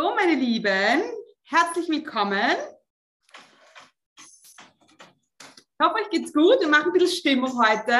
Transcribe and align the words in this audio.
So, 0.00 0.14
meine 0.14 0.36
Lieben, 0.36 1.02
herzlich 1.42 1.88
willkommen. 1.88 2.54
Ich 4.16 5.82
hoffe, 5.82 5.96
euch 5.96 6.10
geht's 6.10 6.32
gut. 6.32 6.60
Wir 6.60 6.68
machen 6.68 6.90
ein 6.90 6.92
bisschen 6.92 7.18
Stimmung 7.18 7.60
heute. 7.60 7.98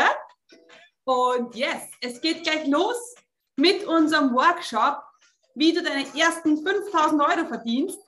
Und 1.02 1.56
yes, 1.56 1.90
es 2.00 2.20
geht 2.20 2.44
gleich 2.44 2.68
los 2.68 3.16
mit 3.56 3.84
unserem 3.84 4.32
Workshop, 4.32 5.02
wie 5.56 5.72
du 5.72 5.82
deine 5.82 6.06
ersten 6.16 6.64
5000 6.64 7.20
Euro 7.20 7.48
verdienst. 7.48 7.98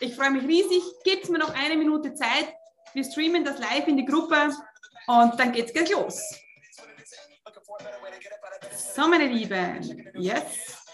Ich 0.00 0.16
freue 0.16 0.32
mich 0.32 0.42
riesig. 0.42 0.82
Gebt 1.04 1.28
mir 1.28 1.38
noch 1.38 1.54
eine 1.54 1.76
Minute 1.76 2.14
Zeit. 2.14 2.52
Wir 2.94 3.04
streamen 3.04 3.44
das 3.44 3.60
live 3.60 3.86
in 3.86 3.96
die 3.96 4.06
Gruppe 4.06 4.50
und 5.06 5.38
dann 5.38 5.52
geht's 5.52 5.72
gleich 5.72 5.92
los. 5.92 6.20
So, 8.96 9.06
meine 9.06 9.28
Lieben, 9.28 10.12
yes. 10.16 10.85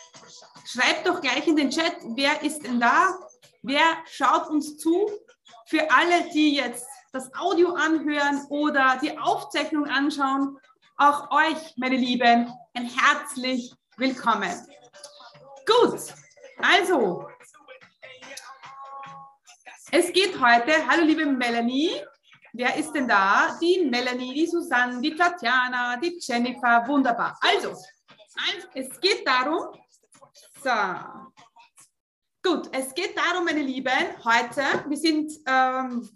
Schreibt 0.65 1.07
doch 1.07 1.21
gleich 1.21 1.47
in 1.47 1.57
den 1.57 1.71
Chat, 1.71 1.97
wer 2.15 2.43
ist 2.43 2.65
denn 2.65 2.79
da? 2.79 3.19
Wer 3.63 3.83
schaut 4.07 4.49
uns 4.49 4.79
zu? 4.79 5.11
Für 5.67 5.91
alle, 5.91 6.31
die 6.33 6.57
jetzt 6.57 6.87
das 7.13 7.33
Audio 7.35 7.75
anhören 7.75 8.47
oder 8.49 8.99
die 9.03 9.17
Aufzeichnung 9.19 9.87
anschauen, 9.87 10.59
auch 10.97 11.31
euch, 11.31 11.77
meine 11.77 11.97
Lieben, 11.97 12.53
ein 12.75 12.87
herzlich 12.87 13.75
willkommen. 13.97 14.53
Gut, 15.67 16.01
also, 16.59 17.29
es 19.91 20.13
geht 20.13 20.41
heute, 20.41 20.87
hallo 20.89 21.05
liebe 21.05 21.27
Melanie, 21.27 21.91
wer 22.53 22.77
ist 22.77 22.93
denn 22.93 23.09
da? 23.09 23.59
Die 23.61 23.85
Melanie, 23.85 24.33
die 24.33 24.47
Susanne, 24.47 25.01
die 25.01 25.15
Tatjana, 25.15 25.97
die 25.97 26.19
Jennifer, 26.21 26.87
wunderbar. 26.87 27.39
Also, 27.41 27.77
es 28.75 29.01
geht 29.01 29.27
darum, 29.27 29.69
so. 30.63 30.71
Gut, 32.43 32.69
es 32.73 32.95
geht 32.95 33.17
darum, 33.17 33.45
meine 33.45 33.63
Lieben, 33.63 33.91
heute, 34.25 34.63
wir 34.89 34.97
sind 34.97 35.33
ähm, 35.47 36.09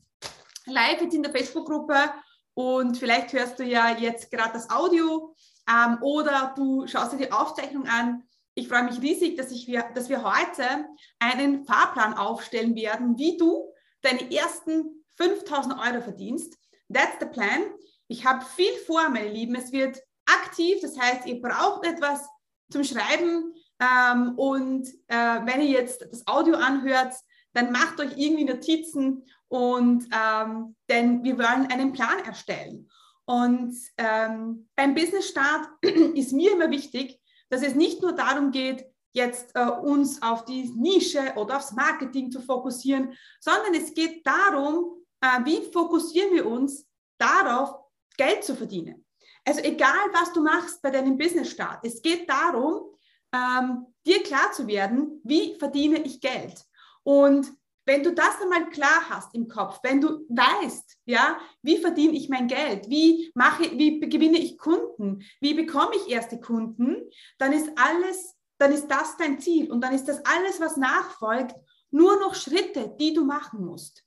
live 0.66 1.00
jetzt 1.00 1.14
in 1.14 1.22
der 1.22 1.32
Facebook-Gruppe 1.32 2.12
und 2.54 2.96
vielleicht 2.96 3.32
hörst 3.32 3.58
du 3.58 3.64
ja 3.64 3.96
jetzt 3.96 4.30
gerade 4.30 4.52
das 4.52 4.70
Audio 4.70 5.34
ähm, 5.68 5.98
oder 6.00 6.52
du 6.56 6.86
schaust 6.86 7.12
dir 7.12 7.18
die 7.18 7.32
Aufzeichnung 7.32 7.86
an. 7.86 8.22
Ich 8.54 8.68
freue 8.68 8.84
mich 8.84 9.00
riesig, 9.00 9.36
dass, 9.36 9.50
ich 9.50 9.66
dass 9.94 10.08
wir 10.08 10.22
heute 10.22 10.86
einen 11.18 11.64
Fahrplan 11.64 12.14
aufstellen 12.14 12.74
werden, 12.74 13.18
wie 13.18 13.36
du 13.36 13.72
deine 14.02 14.32
ersten 14.32 15.04
5000 15.16 15.74
Euro 15.74 16.02
verdienst. 16.02 16.56
That's 16.92 17.18
the 17.20 17.26
plan. 17.26 17.62
Ich 18.08 18.24
habe 18.24 18.44
viel 18.44 18.72
vor, 18.86 19.08
meine 19.08 19.30
Lieben. 19.30 19.56
Es 19.56 19.72
wird 19.72 20.00
aktiv, 20.24 20.78
das 20.82 20.98
heißt, 20.98 21.26
ihr 21.26 21.40
braucht 21.40 21.84
etwas 21.84 22.28
zum 22.70 22.84
Schreiben. 22.84 23.52
Ähm, 23.80 24.38
und 24.38 24.88
äh, 25.08 25.40
wenn 25.44 25.60
ihr 25.60 25.70
jetzt 25.70 26.06
das 26.10 26.26
Audio 26.26 26.56
anhört, 26.56 27.14
dann 27.52 27.72
macht 27.72 28.00
euch 28.00 28.16
irgendwie 28.16 28.44
Notizen 28.44 29.24
und 29.48 30.08
ähm, 30.12 30.76
denn 30.88 31.22
wir 31.24 31.38
wollen 31.38 31.70
einen 31.70 31.92
Plan 31.92 32.18
erstellen. 32.24 32.88
Und 33.24 33.74
ähm, 33.98 34.68
beim 34.76 34.94
Business 34.94 35.28
Start 35.28 35.68
ist 35.82 36.32
mir 36.32 36.52
immer 36.52 36.70
wichtig, 36.70 37.20
dass 37.48 37.62
es 37.62 37.74
nicht 37.74 38.02
nur 38.02 38.12
darum 38.12 38.50
geht, 38.50 38.86
jetzt 39.12 39.50
äh, 39.54 39.64
uns 39.64 40.20
auf 40.22 40.44
die 40.44 40.70
Nische 40.76 41.32
oder 41.36 41.56
aufs 41.56 41.72
Marketing 41.72 42.30
zu 42.30 42.40
fokussieren, 42.40 43.16
sondern 43.40 43.74
es 43.74 43.94
geht 43.94 44.26
darum, 44.26 45.04
äh, 45.20 45.44
wie 45.44 45.72
fokussieren 45.72 46.34
wir 46.34 46.46
uns 46.46 46.86
darauf, 47.18 47.74
Geld 48.16 48.44
zu 48.44 48.54
verdienen. 48.54 49.04
Also 49.44 49.60
egal, 49.60 50.08
was 50.12 50.32
du 50.32 50.42
machst 50.42 50.82
bei 50.82 50.90
deinem 50.90 51.16
Business 51.16 51.50
Start, 51.50 51.84
es 51.84 52.02
geht 52.02 52.28
darum, 52.28 52.95
ähm, 53.36 53.86
dir 54.06 54.22
klar 54.22 54.52
zu 54.52 54.66
werden, 54.66 55.20
wie 55.24 55.56
verdiene 55.58 56.02
ich 56.02 56.20
Geld. 56.20 56.64
Und 57.02 57.52
wenn 57.86 58.02
du 58.02 58.12
das 58.12 58.40
einmal 58.42 58.68
klar 58.70 59.08
hast 59.08 59.34
im 59.34 59.46
Kopf, 59.46 59.78
wenn 59.82 60.00
du 60.00 60.26
weißt, 60.28 60.98
ja, 61.04 61.38
wie 61.62 61.78
verdiene 61.78 62.14
ich 62.14 62.28
mein 62.28 62.48
Geld, 62.48 62.88
wie 62.90 63.30
mache, 63.34 63.62
wie 63.78 64.00
gewinne 64.00 64.38
ich 64.38 64.58
Kunden, 64.58 65.24
wie 65.40 65.54
bekomme 65.54 65.94
ich 65.94 66.10
erste 66.10 66.40
Kunden, 66.40 66.96
dann 67.38 67.52
ist 67.52 67.70
alles, 67.76 68.34
dann 68.58 68.72
ist 68.72 68.88
das 68.88 69.16
dein 69.16 69.38
Ziel 69.38 69.70
und 69.70 69.80
dann 69.82 69.94
ist 69.94 70.06
das 70.06 70.24
alles, 70.24 70.60
was 70.60 70.76
nachfolgt, 70.76 71.54
nur 71.90 72.18
noch 72.18 72.34
Schritte, 72.34 72.94
die 72.98 73.14
du 73.14 73.24
machen 73.24 73.64
musst. 73.64 74.04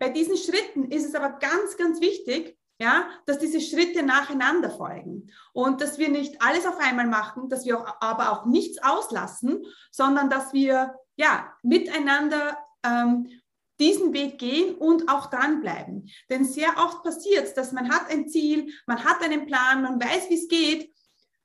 Bei 0.00 0.08
diesen 0.08 0.36
Schritten 0.36 0.90
ist 0.90 1.06
es 1.06 1.14
aber 1.14 1.38
ganz, 1.38 1.76
ganz 1.76 2.00
wichtig, 2.00 2.58
ja, 2.80 3.08
dass 3.26 3.38
diese 3.38 3.60
Schritte 3.60 4.02
nacheinander 4.02 4.70
folgen 4.70 5.30
und 5.52 5.82
dass 5.82 5.98
wir 5.98 6.08
nicht 6.08 6.40
alles 6.40 6.66
auf 6.66 6.78
einmal 6.78 7.06
machen, 7.06 7.50
dass 7.50 7.66
wir 7.66 7.78
auch, 7.78 7.96
aber 8.00 8.32
auch 8.32 8.46
nichts 8.46 8.82
auslassen, 8.82 9.64
sondern 9.90 10.30
dass 10.30 10.54
wir 10.54 10.94
ja 11.16 11.52
miteinander 11.62 12.56
ähm, 12.82 13.28
diesen 13.78 14.14
Weg 14.14 14.38
gehen 14.38 14.74
und 14.76 15.10
auch 15.10 15.26
dranbleiben. 15.26 16.08
Denn 16.30 16.44
sehr 16.44 16.70
oft 16.78 17.02
passiert 17.02 17.44
es, 17.44 17.54
dass 17.54 17.72
man 17.72 17.90
hat 17.90 18.10
ein 18.10 18.28
Ziel, 18.28 18.72
man 18.86 19.04
hat 19.04 19.22
einen 19.22 19.46
Plan, 19.46 19.82
man 19.82 20.00
weiß, 20.00 20.30
wie 20.30 20.34
es 20.34 20.48
geht, 20.48 20.90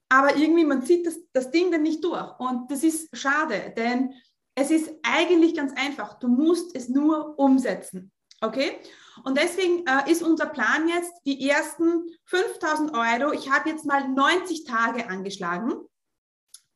aber 0.08 0.38
irgendwie 0.38 0.66
man 0.66 0.84
zieht 0.84 1.06
das, 1.06 1.18
das 1.34 1.52
Ding 1.52 1.70
dann 1.72 1.84
nicht 1.84 2.04
durch. 2.04 2.40
Und 2.40 2.72
das 2.72 2.84
ist 2.84 3.16
schade, 3.16 3.74
denn 3.76 4.14
es 4.56 4.72
ist 4.72 4.90
eigentlich 5.04 5.54
ganz 5.54 5.74
einfach. 5.76 6.18
Du 6.20 6.30
musst 6.30 6.76
es 6.76 6.88
nur 6.88 7.38
umsetzen. 7.38 8.14
Okay? 8.46 8.80
Und 9.24 9.38
deswegen 9.38 9.86
äh, 9.88 10.12
ist 10.12 10.22
unser 10.22 10.48
Plan 10.48 10.88
jetzt 10.88 11.14
die 11.26 11.50
ersten 11.50 12.06
5000 12.26 12.92
Euro. 12.94 13.32
Ich 13.34 13.50
habe 13.50 13.70
jetzt 13.70 13.86
mal 13.86 14.08
90 14.08 14.66
Tage 14.66 15.10
angeschlagen. 15.10 15.74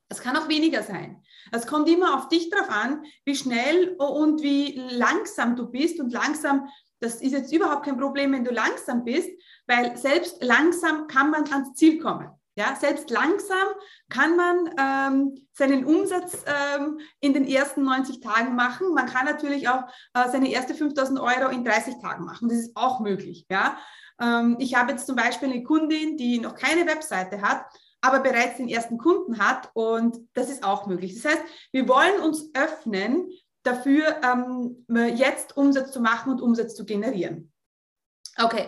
Es 0.08 0.22
kann 0.22 0.36
auch 0.38 0.48
weniger 0.48 0.82
sein. 0.82 1.24
Es 1.52 1.68
kommt 1.68 1.88
immer 1.90 2.18
auf 2.18 2.30
dich 2.30 2.50
drauf 2.50 2.70
an, 2.70 3.04
wie 3.26 3.36
schnell 3.36 3.96
und 3.98 4.42
wie 4.42 4.82
langsam 4.90 5.56
du 5.56 5.68
bist. 5.68 6.00
Und 6.00 6.12
langsam, 6.12 6.68
das 7.00 7.22
ist 7.22 7.34
jetzt 7.34 7.54
überhaupt 7.54 7.86
kein 7.86 7.98
Problem, 7.98 8.32
wenn 8.32 8.44
du 8.44 8.52
langsam 8.52 9.04
bist, 9.04 9.30
weil 9.68 9.96
selbst 9.98 10.42
langsam 10.42 11.08
kann 11.08 11.30
man 11.30 11.48
ans 11.52 11.76
Ziel 11.76 12.00
kommen. 12.00 12.30
Ja, 12.60 12.76
selbst 12.76 13.10
langsam 13.10 13.70
kann 14.10 14.36
man 14.36 14.70
ähm, 14.78 15.48
seinen 15.54 15.86
Umsatz 15.86 16.44
ähm, 16.46 17.00
in 17.22 17.34
den 17.34 17.48
ersten 17.48 17.84
90 17.84 18.20
Tagen 18.20 18.54
machen. 18.54 18.94
Man 18.94 19.06
kann 19.06 19.26
natürlich 19.26 19.70
auch 19.70 19.84
äh, 20.14 20.28
seine 20.30 20.52
erste 20.52 20.76
5000 20.76 21.22
Euro 21.22 21.52
in 21.52 21.64
30 21.64 22.02
Tagen 22.02 22.26
machen. 22.26 22.50
Das 22.50 22.58
ist 22.58 22.76
auch 22.76 23.00
möglich. 23.00 23.46
Ja? 23.50 23.78
Ähm, 24.20 24.58
ich 24.60 24.76
habe 24.76 24.92
jetzt 24.92 25.08
zum 25.08 25.16
Beispiel 25.16 25.50
eine 25.50 25.64
Kundin, 25.64 26.18
die 26.18 26.38
noch 26.42 26.54
keine 26.54 26.86
Webseite 26.86 27.42
hat, 27.42 27.64
aber 28.02 28.20
bereits 28.20 28.58
den 28.58 28.68
ersten 28.68 28.98
Kunden 28.98 29.40
hat 29.40 29.70
und 29.74 30.18
das 30.34 30.50
ist 30.50 30.66
auch 30.66 30.86
möglich. 30.86 31.16
Das 31.16 31.32
heißt, 31.32 31.44
wir 31.72 31.88
wollen 31.88 32.20
uns 32.20 32.52
öffnen 32.56 33.30
dafür, 33.64 34.20
ähm, 34.22 34.86
jetzt 35.16 35.56
Umsatz 35.56 35.94
zu 35.94 36.02
machen 36.02 36.30
und 36.30 36.42
Umsatz 36.42 36.76
zu 36.76 36.84
generieren. 36.84 37.54
Okay, 38.38 38.68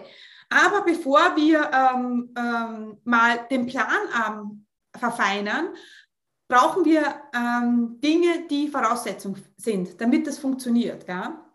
aber 0.52 0.82
bevor 0.84 1.36
wir 1.38 1.72
ähm, 1.74 2.34
ähm, 2.38 2.98
mal 3.06 3.48
den 3.50 3.66
Plan 3.66 3.88
ähm, 4.28 4.66
verfeinern, 4.98 5.70
brauchen 6.50 6.84
wir 6.84 7.22
ähm, 7.34 8.02
Dinge, 8.02 8.48
die 8.50 8.68
Voraussetzung 8.68 9.38
sind, 9.56 10.00
damit 10.02 10.28
das 10.28 10.40
funktioniert. 10.40 11.08
Ja? 11.08 11.50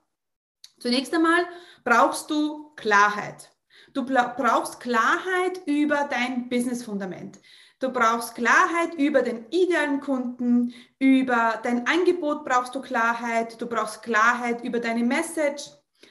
Zunächst 0.80 1.14
einmal 1.14 1.44
brauchst 1.84 2.30
du 2.30 2.72
Klarheit. 2.74 3.52
Du 3.92 4.06
brauchst 4.06 4.80
Klarheit 4.80 5.60
über 5.66 6.08
dein 6.10 6.48
Business-Fundament. 6.48 7.38
Du 7.78 7.90
brauchst 7.90 8.34
Klarheit 8.34 8.94
über 8.94 9.20
den 9.20 9.44
idealen 9.50 10.00
Kunden, 10.00 10.72
über 10.98 11.60
dein 11.62 11.86
Angebot 11.86 12.46
brauchst 12.46 12.74
du 12.74 12.80
Klarheit, 12.80 13.60
du 13.60 13.66
brauchst 13.66 14.02
Klarheit 14.02 14.64
über 14.64 14.80
deine 14.80 15.04
Message. 15.04 15.68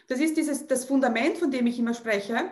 Das 0.08 0.20
ist 0.20 0.38
dieses, 0.38 0.68
das 0.68 0.86
Fundament, 0.86 1.40
von 1.40 1.50
dem 1.50 1.66
ich 1.66 1.80
immer 1.80 1.96
spreche 1.96 2.52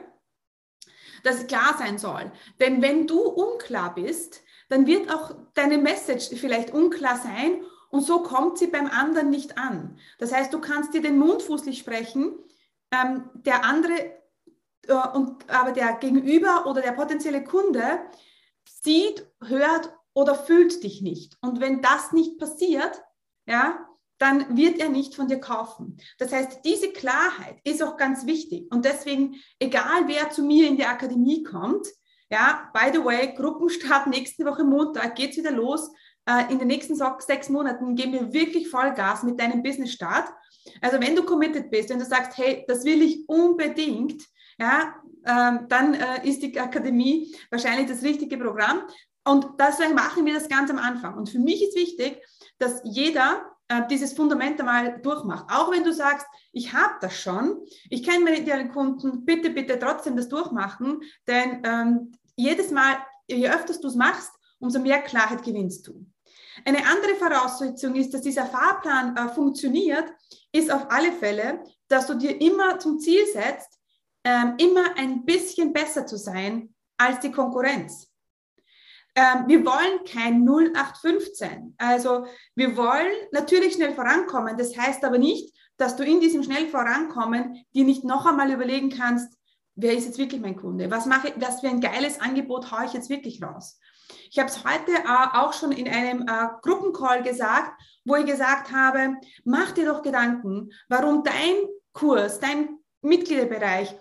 das 1.24 1.48
klar 1.48 1.76
sein 1.78 1.98
soll. 1.98 2.32
Denn 2.60 2.82
wenn 2.82 3.08
du 3.08 3.22
unklar 3.22 3.96
bist, 3.96 4.42
dann 4.70 4.86
wird 4.86 5.14
auch 5.14 5.36
deine 5.54 5.78
Message 5.78 6.30
vielleicht 6.40 6.74
unklar 6.74 7.18
sein 7.18 7.64
und 7.90 8.02
so 8.02 8.24
kommt 8.24 8.58
sie 8.58 8.68
beim 8.68 8.88
anderen 8.88 9.30
nicht 9.30 9.58
an. 9.58 9.98
Das 10.18 10.34
heißt, 10.34 10.54
du 10.54 10.60
kannst 10.60 10.94
dir 10.94 11.02
den 11.02 11.18
Mund 11.18 11.42
fußlich 11.44 11.80
sprechen, 11.80 12.34
ähm, 12.92 13.30
der 13.34 13.66
andere, 13.66 13.94
äh, 14.88 15.08
und, 15.14 15.50
aber 15.50 15.72
der 15.72 15.94
Gegenüber 15.94 16.66
oder 16.66 16.82
der 16.82 16.94
potenzielle 16.94 17.44
Kunde 17.44 18.00
sieht, 18.66 19.28
hört 19.44 19.94
oder 20.14 20.36
fühlt 20.36 20.84
dich 20.84 21.02
nicht. 21.02 21.38
Und 21.42 21.60
wenn 21.60 21.82
das 21.82 22.14
nicht 22.14 22.40
passiert, 22.40 23.04
ja, 23.46 23.88
dann 24.24 24.56
wird 24.56 24.80
er 24.80 24.88
nicht 24.88 25.16
von 25.16 25.28
dir 25.28 25.40
kaufen. 25.40 25.98
Das 26.18 26.32
heißt, 26.32 26.62
diese 26.64 26.94
Klarheit 26.94 27.58
ist 27.66 27.84
auch 27.84 27.98
ganz 27.98 28.26
wichtig. 28.26 28.72
Und 28.72 28.86
deswegen, 28.86 29.36
egal 29.60 30.08
wer 30.08 30.30
zu 30.30 30.44
mir 30.44 30.66
in 30.70 30.78
die 30.78 30.86
Akademie 30.86 31.44
kommt, 31.44 31.86
ja, 32.32 32.72
by 32.74 32.90
the 32.94 33.04
way, 33.04 33.34
Gruppenstart 33.36 34.08
nächste 34.08 34.46
Woche 34.46 34.64
Montag 34.64 35.16
geht's 35.16 35.36
wieder 35.36 35.52
los. 35.52 35.92
Äh, 36.26 36.50
in 36.54 36.58
den 36.58 36.70
nächsten 36.70 36.96
sechs 37.20 37.50
Monaten 37.50 37.96
geben 37.96 38.14
wir 38.14 38.32
wirklich 38.32 38.70
Vollgas 38.70 39.24
mit 39.24 39.38
deinem 39.42 39.62
Business-Start. 39.62 40.30
Also 40.80 41.02
wenn 41.02 41.18
du 41.18 41.24
committed 41.24 41.70
bist, 41.70 41.90
wenn 41.90 42.00
du 42.00 42.06
sagst, 42.06 42.38
hey, 42.38 42.64
das 42.66 42.86
will 42.86 43.02
ich 43.02 43.28
unbedingt, 43.28 44.24
ja, 44.58 44.96
ähm, 45.26 45.66
dann 45.68 45.96
äh, 45.96 46.26
ist 46.26 46.42
die 46.42 46.58
Akademie 46.58 47.36
wahrscheinlich 47.52 47.90
das 47.90 48.02
richtige 48.02 48.38
Programm. 48.38 48.84
Und 49.26 49.48
deswegen 49.60 49.96
machen 49.96 50.26
wir 50.26 50.34
das 50.34 50.48
ganz 50.48 50.72
am 50.72 50.78
Anfang. 50.78 51.18
Und 51.18 51.30
für 51.30 51.40
mich 51.40 51.62
ist 51.62 51.76
wichtig, 51.76 52.22
dass 52.58 52.82
jeder 52.86 53.53
äh, 53.68 53.82
dieses 53.90 54.14
Fundament 54.14 54.60
einmal 54.60 55.00
durchmacht. 55.02 55.46
Auch 55.50 55.72
wenn 55.72 55.84
du 55.84 55.94
sagst, 55.94 56.26
ich 56.52 56.74
habe 56.74 56.96
das 57.02 57.18
schon, 57.20 57.66
ich 57.90 58.04
kenne 58.04 58.24
meine 58.24 58.40
idealen 58.40 58.70
Kunden, 58.72 59.26
bitte, 59.26 59.50
bitte 59.50 59.80
trotzdem 59.80 60.16
das 60.16 60.30
durchmachen, 60.30 61.02
denn 61.28 61.62
ähm, 61.66 62.12
jedes 62.36 62.72
Mal, 62.72 62.98
je 63.28 63.50
öfter 63.50 63.74
du 63.74 63.88
es 63.88 63.96
machst, 63.96 64.32
umso 64.60 64.80
mehr 64.80 65.02
Klarheit 65.02 65.44
gewinnst 65.44 65.88
du. 65.88 66.06
Eine 66.66 66.86
andere 66.86 67.16
Voraussetzung 67.16 67.96
ist, 67.96 68.14
dass 68.14 68.22
dieser 68.22 68.46
Fahrplan 68.46 69.18
äh, 69.18 69.30
funktioniert, 69.30 70.06
ist 70.52 70.72
auf 70.72 70.90
alle 70.90 71.12
Fälle, 71.12 71.64
dass 71.88 72.08
du 72.08 72.16
dir 72.16 72.40
immer 72.40 72.80
zum 72.80 73.00
Ziel 73.00 73.26
setzt, 73.32 73.80
ähm, 74.24 74.56
immer 74.58 74.96
ein 74.98 75.26
bisschen 75.26 75.74
besser 75.74 76.06
zu 76.06 76.18
sein 76.18 76.74
als 76.98 77.20
die 77.20 77.32
Konkurrenz. 77.32 78.13
Ähm, 79.16 79.46
wir 79.48 79.66
wollen 79.66 80.04
kein 80.12 80.44
0815. 80.48 81.76
Also 81.78 82.26
wir 82.56 82.76
wollen 82.76 83.14
natürlich 83.32 83.74
schnell 83.74 83.94
vorankommen. 83.94 84.58
Das 84.58 84.76
heißt 84.78 85.04
aber 85.04 85.18
nicht, 85.18 85.54
dass 85.78 85.96
du 85.96 86.04
in 86.04 86.20
diesem 86.20 86.44
schnell 86.44 86.68
vorankommen 86.68 87.64
dir 87.74 87.84
nicht 87.84 88.04
noch 88.04 88.26
einmal 88.26 88.52
überlegen 88.52 88.90
kannst, 88.90 89.38
wer 89.76 89.94
ist 89.94 90.06
jetzt 90.06 90.18
wirklich 90.18 90.42
mein 90.42 90.56
Kunde? 90.56 90.90
Was 90.92 91.06
mache 91.06 91.34
was 91.38 91.62
für 91.62 91.68
ein 91.68 91.82
geiles 91.82 92.22
Angebot 92.22 92.72
haue 92.72 92.86
ich 92.86 92.94
jetzt 92.94 93.10
wirklich 93.10 93.42
raus? 93.42 93.80
Ich 94.30 94.40
habe 94.40 94.50
es 94.50 94.64
heute 94.64 94.92
äh, 94.92 95.38
auch 95.38 95.54
schon 95.54 95.72
in 95.72 95.88
einem 95.88 96.28
äh, 96.28 96.48
Gruppencall 96.62 97.24
gesagt, 97.24 97.80
wo 98.06 98.16
ich 98.16 98.26
gesagt 98.26 98.72
habe, 98.72 99.16
mach 99.44 99.72
dir 99.72 99.86
doch 99.86 100.02
Gedanken, 100.02 100.72
warum 100.90 101.24
dein 101.24 101.56
Kurs, 101.94 102.40
dein 102.40 102.80
Mitgliederbereich, 103.02 103.96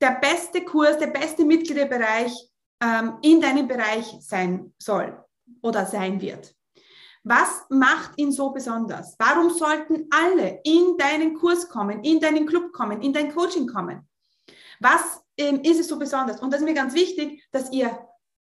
der 0.00 0.18
beste 0.20 0.64
Kurs, 0.64 0.98
der 0.98 1.08
beste 1.08 1.44
Mitgliederbereich 1.44 2.47
ähm, 2.80 3.18
in 3.22 3.40
deinem 3.40 3.68
Bereich 3.68 4.16
sein 4.20 4.72
soll 4.78 5.24
oder 5.62 5.86
sein 5.86 6.20
wird. 6.20 6.54
Was 7.24 7.64
macht 7.68 8.12
ihn 8.16 8.32
so 8.32 8.50
besonders? 8.50 9.14
Warum 9.18 9.50
sollten 9.50 10.08
alle 10.10 10.60
in 10.64 10.96
deinen 10.96 11.34
Kurs 11.34 11.68
kommen, 11.68 12.02
in 12.02 12.20
deinen 12.20 12.46
Club 12.46 12.72
kommen, 12.72 13.02
in 13.02 13.12
dein 13.12 13.34
Coaching 13.34 13.66
kommen? 13.66 14.08
Was 14.80 15.20
ähm, 15.36 15.60
ist 15.62 15.80
es 15.80 15.88
so 15.88 15.98
besonders? 15.98 16.40
Und 16.40 16.52
das 16.52 16.60
ist 16.60 16.66
mir 16.66 16.74
ganz 16.74 16.94
wichtig, 16.94 17.44
dass 17.50 17.72
ihr 17.72 17.98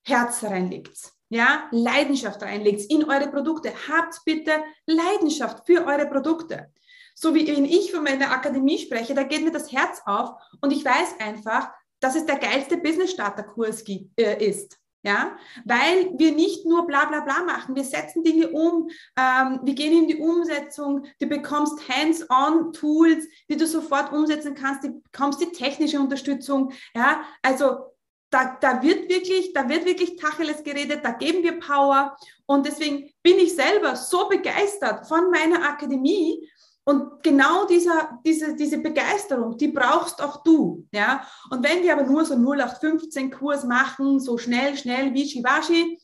Herz 0.04 0.44
reinlegt, 0.44 1.12
ja, 1.30 1.68
Leidenschaft 1.72 2.42
reinlegt 2.42 2.92
in 2.92 3.04
eure 3.04 3.30
Produkte. 3.30 3.72
Habt 3.90 4.22
bitte 4.26 4.64
Leidenschaft 4.86 5.66
für 5.66 5.86
eure 5.86 6.08
Produkte. 6.08 6.72
So 7.14 7.36
wie 7.36 7.46
wenn 7.48 7.66
ich 7.66 7.92
von 7.92 8.04
meiner 8.04 8.32
Akademie 8.32 8.80
spreche, 8.80 9.14
da 9.14 9.24
geht 9.24 9.44
mir 9.44 9.52
das 9.52 9.72
Herz 9.72 10.02
auf 10.06 10.32
und 10.62 10.72
ich 10.72 10.84
weiß 10.84 11.20
einfach, 11.20 11.72
dass 12.02 12.16
es 12.16 12.26
der 12.26 12.38
geilste 12.38 12.78
Business-Starter-Kurs 12.78 13.86
äh, 13.88 14.46
ist. 14.46 14.78
Ja, 15.04 15.36
weil 15.66 16.12
wir 16.20 16.32
nicht 16.32 16.64
nur 16.64 16.86
bla 16.86 17.06
bla 17.06 17.22
bla 17.22 17.42
machen, 17.42 17.76
wir 17.76 17.84
setzen 17.84 18.24
Dinge 18.24 18.50
um, 18.50 18.88
ähm, 19.18 19.60
wir 19.64 19.74
gehen 19.74 20.04
in 20.04 20.08
die 20.08 20.18
Umsetzung, 20.18 21.08
du 21.20 21.26
bekommst 21.26 21.90
Hands-on-Tools, 21.90 23.26
die 23.50 23.58
du 23.58 23.66
sofort 23.66 24.14
umsetzen 24.14 24.54
kannst, 24.54 24.84
du 24.84 25.02
bekommst 25.02 25.42
die 25.42 25.52
technische 25.52 26.00
Unterstützung. 26.00 26.72
Ja, 26.94 27.24
also 27.42 27.92
da, 28.30 28.58
da 28.62 28.82
wird 28.84 29.10
wirklich, 29.10 29.54
da 29.54 29.68
wird 29.68 29.86
wirklich 29.86 30.18
Tacheles 30.18 30.64
geredet, 30.64 31.00
da 31.04 31.12
geben 31.12 31.44
wir 31.44 31.60
Power. 31.60 32.16
Und 32.46 32.68
deswegen 32.68 33.12
bin 33.24 33.38
ich 33.40 33.56
selber 33.56 33.96
so 33.96 34.30
begeistert 34.30 35.08
von 35.08 35.32
meiner 35.32 35.68
Akademie, 35.68 36.48
und 36.92 37.24
genau 37.24 37.66
dieser, 37.66 38.20
diese, 38.26 38.54
diese 38.56 38.80
Begeisterung, 38.80 39.58
die 39.58 39.70
brauchst 39.70 40.22
auch 40.22 40.44
du. 40.44 40.86
Ja? 40.92 41.26
Und 41.50 41.64
wenn 41.64 41.82
wir 41.84 41.94
aber 41.94 42.04
nur 42.04 42.26
so 42.26 42.36
0815 42.36 43.32
Kurs 43.32 43.64
machen, 43.64 44.20
so 44.20 44.38
schnell, 44.38 44.76
schnell, 44.76 45.14
wischiwaschi, 45.14 45.98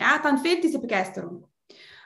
ja, 0.00 0.18
dann 0.22 0.38
fehlt 0.38 0.64
diese 0.64 0.78
Begeisterung. 0.78 1.46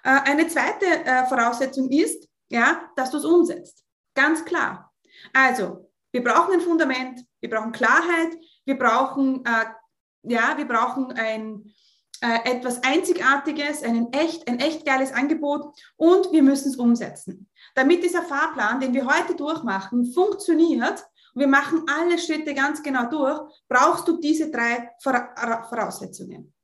Äh, 0.03 0.21
eine 0.25 0.49
zweite 0.49 0.87
äh, 0.87 1.25
Voraussetzung 1.27 1.89
ist, 1.89 2.29
ja, 2.51 2.91
dass 2.97 3.13
du 3.13 3.19
es 3.19 3.25
umsetzt. 3.25 3.85
Ganz 4.15 4.45
klar. 4.45 4.93
Also, 5.33 5.89
wir 6.13 6.25
brauchen 6.25 6.55
ein 6.55 6.61
Fundament, 6.61 7.21
wir 7.41 7.51
brauchen 7.51 7.71
Klarheit, 7.71 8.37
wir 8.65 8.77
brauchen, 8.77 9.45
äh, 9.45 9.67
ja, 10.23 10.57
wir 10.57 10.67
brauchen 10.67 11.13
ein, 11.13 11.73
äh, 12.21 12.51
etwas 12.51 12.83
Einzigartiges, 12.83 13.83
einen 13.83 14.13
echt, 14.13 14.49
ein 14.49 14.59
echt 14.59 14.85
geiles 14.85 15.13
Angebot 15.13 15.75
und 15.97 16.33
wir 16.33 16.43
müssen 16.43 16.71
es 16.71 16.77
umsetzen. 16.77 17.49
Damit 17.75 18.03
dieser 18.03 18.23
Fahrplan, 18.23 18.81
den 18.81 18.95
wir 18.95 19.07
heute 19.07 19.35
durchmachen, 19.35 20.13
funktioniert, 20.13 21.05
und 21.35 21.41
wir 21.41 21.49
machen 21.49 21.85
alle 21.87 22.19
Schritte 22.19 22.55
ganz 22.55 22.83
genau 22.83 23.11
durch, 23.11 23.39
brauchst 23.69 24.09
du 24.09 24.19
diese 24.19 24.51
drei 24.51 24.91
Voraussetzungen. 25.03 26.55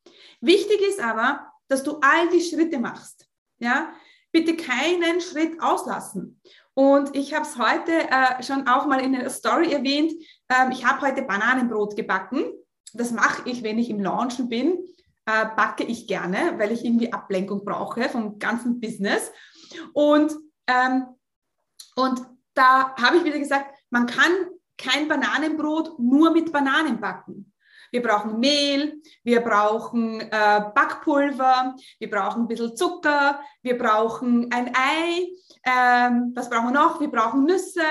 Wichtig 0.40 0.80
ist 0.88 0.98
aber, 0.98 1.52
dass 1.68 1.82
du 1.82 1.98
all 2.00 2.30
die 2.30 2.40
Schritte 2.40 2.78
machst. 2.78 3.28
Ja? 3.58 3.92
Bitte 4.30 4.56
keinen 4.56 5.20
Schritt 5.20 5.60
auslassen. 5.60 6.40
Und 6.74 7.14
ich 7.14 7.34
habe 7.34 7.46
es 7.46 7.58
heute 7.58 7.92
äh, 7.92 8.42
schon 8.42 8.66
auch 8.66 8.86
mal 8.86 9.00
in 9.00 9.12
der 9.12 9.28
Story 9.28 9.72
erwähnt. 9.72 10.12
Ähm, 10.48 10.70
ich 10.70 10.86
habe 10.86 11.06
heute 11.06 11.22
Bananenbrot 11.22 11.94
gebacken. 11.94 12.44
Das 12.94 13.10
mache 13.10 13.48
ich, 13.48 13.62
wenn 13.62 13.78
ich 13.78 13.90
im 13.90 14.00
Launchen 14.00 14.48
bin. 14.48 14.78
Äh, 15.24 15.46
backe 15.56 15.84
ich 15.84 16.08
gerne, 16.08 16.58
weil 16.58 16.72
ich 16.72 16.84
irgendwie 16.84 17.12
Ablenkung 17.12 17.64
brauche 17.64 18.08
vom 18.08 18.38
ganzen 18.40 18.80
Business. 18.80 19.30
Und 19.92 20.32
ähm, 20.66 21.06
und 21.94 22.22
da 22.54 22.94
habe 22.96 23.18
ich 23.18 23.24
wieder 23.24 23.38
gesagt, 23.38 23.74
man 23.90 24.06
kann 24.06 24.32
kein 24.78 25.08
Bananenbrot 25.08 25.98
nur 25.98 26.32
mit 26.32 26.52
Bananen 26.52 27.00
backen. 27.00 27.51
Wir 27.92 28.02
brauchen 28.02 28.40
Mehl, 28.40 29.02
wir 29.22 29.40
brauchen 29.40 30.20
äh, 30.20 30.62
Backpulver, 30.74 31.76
wir 31.98 32.10
brauchen 32.10 32.42
ein 32.42 32.48
bisschen 32.48 32.74
Zucker, 32.74 33.38
wir 33.62 33.76
brauchen 33.76 34.50
ein 34.50 34.72
Ei, 34.74 35.28
ähm, 35.64 36.32
was 36.34 36.48
brauchen 36.50 36.72
wir 36.72 36.80
noch? 36.80 37.00
Wir 37.00 37.10
brauchen 37.10 37.44
Nüsse, 37.44 37.82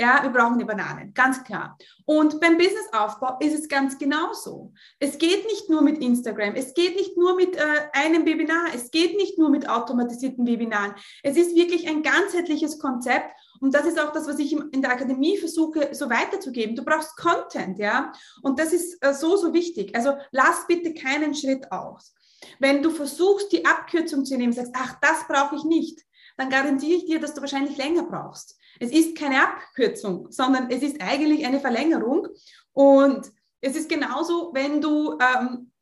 ja, 0.00 0.22
wir 0.22 0.30
brauchen 0.30 0.58
die 0.58 0.64
Bananen, 0.64 1.12
ganz 1.12 1.42
klar. 1.42 1.76
Und 2.06 2.40
beim 2.40 2.56
Businessaufbau 2.56 3.36
ist 3.40 3.58
es 3.58 3.68
ganz 3.68 3.98
genauso. 3.98 4.72
Es 4.98 5.18
geht 5.18 5.44
nicht 5.44 5.68
nur 5.68 5.82
mit 5.82 5.98
Instagram, 5.98 6.54
es 6.54 6.72
geht 6.72 6.94
nicht 6.94 7.16
nur 7.18 7.34
mit 7.34 7.56
äh, 7.56 7.62
einem 7.92 8.24
Webinar, 8.24 8.66
es 8.74 8.90
geht 8.90 9.16
nicht 9.16 9.38
nur 9.38 9.50
mit 9.50 9.68
automatisierten 9.68 10.46
Webinaren. 10.46 10.94
Es 11.22 11.36
ist 11.36 11.56
wirklich 11.56 11.88
ein 11.88 12.02
ganzheitliches 12.02 12.78
Konzept 12.78 13.30
und 13.60 13.74
das 13.74 13.86
ist 13.86 13.98
auch 13.98 14.12
das, 14.12 14.26
was 14.26 14.38
ich 14.38 14.52
in 14.52 14.82
der 14.82 14.92
Akademie 14.92 15.36
versuche, 15.38 15.94
so 15.94 16.08
weiterzugeben. 16.08 16.76
Du 16.76 16.84
brauchst 16.84 17.16
Content, 17.16 17.78
ja. 17.78 18.12
Und 18.42 18.58
das 18.58 18.72
ist 18.72 19.02
äh, 19.02 19.12
so, 19.14 19.36
so 19.36 19.52
wichtig. 19.52 19.94
Also 19.94 20.14
lass 20.30 20.66
bitte 20.66 20.94
keinen 20.94 21.34
Schritt 21.34 21.70
aus. 21.72 22.14
Wenn 22.58 22.82
du 22.82 22.90
versuchst, 22.90 23.52
die 23.52 23.64
Abkürzung 23.64 24.24
zu 24.24 24.36
nehmen, 24.36 24.52
sagst, 24.52 24.72
ach, 24.74 24.96
das 25.00 25.26
brauche 25.26 25.56
ich 25.56 25.64
nicht, 25.64 26.00
dann 26.36 26.50
garantiere 26.50 26.98
ich 26.98 27.06
dir, 27.06 27.20
dass 27.20 27.34
du 27.34 27.40
wahrscheinlich 27.40 27.76
länger 27.76 28.04
brauchst. 28.04 28.56
Es 28.78 28.92
ist 28.92 29.16
keine 29.16 29.42
Abkürzung, 29.42 30.30
sondern 30.30 30.70
es 30.70 30.82
ist 30.82 31.00
eigentlich 31.00 31.44
eine 31.44 31.58
Verlängerung. 31.58 32.28
Und 32.72 33.32
es 33.60 33.74
ist 33.74 33.88
genauso, 33.88 34.52
wenn 34.54 34.80
du 34.80 35.18
ähm, 35.18 35.72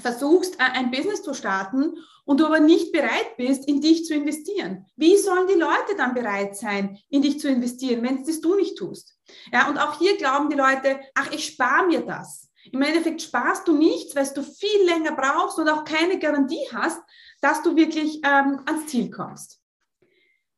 versuchst, 0.00 0.58
ein 0.58 0.90
Business 0.90 1.22
zu 1.22 1.32
starten 1.32 1.94
und 2.24 2.40
du 2.40 2.46
aber 2.46 2.60
nicht 2.60 2.92
bereit 2.92 3.36
bist, 3.36 3.68
in 3.68 3.80
dich 3.80 4.04
zu 4.04 4.14
investieren. 4.14 4.86
Wie 4.96 5.16
sollen 5.16 5.46
die 5.46 5.58
Leute 5.58 5.96
dann 5.96 6.14
bereit 6.14 6.56
sein, 6.56 6.98
in 7.10 7.22
dich 7.22 7.38
zu 7.38 7.48
investieren, 7.48 8.02
wenn 8.02 8.22
es 8.22 8.40
du 8.40 8.54
nicht 8.54 8.78
tust? 8.78 9.16
Ja, 9.52 9.68
und 9.68 9.78
auch 9.78 9.98
hier 9.98 10.16
glauben 10.16 10.50
die 10.50 10.56
Leute, 10.56 11.00
ach, 11.14 11.30
ich 11.32 11.46
spare 11.46 11.86
mir 11.86 12.00
das. 12.00 12.50
Im 12.72 12.80
Endeffekt 12.80 13.20
sparst 13.20 13.68
du 13.68 13.76
nichts, 13.76 14.16
weil 14.16 14.26
du 14.34 14.42
viel 14.42 14.84
länger 14.86 15.12
brauchst 15.12 15.58
und 15.58 15.68
auch 15.68 15.84
keine 15.84 16.18
Garantie 16.18 16.66
hast, 16.72 17.00
dass 17.40 17.62
du 17.62 17.76
wirklich 17.76 18.20
ähm, 18.24 18.60
ans 18.64 18.86
Ziel 18.86 19.10
kommst. 19.10 19.60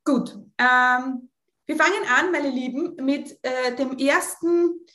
Gut, 0.04 0.38
ähm, 0.58 1.28
wir 1.66 1.76
fangen 1.76 2.06
an, 2.16 2.30
meine 2.30 2.50
Lieben, 2.50 2.94
mit 3.04 3.37
äh, 3.42 3.75
dem 3.75 3.99
ersten, 3.99 4.87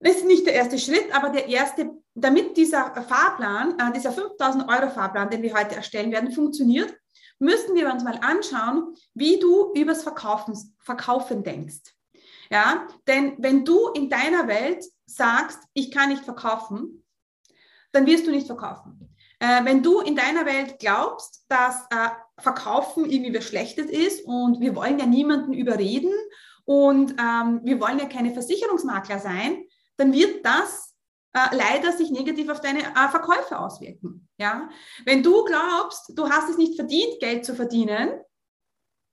das 0.00 0.16
ist 0.16 0.26
nicht 0.26 0.46
der 0.46 0.54
erste 0.54 0.78
Schritt, 0.78 1.12
aber 1.12 1.30
der 1.30 1.48
erste, 1.48 1.90
damit 2.14 2.56
dieser 2.56 2.94
Fahrplan, 3.02 3.78
äh, 3.78 3.92
dieser 3.92 4.12
5000 4.12 4.68
Euro 4.68 4.90
Fahrplan, 4.90 5.30
den 5.30 5.42
wir 5.42 5.54
heute 5.54 5.74
erstellen 5.74 6.12
werden, 6.12 6.32
funktioniert, 6.32 6.94
müssen 7.38 7.74
wir 7.74 7.90
uns 7.92 8.04
mal 8.04 8.18
anschauen, 8.20 8.94
wie 9.14 9.38
du 9.38 9.72
übers 9.74 10.02
Verkaufen, 10.02 10.54
Verkaufen 10.78 11.42
denkst. 11.42 11.94
Ja, 12.50 12.86
denn 13.06 13.34
wenn 13.38 13.64
du 13.64 13.88
in 13.88 14.08
deiner 14.08 14.48
Welt 14.48 14.84
sagst, 15.06 15.58
ich 15.74 15.90
kann 15.90 16.08
nicht 16.08 16.24
verkaufen, 16.24 17.04
dann 17.92 18.06
wirst 18.06 18.26
du 18.26 18.30
nicht 18.30 18.46
verkaufen. 18.46 19.14
Äh, 19.38 19.64
wenn 19.64 19.82
du 19.82 20.00
in 20.00 20.16
deiner 20.16 20.46
Welt 20.46 20.78
glaubst, 20.78 21.44
dass 21.48 21.82
äh, 21.90 22.08
Verkaufen 22.38 23.08
irgendwie 23.10 23.36
was 23.36 23.44
Schlechtes 23.44 23.86
ist 23.86 24.24
und 24.24 24.60
wir 24.60 24.74
wollen 24.74 24.98
ja 24.98 25.06
niemanden 25.06 25.52
überreden 25.52 26.12
und 26.64 27.12
ähm, 27.12 27.60
wir 27.62 27.80
wollen 27.80 27.98
ja 27.98 28.06
keine 28.06 28.32
Versicherungsmakler 28.32 29.18
sein, 29.18 29.64
dann 29.98 30.12
wird 30.12 30.44
das 30.44 30.94
äh, 31.34 31.54
leider 31.54 31.92
sich 31.92 32.10
negativ 32.10 32.48
auf 32.48 32.60
deine 32.60 32.80
äh, 32.80 33.08
Verkäufe 33.10 33.58
auswirken. 33.58 34.28
Ja? 34.38 34.70
Wenn 35.04 35.22
du 35.22 35.44
glaubst, 35.44 36.12
du 36.16 36.28
hast 36.28 36.48
es 36.48 36.56
nicht 36.56 36.76
verdient, 36.76 37.20
Geld 37.20 37.44
zu 37.44 37.54
verdienen, 37.54 38.20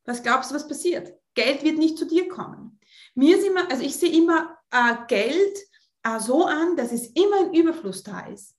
was 0.06 0.24
glaubst 0.24 0.52
du, 0.52 0.56
was 0.56 0.68
passiert? 0.68 1.14
Geld 1.34 1.64
wird 1.64 1.78
nicht 1.78 1.98
zu 1.98 2.06
dir 2.06 2.30
kommen. 2.30 2.80
Mir 3.16 3.38
ist 3.38 3.46
immer, 3.46 3.70
also 3.70 3.84
ich 3.84 3.98
sehe 3.98 4.12
immer 4.12 4.58
äh, 4.72 4.96
Geld 5.08 5.58
äh, 6.04 6.20
so 6.20 6.46
an, 6.46 6.78
dass 6.78 6.92
es 6.92 7.08
immer 7.08 7.40
ein 7.40 7.54
Überfluss 7.54 8.04
da 8.04 8.28
ist. 8.28 8.56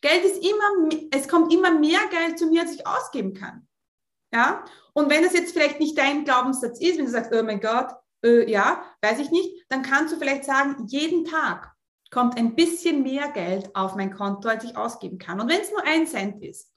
Geld 0.00 0.24
ist 0.24 0.42
immer, 0.42 0.88
es 1.10 1.26
kommt 1.26 1.52
immer 1.52 1.72
mehr 1.72 2.00
Geld 2.10 2.38
zu 2.38 2.46
mir, 2.46 2.62
als 2.62 2.72
ich 2.72 2.86
ausgeben 2.86 3.34
kann. 3.34 3.66
Ja? 4.32 4.64
Und 4.92 5.10
wenn 5.10 5.24
es 5.24 5.32
jetzt 5.32 5.52
vielleicht 5.52 5.80
nicht 5.80 5.98
dein 5.98 6.24
Glaubenssatz 6.24 6.80
ist, 6.80 6.98
wenn 6.98 7.06
du 7.06 7.10
sagst, 7.10 7.32
oh 7.34 7.42
mein 7.42 7.60
Gott, 7.60 7.92
äh, 8.24 8.50
ja, 8.50 8.82
weiß 9.02 9.18
ich 9.20 9.30
nicht, 9.30 9.64
dann 9.68 9.82
kannst 9.82 10.12
du 10.12 10.18
vielleicht 10.18 10.44
sagen, 10.44 10.86
jeden 10.88 11.24
Tag 11.24 11.72
kommt 12.10 12.36
ein 12.38 12.54
bisschen 12.54 13.02
mehr 13.02 13.28
Geld 13.28 13.74
auf 13.74 13.94
mein 13.94 14.14
Konto, 14.14 14.48
als 14.48 14.64
ich 14.64 14.76
ausgeben 14.76 15.18
kann. 15.18 15.40
Und 15.40 15.48
wenn 15.48 15.60
es 15.60 15.70
nur 15.70 15.84
ein 15.84 16.06
Cent 16.06 16.42
ist. 16.42 16.72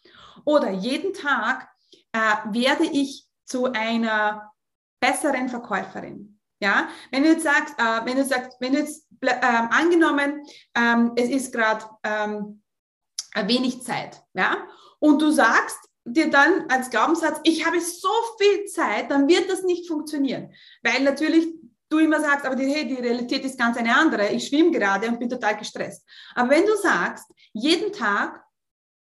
Oder 0.46 0.72
jeden 0.72 1.14
Tag 1.14 1.70
äh, 2.12 2.20
werde 2.52 2.86
ich 2.86 3.28
zu 3.46 3.72
einer 3.72 4.52
besseren 5.00 5.50
Verkäuferin. 5.50 6.40
Ja, 6.62 6.90
wenn 7.10 7.24
du 7.24 7.30
jetzt 7.30 7.44
sagst, 7.44 7.74
äh, 7.80 8.06
wenn 8.06 8.18
du 8.18 8.24
sagst, 8.24 8.58
wenn 8.60 8.74
du 8.74 8.80
jetzt 8.80 9.08
äh, 9.22 9.36
angenommen, 9.40 10.46
ähm, 10.76 11.14
es 11.16 11.30
ist 11.30 11.52
gerade 11.52 11.86
ähm, 12.04 12.62
wenig 13.36 13.82
Zeit, 13.82 14.22
ja, 14.34 14.68
und 15.00 15.22
du 15.22 15.32
sagst 15.32 15.80
dir 16.14 16.30
dann 16.30 16.66
als 16.70 16.90
Glaubenssatz, 16.90 17.40
ich 17.44 17.66
habe 17.66 17.80
so 17.82 18.10
viel 18.40 18.66
Zeit, 18.66 19.12
dann 19.12 19.28
wird 19.28 19.50
das 19.50 19.64
nicht 19.64 19.88
funktionieren, 19.88 20.52
weil 20.84 21.04
natürlich 21.04 21.48
du 21.92 22.00
immer 22.00 22.22
sagst, 22.22 22.46
aber 22.46 22.56
die, 22.56 22.72
hey, 22.72 22.88
die 22.88 22.96
Realität 22.96 23.44
ist 23.44 23.60
ganz 23.60 23.78
eine 23.78 23.96
andere. 23.96 24.30
Ich 24.30 24.48
schwimme 24.48 24.72
gerade 24.72 25.08
und 25.08 25.20
bin 25.20 25.30
total 25.30 25.58
gestresst. 25.58 26.08
Aber 26.36 26.50
wenn 26.50 26.66
du 26.66 26.76
sagst, 26.78 27.30
jeden 27.54 27.92
Tag 27.92 28.42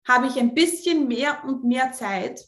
habe 0.06 0.26
ich 0.26 0.38
ein 0.38 0.54
bisschen 0.54 1.06
mehr 1.06 1.44
und 1.44 1.64
mehr 1.64 1.92
Zeit, 1.92 2.40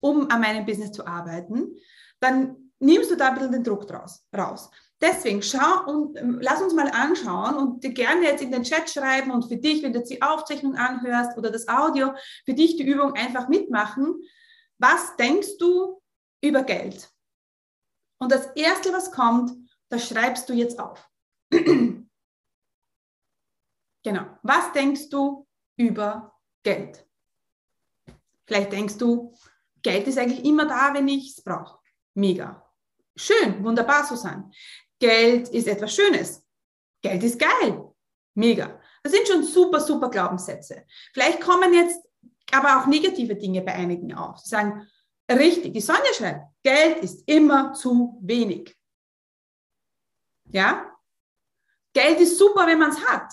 um 0.00 0.30
an 0.30 0.40
meinem 0.40 0.64
Business 0.64 0.92
zu 0.92 1.06
arbeiten, 1.06 1.76
dann 2.20 2.72
nimmst 2.78 3.10
du 3.10 3.16
da 3.16 3.28
ein 3.28 3.34
bisschen 3.34 3.52
den 3.52 3.64
Druck 3.64 3.86
draus, 3.86 4.26
raus. 4.36 4.70
Deswegen 5.00 5.42
schau 5.42 5.84
und 5.86 6.16
ähm, 6.16 6.38
lass 6.40 6.62
uns 6.62 6.72
mal 6.72 6.88
anschauen 6.88 7.56
und 7.56 7.82
dir 7.84 7.92
gerne 7.92 8.22
jetzt 8.22 8.42
in 8.42 8.52
den 8.52 8.62
Chat 8.62 8.88
schreiben 8.88 9.32
und 9.32 9.48
für 9.48 9.56
dich, 9.56 9.82
wenn 9.82 9.92
du 9.92 9.98
jetzt 9.98 10.10
die 10.10 10.22
Aufzeichnung 10.22 10.76
anhörst 10.76 11.36
oder 11.36 11.50
das 11.50 11.68
Audio, 11.68 12.14
für 12.44 12.54
dich 12.54 12.76
die 12.76 12.86
Übung 12.86 13.14
einfach 13.14 13.48
mitmachen. 13.48 14.22
Was 14.78 15.16
denkst 15.16 15.58
du 15.58 16.00
über 16.40 16.62
Geld? 16.62 17.10
Und 18.18 18.32
das 18.32 18.46
Erste, 18.54 18.92
was 18.92 19.10
kommt, 19.10 19.50
das 19.88 20.08
schreibst 20.08 20.48
du 20.48 20.54
jetzt 20.54 20.78
auf. 20.78 21.06
genau. 21.50 22.06
Was 24.42 24.72
denkst 24.72 25.08
du 25.10 25.46
über 25.76 26.34
Geld? 26.62 27.04
Vielleicht 28.46 28.72
denkst 28.72 28.98
du, 28.98 29.34
Geld 29.82 30.06
ist 30.06 30.18
eigentlich 30.18 30.44
immer 30.44 30.66
da, 30.66 30.94
wenn 30.94 31.08
ich 31.08 31.36
es 31.36 31.44
brauche. 31.44 31.78
Mega. 32.14 32.64
Schön, 33.16 33.62
wunderbar, 33.62 34.04
Susanne. 34.04 34.50
Geld 35.04 35.50
ist 35.50 35.68
etwas 35.68 35.94
Schönes. 35.94 36.42
Geld 37.02 37.22
ist 37.22 37.38
geil. 37.38 37.92
Mega. 38.34 38.80
Das 39.02 39.12
sind 39.12 39.28
schon 39.28 39.44
super, 39.44 39.78
super 39.78 40.08
Glaubenssätze. 40.08 40.86
Vielleicht 41.12 41.42
kommen 41.42 41.74
jetzt 41.74 42.00
aber 42.50 42.80
auch 42.80 42.86
negative 42.86 43.36
Dinge 43.36 43.60
bei 43.60 43.74
einigen 43.74 44.14
auf. 44.14 44.38
Sie 44.38 44.48
sagen, 44.48 44.88
richtig, 45.30 45.74
die 45.74 45.82
Sonja 45.82 46.10
schreibt, 46.14 46.46
Geld 46.62 47.04
ist 47.04 47.22
immer 47.26 47.74
zu 47.74 48.18
wenig. 48.22 48.74
Ja? 50.46 50.90
Geld 51.92 52.20
ist 52.20 52.38
super, 52.38 52.66
wenn 52.66 52.78
man 52.78 52.92
es 52.92 53.06
hat. 53.06 53.30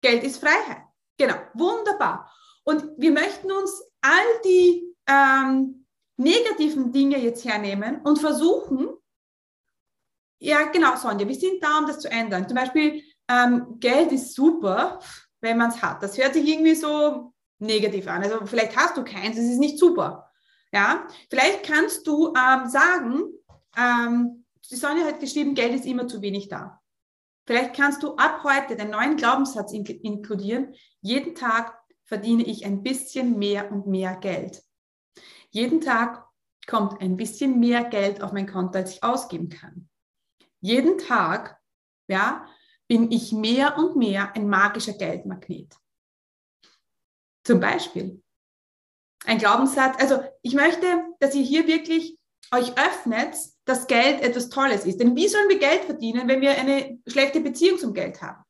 Geld 0.00 0.22
ist 0.22 0.38
Freiheit. 0.38 0.84
Genau, 1.18 1.38
wunderbar. 1.54 2.32
Und 2.62 2.84
wir 2.98 3.10
möchten 3.10 3.50
uns 3.50 3.82
all 4.00 4.40
die 4.44 4.94
ähm, 5.08 5.86
negativen 6.16 6.92
Dinge 6.92 7.18
jetzt 7.18 7.44
hernehmen 7.44 8.00
und 8.02 8.20
versuchen, 8.20 8.90
ja, 10.42 10.64
genau, 10.64 10.96
Sonja, 10.96 11.26
wir 11.26 11.36
sind 11.36 11.62
da, 11.62 11.78
um 11.78 11.86
das 11.86 12.00
zu 12.00 12.10
ändern. 12.10 12.48
Zum 12.48 12.56
Beispiel, 12.56 13.02
ähm, 13.28 13.78
Geld 13.78 14.10
ist 14.10 14.34
super, 14.34 14.98
wenn 15.40 15.56
man 15.56 15.70
es 15.70 15.80
hat. 15.80 16.02
Das 16.02 16.18
hört 16.18 16.34
sich 16.34 16.46
irgendwie 16.46 16.74
so 16.74 17.32
negativ 17.60 18.08
an. 18.08 18.24
Also 18.24 18.44
vielleicht 18.46 18.76
hast 18.76 18.96
du 18.96 19.04
keins, 19.04 19.38
es 19.38 19.44
ist 19.44 19.60
nicht 19.60 19.78
super. 19.78 20.28
Ja, 20.72 21.06
vielleicht 21.30 21.64
kannst 21.64 22.06
du 22.08 22.34
ähm, 22.34 22.68
sagen, 22.68 23.24
ähm, 23.76 24.44
die 24.68 24.74
Sonja 24.74 25.04
hat 25.04 25.20
geschrieben, 25.20 25.54
Geld 25.54 25.76
ist 25.76 25.86
immer 25.86 26.08
zu 26.08 26.20
wenig 26.22 26.48
da. 26.48 26.80
Vielleicht 27.46 27.76
kannst 27.76 28.02
du 28.02 28.16
ab 28.16 28.42
heute 28.42 28.74
den 28.74 28.90
neuen 28.90 29.16
Glaubenssatz 29.16 29.72
inkludieren. 29.72 30.74
Jeden 31.02 31.36
Tag 31.36 31.78
verdiene 32.04 32.42
ich 32.42 32.64
ein 32.64 32.82
bisschen 32.82 33.38
mehr 33.38 33.70
und 33.70 33.86
mehr 33.86 34.16
Geld. 34.16 34.62
Jeden 35.50 35.80
Tag 35.80 36.26
kommt 36.66 37.00
ein 37.00 37.16
bisschen 37.16 37.60
mehr 37.60 37.84
Geld 37.84 38.22
auf 38.22 38.32
mein 38.32 38.48
Konto, 38.48 38.78
als 38.78 38.94
ich 38.94 39.04
ausgeben 39.04 39.48
kann. 39.48 39.88
Jeden 40.62 40.96
Tag, 40.96 41.60
ja, 42.08 42.46
bin 42.88 43.10
ich 43.10 43.32
mehr 43.32 43.76
und 43.76 43.96
mehr 43.96 44.34
ein 44.34 44.48
magischer 44.48 44.92
Geldmagnet. 44.92 45.74
Zum 47.44 47.58
Beispiel. 47.60 48.22
Ein 49.24 49.38
Glaubenssatz, 49.38 50.00
also 50.00 50.22
ich 50.42 50.54
möchte, 50.54 50.86
dass 51.18 51.34
ihr 51.34 51.42
hier 51.42 51.66
wirklich 51.66 52.18
euch 52.52 52.76
öffnet, 52.78 53.36
dass 53.64 53.86
Geld 53.86 54.20
etwas 54.20 54.50
Tolles 54.50 54.84
ist. 54.84 55.00
Denn 55.00 55.16
wie 55.16 55.28
sollen 55.28 55.48
wir 55.48 55.58
Geld 55.58 55.84
verdienen, 55.84 56.28
wenn 56.28 56.40
wir 56.40 56.52
eine 56.52 56.98
schlechte 57.06 57.40
Beziehung 57.40 57.78
zum 57.78 57.92
Geld 57.92 58.22
haben? 58.22 58.44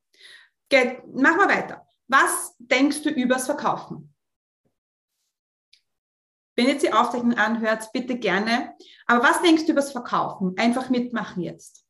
Geld, 0.69 1.02
mach 1.14 1.37
mal 1.37 1.49
weiter. 1.49 1.87
Was 2.09 2.54
denkst 2.59 3.02
du 3.02 3.11
übers 3.11 3.47
Verkaufen? 3.47 4.14
Wenn 6.57 6.66
ihr 6.66 6.73
jetzt 6.73 6.85
die 6.85 6.92
Aufzeichnung 6.92 7.35
anhört, 7.35 7.90
bitte 7.92 8.19
gerne. 8.19 8.75
Aber 9.07 9.25
was 9.25 9.40
denkst 9.40 9.64
du 9.64 9.73
übers 9.73 9.92
Verkaufen? 9.92 10.54
Einfach 10.59 10.90
mitmachen 10.90 11.42
jetzt. 11.42 11.87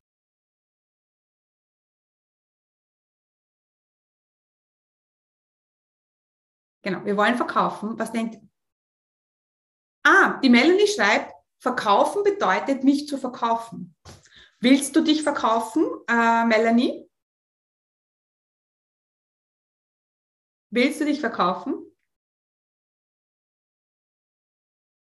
Genau, 6.83 7.05
wir 7.05 7.17
wollen 7.17 7.37
verkaufen. 7.37 7.99
Was 7.99 8.13
denkt? 8.13 8.39
Ah, 10.05 10.41
die 10.43 10.51
Melanie 10.51 10.89
schreibt, 10.89 11.33
Verkaufen 11.63 12.25
bedeutet, 12.25 12.83
mich 12.83 13.07
zu 13.07 13.17
verkaufen. 13.17 13.95
Willst 14.59 14.97
du 14.97 15.01
dich 15.01 15.23
verkaufen, 15.23 15.87
äh, 16.09 16.45
Melanie? 16.45 17.09
Willst 20.71 21.01
du 21.01 21.05
dich 21.05 21.21
verkaufen? 21.21 21.75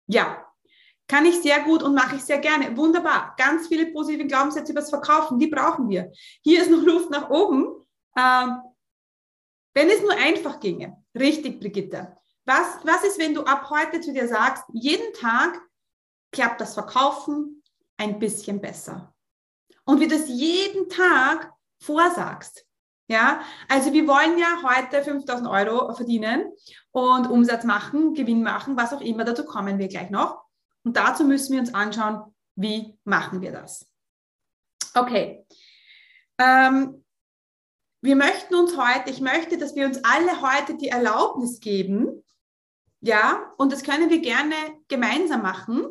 Ja, 0.07 0.53
kann 1.07 1.25
ich 1.25 1.41
sehr 1.41 1.63
gut 1.63 1.81
und 1.81 1.95
mache 1.95 2.17
ich 2.17 2.21
sehr 2.21 2.37
gerne. 2.37 2.77
Wunderbar. 2.77 3.35
Ganz 3.37 3.67
viele 3.67 3.91
positive 3.91 4.27
Glaubenssätze 4.27 4.71
über 4.71 4.81
das 4.81 4.91
Verkaufen, 4.91 5.39
die 5.39 5.47
brauchen 5.47 5.89
wir. 5.89 6.11
Hier 6.43 6.61
ist 6.61 6.69
noch 6.69 6.83
Luft 6.83 7.09
nach 7.09 7.31
oben. 7.31 7.87
Ähm, 8.15 8.61
wenn 9.73 9.89
es 9.89 10.01
nur 10.01 10.15
einfach 10.15 10.59
ginge. 10.59 11.03
Richtig, 11.15 11.59
Brigitte. 11.59 12.15
Was, 12.45 12.79
was 12.83 13.03
ist, 13.03 13.19
wenn 13.19 13.33
du 13.33 13.43
ab 13.43 13.69
heute 13.69 14.01
zu 14.01 14.13
dir 14.13 14.27
sagst, 14.27 14.63
jeden 14.73 15.13
Tag 15.13 15.59
klappt 16.31 16.61
das 16.61 16.73
Verkaufen 16.73 17.63
ein 17.97 18.19
bisschen 18.19 18.61
besser. 18.61 19.15
Und 19.85 19.99
wie 19.99 20.07
das 20.07 20.27
jeden 20.27 20.89
Tag 20.89 21.51
vorsagst. 21.79 22.65
Ja, 23.07 23.41
also 23.69 23.93
wir 23.93 24.07
wollen 24.07 24.39
ja 24.39 24.63
heute 24.63 25.03
5000 25.03 25.47
Euro 25.47 25.93
verdienen 25.93 26.51
und 26.91 27.27
Umsatz 27.27 27.63
machen, 27.63 28.15
Gewinn 28.15 28.41
machen, 28.41 28.75
was 28.77 28.93
auch 28.93 29.01
immer. 29.01 29.23
Dazu 29.23 29.45
kommen 29.45 29.77
wir 29.77 29.87
gleich 29.87 30.09
noch. 30.09 30.43
Und 30.83 30.97
dazu 30.97 31.23
müssen 31.23 31.53
wir 31.53 31.59
uns 31.59 31.73
anschauen, 31.73 32.35
wie 32.55 32.97
machen 33.03 33.41
wir 33.41 33.51
das. 33.51 33.87
Okay. 34.95 35.45
Ähm, 36.39 37.04
wir 38.05 38.15
möchten 38.15 38.55
uns 38.55 38.77
heute, 38.77 39.09
ich 39.09 39.19
möchte, 39.19 39.57
dass 39.57 39.75
wir 39.75 39.85
uns 39.85 40.03
alle 40.03 40.41
heute 40.41 40.77
die 40.77 40.89
Erlaubnis 40.89 41.59
geben, 41.59 42.23
ja, 43.01 43.51
und 43.57 43.71
das 43.71 43.83
können 43.83 44.09
wir 44.09 44.19
gerne 44.19 44.55
gemeinsam 44.87 45.41
machen, 45.41 45.85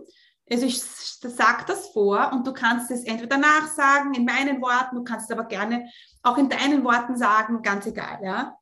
also 0.50 0.66
ich 0.66 0.80
sage 0.80 1.64
das 1.66 1.88
vor 1.88 2.32
und 2.32 2.46
du 2.46 2.52
kannst 2.52 2.90
es 2.90 3.04
entweder 3.04 3.38
nachsagen 3.38 4.14
in 4.14 4.24
meinen 4.24 4.60
Worten, 4.60 4.96
du 4.96 5.04
kannst 5.04 5.30
es 5.30 5.36
aber 5.36 5.48
gerne 5.48 5.90
auch 6.22 6.36
in 6.38 6.48
deinen 6.48 6.84
Worten 6.84 7.16
sagen, 7.16 7.62
ganz 7.62 7.86
egal. 7.86 8.20
Ja? 8.22 8.58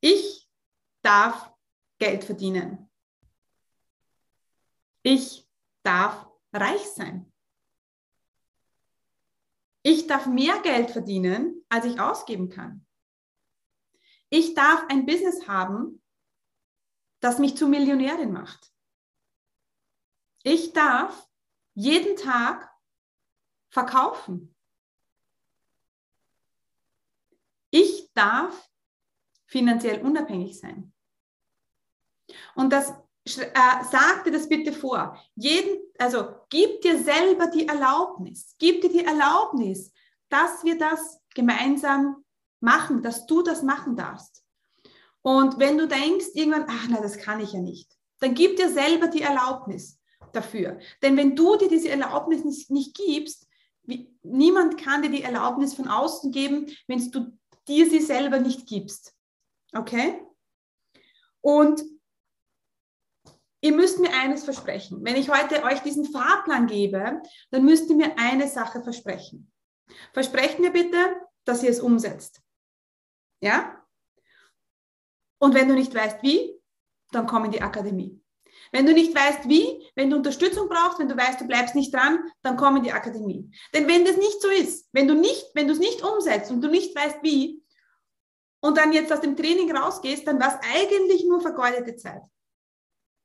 Ich 0.00 0.48
darf 1.02 1.52
Geld 1.98 2.24
verdienen. 2.24 2.90
Ich 5.02 5.48
darf 5.82 6.28
reich 6.52 6.86
sein. 6.90 7.32
Ich 9.82 10.06
darf 10.06 10.26
mehr 10.26 10.58
Geld 10.60 10.90
verdienen, 10.90 11.61
als 11.72 11.86
ich 11.86 11.98
ausgeben 11.98 12.50
kann. 12.50 12.86
Ich 14.28 14.52
darf 14.52 14.84
ein 14.90 15.06
Business 15.06 15.48
haben, 15.48 16.02
das 17.20 17.38
mich 17.38 17.56
zu 17.56 17.66
Millionärin 17.66 18.30
macht. 18.30 18.70
Ich 20.42 20.74
darf 20.74 21.30
jeden 21.72 22.16
Tag 22.16 22.70
verkaufen. 23.70 24.54
Ich 27.70 28.12
darf 28.12 28.70
finanziell 29.46 30.02
unabhängig 30.02 30.60
sein. 30.60 30.92
Und 32.54 32.70
das 32.70 32.90
äh, 33.24 33.84
sag 33.90 34.24
dir 34.24 34.32
das 34.32 34.46
bitte 34.46 34.74
vor. 34.74 35.18
Jeden, 35.36 35.80
also 35.98 36.34
gib 36.50 36.82
dir 36.82 37.02
selber 37.02 37.46
die 37.46 37.66
Erlaubnis, 37.66 38.56
gib 38.58 38.82
dir 38.82 38.90
die 38.90 39.04
Erlaubnis, 39.06 39.90
dass 40.28 40.62
wir 40.64 40.76
das 40.76 41.21
gemeinsam 41.34 42.24
machen, 42.60 43.02
dass 43.02 43.26
du 43.26 43.42
das 43.42 43.62
machen 43.62 43.96
darfst. 43.96 44.44
Und 45.22 45.58
wenn 45.58 45.78
du 45.78 45.86
denkst 45.86 46.26
irgendwann, 46.34 46.66
ach 46.68 46.86
na, 46.88 47.00
das 47.00 47.18
kann 47.18 47.40
ich 47.40 47.52
ja 47.52 47.60
nicht, 47.60 47.90
dann 48.20 48.34
gib 48.34 48.56
dir 48.56 48.70
selber 48.70 49.08
die 49.08 49.22
Erlaubnis 49.22 50.00
dafür. 50.32 50.78
Denn 51.02 51.16
wenn 51.16 51.36
du 51.36 51.56
dir 51.56 51.68
diese 51.68 51.88
Erlaubnis 51.88 52.44
nicht, 52.44 52.70
nicht 52.70 52.96
gibst, 52.96 53.46
wie, 53.84 54.14
niemand 54.22 54.80
kann 54.80 55.02
dir 55.02 55.10
die 55.10 55.22
Erlaubnis 55.22 55.74
von 55.74 55.88
außen 55.88 56.30
geben, 56.32 56.66
wenn 56.86 57.10
du 57.10 57.36
dir 57.68 57.88
sie 57.88 58.00
selber 58.00 58.38
nicht 58.38 58.66
gibst. 58.66 59.14
Okay? 59.74 60.20
Und 61.40 61.82
ihr 63.60 63.72
müsst 63.72 63.98
mir 63.98 64.12
eines 64.14 64.44
versprechen. 64.44 65.04
Wenn 65.04 65.16
ich 65.16 65.30
heute 65.30 65.62
euch 65.64 65.80
diesen 65.80 66.04
Fahrplan 66.04 66.66
gebe, 66.66 67.22
dann 67.50 67.64
müsst 67.64 67.88
ihr 67.90 67.96
mir 67.96 68.18
eine 68.18 68.48
Sache 68.48 68.82
versprechen. 68.82 69.50
Versprecht 70.12 70.58
mir 70.58 70.70
bitte, 70.70 71.16
dass 71.44 71.62
ihr 71.62 71.70
es 71.70 71.80
umsetzt. 71.80 72.40
Ja? 73.40 73.84
Und 75.38 75.54
wenn 75.54 75.68
du 75.68 75.74
nicht 75.74 75.94
weißt, 75.94 76.22
wie, 76.22 76.60
dann 77.10 77.26
komm 77.26 77.46
in 77.46 77.52
die 77.52 77.62
Akademie. 77.62 78.22
Wenn 78.70 78.86
du 78.86 78.94
nicht 78.94 79.14
weißt, 79.14 79.48
wie, 79.48 79.90
wenn 79.94 80.08
du 80.08 80.16
Unterstützung 80.16 80.68
brauchst, 80.68 80.98
wenn 80.98 81.08
du 81.08 81.16
weißt, 81.16 81.40
du 81.40 81.46
bleibst 81.46 81.74
nicht 81.74 81.92
dran, 81.92 82.18
dann 82.42 82.56
komm 82.56 82.76
in 82.76 82.82
die 82.84 82.92
Akademie. 82.92 83.50
Denn 83.74 83.88
wenn 83.88 84.04
das 84.04 84.16
nicht 84.16 84.40
so 84.40 84.48
ist, 84.48 84.88
wenn 84.92 85.08
du 85.08 85.14
nicht, 85.14 85.50
wenn 85.54 85.66
du 85.66 85.74
es 85.74 85.78
nicht 85.78 86.02
umsetzt 86.02 86.50
und 86.50 86.62
du 86.62 86.68
nicht 86.68 86.94
weißt, 86.94 87.18
wie, 87.22 87.62
und 88.60 88.78
dann 88.78 88.92
jetzt 88.92 89.12
aus 89.12 89.20
dem 89.20 89.36
Training 89.36 89.74
rausgehst, 89.76 90.26
dann 90.26 90.40
war 90.40 90.48
es 90.54 90.68
eigentlich 90.74 91.24
nur 91.24 91.40
vergeudete 91.40 91.96
Zeit. 91.96 92.22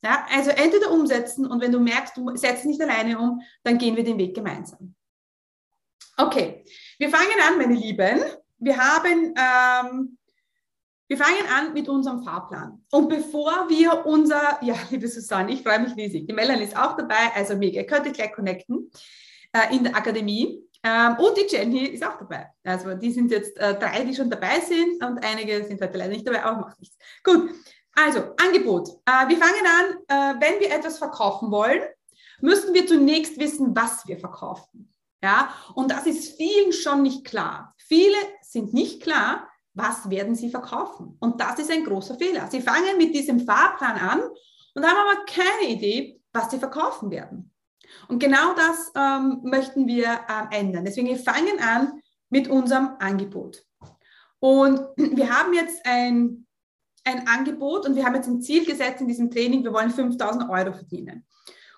Ja, 0.04 0.26
also 0.30 0.52
entweder 0.52 0.92
umsetzen 0.92 1.46
und 1.46 1.62
wenn 1.62 1.72
du 1.72 1.80
merkst, 1.80 2.18
du 2.18 2.36
setzt 2.36 2.66
nicht 2.66 2.82
alleine 2.82 3.18
um, 3.18 3.42
dann 3.64 3.78
gehen 3.78 3.96
wir 3.96 4.04
den 4.04 4.18
Weg 4.18 4.36
gemeinsam. 4.36 4.96
Okay, 6.18 6.66
wir 6.98 7.10
fangen 7.10 7.40
an, 7.48 7.58
meine 7.58 7.74
Lieben. 7.74 8.22
Wir 8.60 8.78
haben 8.78 9.34
ähm, 9.36 10.18
wir 11.10 11.18
fangen 11.18 11.48
an 11.56 11.74
mit 11.74 11.88
unserem 11.88 12.22
Fahrplan. 12.22 12.84
Und 12.92 13.08
bevor 13.08 13.70
wir 13.70 14.06
unser, 14.06 14.60
ja, 14.62 14.76
liebe 14.90 15.08
Susanne, 15.08 15.52
ich 15.54 15.64
freue 15.64 15.80
mich 15.80 15.96
riesig. 15.96 16.28
Die 16.28 16.34
Melanie 16.34 16.64
ist 16.64 16.78
auch 16.78 16.98
dabei, 16.98 17.32
also 17.34 17.56
mega. 17.56 17.84
Könnt 17.84 18.06
ihr 18.06 18.12
gleich 18.12 18.34
connecten 18.34 18.92
äh, 19.54 19.74
in 19.76 19.86
der 19.86 19.96
Akademie. 19.96 20.64
Ähm, 20.84 21.16
und 21.18 21.38
die 21.38 21.48
Jenny 21.50 21.86
ist 21.86 22.06
auch 22.06 22.18
dabei. 22.18 22.48
Also 22.64 22.94
die 22.94 23.12
sind 23.12 23.32
jetzt 23.32 23.58
äh, 23.58 23.78
drei, 23.80 24.04
die 24.04 24.14
schon 24.14 24.30
dabei 24.30 24.60
sind 24.60 25.04
und 25.04 25.24
einige 25.24 25.64
sind 25.64 25.82
heute 25.82 25.98
leider 25.98 26.12
nicht 26.12 26.28
dabei, 26.28 26.44
aber 26.44 26.62
macht 26.62 26.80
nichts. 26.80 26.98
Gut, 27.24 27.52
also 27.96 28.36
Angebot. 28.46 28.90
Äh, 29.06 29.28
wir 29.30 29.38
fangen 29.38 29.66
an, 29.66 29.96
äh, 30.08 30.42
wenn 30.42 30.60
wir 30.60 30.72
etwas 30.72 30.98
verkaufen 30.98 31.52
wollen, 31.52 31.82
müssen 32.42 32.74
wir 32.74 32.86
zunächst 32.86 33.40
wissen, 33.40 33.76
was 33.76 34.06
wir 34.08 34.20
verkaufen. 34.20 34.94
Ja, 35.24 35.54
und 35.74 35.92
das 35.92 36.06
ist 36.06 36.38
vielen 36.38 36.72
schon 36.72 37.02
nicht 37.02 37.26
klar. 37.26 37.74
Viele 37.78 38.18
sind 38.42 38.74
nicht 38.74 39.02
klar, 39.02 39.48
was 39.74 40.10
werden 40.10 40.36
sie 40.36 40.50
verkaufen? 40.50 41.18
Und 41.20 41.42
das 41.42 41.60
ist 41.60 41.72
ein 41.72 41.84
großer 41.84 42.16
Fehler. 42.16 42.48
Sie 42.50 42.62
fangen 42.62 42.98
mit 42.98 43.14
diesem 43.14 43.40
Fahrplan 43.40 43.98
an 43.98 44.22
und 44.74 44.86
haben 44.86 44.98
aber 44.98 45.26
keine 45.26 45.72
Idee, 45.72 46.22
was 46.34 46.52
sie 46.52 46.60
verkaufen 46.60 47.12
werden. 47.12 47.52
Und 48.08 48.20
genau 48.20 48.54
das 48.54 48.92
ähm, 48.96 49.40
möchten 49.44 49.88
wir 49.88 50.08
äh, 50.08 50.60
ändern. 50.60 50.86
Deswegen 50.86 51.08
wir 51.08 51.18
fangen 51.18 51.60
an 51.60 52.02
mit 52.30 52.48
unserem 52.48 52.96
Angebot. 53.00 53.64
Und 54.40 54.80
wir 54.98 55.30
haben 55.30 55.54
jetzt 55.54 55.86
ein, 55.86 56.46
ein 57.04 57.28
Angebot 57.28 57.88
und 57.88 57.96
wir 57.96 58.06
haben 58.06 58.16
jetzt 58.16 58.28
ein 58.28 58.42
Ziel 58.42 58.66
gesetzt 58.66 59.02
in 59.02 59.08
diesem 59.08 59.32
Training, 59.32 59.64
wir 59.64 59.74
wollen 59.74 59.92
5000 59.92 60.50
Euro 60.50 60.74
verdienen. 60.74 61.26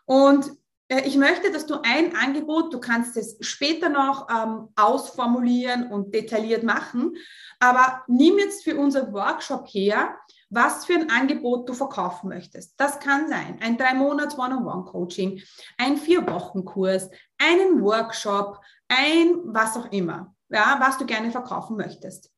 Und 0.05 0.51
ich 0.89 1.17
möchte, 1.17 1.51
dass 1.51 1.67
du 1.67 1.75
ein 1.83 2.15
Angebot, 2.15 2.73
du 2.73 2.79
kannst 2.79 3.15
es 3.15 3.37
später 3.41 3.89
noch 3.89 4.27
ähm, 4.29 4.69
ausformulieren 4.75 5.91
und 5.91 6.15
detailliert 6.15 6.63
machen, 6.63 7.15
aber 7.59 8.03
nimm 8.07 8.39
jetzt 8.39 8.63
für 8.63 8.75
unser 8.75 9.13
Workshop 9.13 9.67
her, 9.67 10.17
was 10.49 10.87
für 10.87 10.95
ein 10.95 11.11
Angebot 11.11 11.69
du 11.69 11.73
verkaufen 11.73 12.29
möchtest. 12.29 12.73
Das 12.77 12.99
kann 12.99 13.29
sein 13.29 13.59
ein 13.61 13.77
drei 13.77 13.93
Monats 13.93 14.35
One-on-One-Coaching, 14.35 15.39
ein 15.77 15.97
Vier-Wochen-Kurs, 15.97 17.11
einen 17.37 17.83
Workshop, 17.83 18.59
ein 18.87 19.35
was 19.43 19.77
auch 19.77 19.91
immer, 19.91 20.33
ja, 20.49 20.77
was 20.79 20.97
du 20.97 21.05
gerne 21.05 21.29
verkaufen 21.29 21.77
möchtest. 21.77 22.31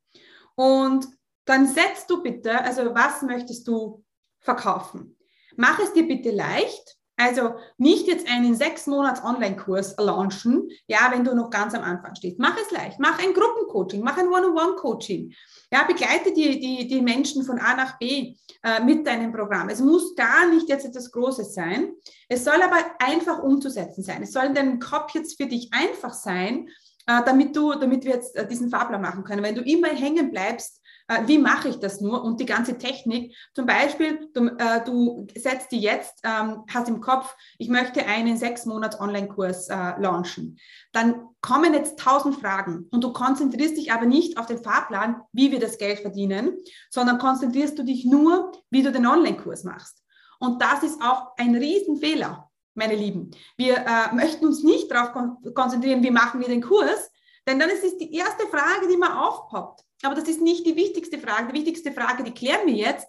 Und 0.56 1.08
dann 1.45 1.67
setzt 1.67 2.10
du 2.10 2.21
bitte, 2.21 2.62
also 2.62 2.93
was 2.93 3.21
möchtest 3.21 3.65
du 3.65 4.04
verkaufen? 4.41 5.17
Mach 5.56 5.80
es 5.80 5.93
dir 5.93 6.06
bitte 6.06 6.32
leicht 6.32 6.97
also 7.21 7.55
nicht 7.77 8.07
jetzt 8.07 8.27
einen 8.27 8.55
sechs 8.55 8.88
Monats 8.88 9.23
Online-Kurs 9.23 9.95
launchen, 9.97 10.69
ja, 10.88 11.12
wenn 11.12 11.23
du 11.23 11.36
noch 11.36 11.49
ganz 11.49 11.75
am 11.75 11.84
Anfang 11.84 12.15
stehst. 12.15 12.39
Mach 12.39 12.57
es 12.57 12.71
leicht. 12.71 12.99
Mach 12.99 13.19
ein 13.19 13.34
Gruppencoaching, 13.34 14.01
mach 14.03 14.17
ein 14.17 14.27
One-on-One-Coaching. 14.27 15.34
Ja, 15.71 15.84
begleite 15.84 16.34
die, 16.34 16.60
die, 16.60 16.88
die 16.88 17.01
Menschen 17.01 17.43
von 17.43 17.60
A 17.60 17.75
nach 17.75 17.99
B 17.99 18.36
äh, 18.63 18.84
mit 18.84 19.05
deinem 19.05 19.31
Programm. 19.31 19.69
Es 19.69 19.79
muss 19.79 20.15
gar 20.15 20.49
nicht 20.49 20.67
jetzt 20.67 20.86
etwas 20.86 21.12
Großes 21.12 21.53
sein. 21.53 21.93
Es 22.27 22.43
soll 22.43 22.62
aber 22.62 22.77
einfach 22.99 23.43
umzusetzen 23.43 24.03
sein. 24.03 24.23
Es 24.23 24.34
soll 24.34 24.45
in 24.45 24.55
deinem 24.55 24.79
Kopf 24.79 25.13
jetzt 25.13 25.38
für 25.38 25.45
dich 25.45 25.71
einfach 25.73 26.13
sein, 26.13 26.67
äh, 27.07 27.21
damit 27.25 27.55
du, 27.55 27.73
damit 27.73 28.03
wir 28.03 28.15
jetzt 28.15 28.36
äh, 28.36 28.47
diesen 28.47 28.69
Fahrplan 28.69 29.01
machen 29.01 29.23
können. 29.23 29.43
Wenn 29.43 29.55
du 29.55 29.62
immer 29.62 29.89
hängen 29.89 30.31
bleibst, 30.31 30.81
äh, 31.12 31.28
wie 31.28 31.38
mache 31.38 31.69
ich 31.69 31.80
das 31.80 32.00
nur? 32.00 32.24
Und 32.24 32.39
die 32.39 32.45
ganze 32.45 32.78
Technik, 32.78 33.36
zum 33.54 33.65
Beispiel, 33.65 34.30
du, 34.34 34.47
äh, 34.58 34.84
du 34.86 35.28
setzt 35.38 35.71
die 35.71 35.80
jetzt, 35.80 36.19
ähm, 36.24 36.63
hast 36.74 36.88
im 36.88 37.02
Kopf, 37.02 37.36
ich 37.58 37.69
möchte 37.69 38.06
einen 38.06 38.38
sechs 38.38 38.65
Monats 38.65 39.00
Online-Kurs 39.00 39.67
äh, 39.67 40.00
launchen. 40.00 40.58
Dann 40.93 41.28
kommen 41.41 41.74
jetzt 41.74 42.00
tausend 42.00 42.36
Fragen 42.36 42.88
und 42.91 43.04
du 43.04 43.12
konzentrierst 43.12 43.78
dich 43.78 43.91
aber 43.91 44.06
nicht 44.06 44.38
auf 44.38 44.45
den 44.45 44.63
Fahrplan, 44.63 45.21
wie 45.34 45.52
wir 45.52 45.60
das 45.60 45.78
Geld 45.78 46.00
verdienen, 46.00 46.58
sondern 46.89 47.17
konzentrierst 47.17 47.78
du 47.78 47.84
dich 47.84 48.06
nur, 48.06 48.52
wie 48.69 48.84
du 48.84 48.91
den 48.91 49.06
Online-Kurs 49.06 49.63
machst. 49.63 50.04
Und 50.39 50.62
das 50.62 50.84
ist 50.84 51.02
auch 51.04 51.34
ein 51.38 51.56
Riesenfehler, 51.56 52.50
meine 52.74 52.95
Lieben. 52.95 53.32
Wir 53.58 53.78
äh, 53.78 54.15
möchten 54.15 54.45
uns 54.45 54.63
nicht 54.63 54.89
darauf 54.89 55.12
kon 55.12 55.38
konzentrieren, 55.54 56.04
wie 56.04 56.12
machen 56.12 56.39
wir 56.39 56.47
den 56.47 56.62
Kurs, 56.62 57.12
denn 57.47 57.60
dann 57.60 57.69
ist 57.69 57.84
es 57.84 57.97
die 57.97 58.13
erste 58.15 58.47
Frage, 58.47 58.88
die 58.89 58.97
mal 58.97 59.28
aufpoppt. 59.28 59.84
Aber 60.04 60.16
das 60.16 60.28
ist 60.28 60.42
nicht 60.42 60.66
die 60.66 60.76
wichtigste 60.76 61.20
Frage. 61.20 61.52
Die 61.52 61.60
wichtigste 61.60 61.92
Frage, 61.92 62.24
die 62.24 62.34
klären 62.34 62.66
wir 62.66 62.74
jetzt. 62.74 63.08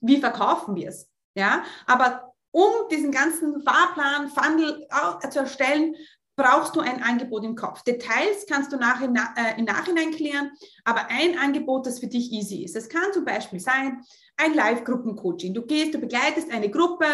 Wie 0.00 0.18
verkaufen 0.18 0.74
wir 0.74 0.88
es? 0.88 1.08
Ja, 1.34 1.64
aber 1.86 2.32
um 2.52 2.70
diesen 2.90 3.10
ganzen 3.10 3.62
Fahrplan, 3.62 4.28
Funnel 4.28 4.86
zu 5.30 5.40
erstellen, 5.40 5.96
brauchst 6.36 6.74
du 6.74 6.80
ein 6.80 7.02
Angebot 7.02 7.44
im 7.44 7.54
Kopf. 7.54 7.82
Details 7.82 8.46
kannst 8.48 8.72
du 8.72 8.76
nach, 8.76 9.00
äh, 9.00 9.58
im 9.58 9.64
Nachhinein 9.64 10.10
klären, 10.10 10.50
aber 10.84 11.08
ein 11.08 11.38
Angebot, 11.38 11.86
das 11.86 12.00
für 12.00 12.06
dich 12.06 12.32
easy 12.32 12.64
ist. 12.64 12.76
Es 12.76 12.88
kann 12.88 13.12
zum 13.12 13.24
Beispiel 13.24 13.60
sein, 13.60 14.02
ein 14.36 14.54
Live-Gruppencoaching. 14.54 15.54
Du 15.54 15.62
gehst, 15.62 15.94
du 15.94 15.98
begleitest 15.98 16.50
eine 16.52 16.70
Gruppe 16.70 17.06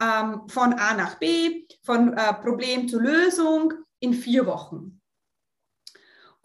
ähm, 0.00 0.42
von 0.48 0.74
A 0.74 0.94
nach 0.94 1.18
B, 1.18 1.66
von 1.82 2.12
äh, 2.12 2.34
Problem 2.34 2.88
zur 2.88 3.02
Lösung 3.02 3.72
in 4.00 4.14
vier 4.14 4.46
Wochen. 4.46 4.97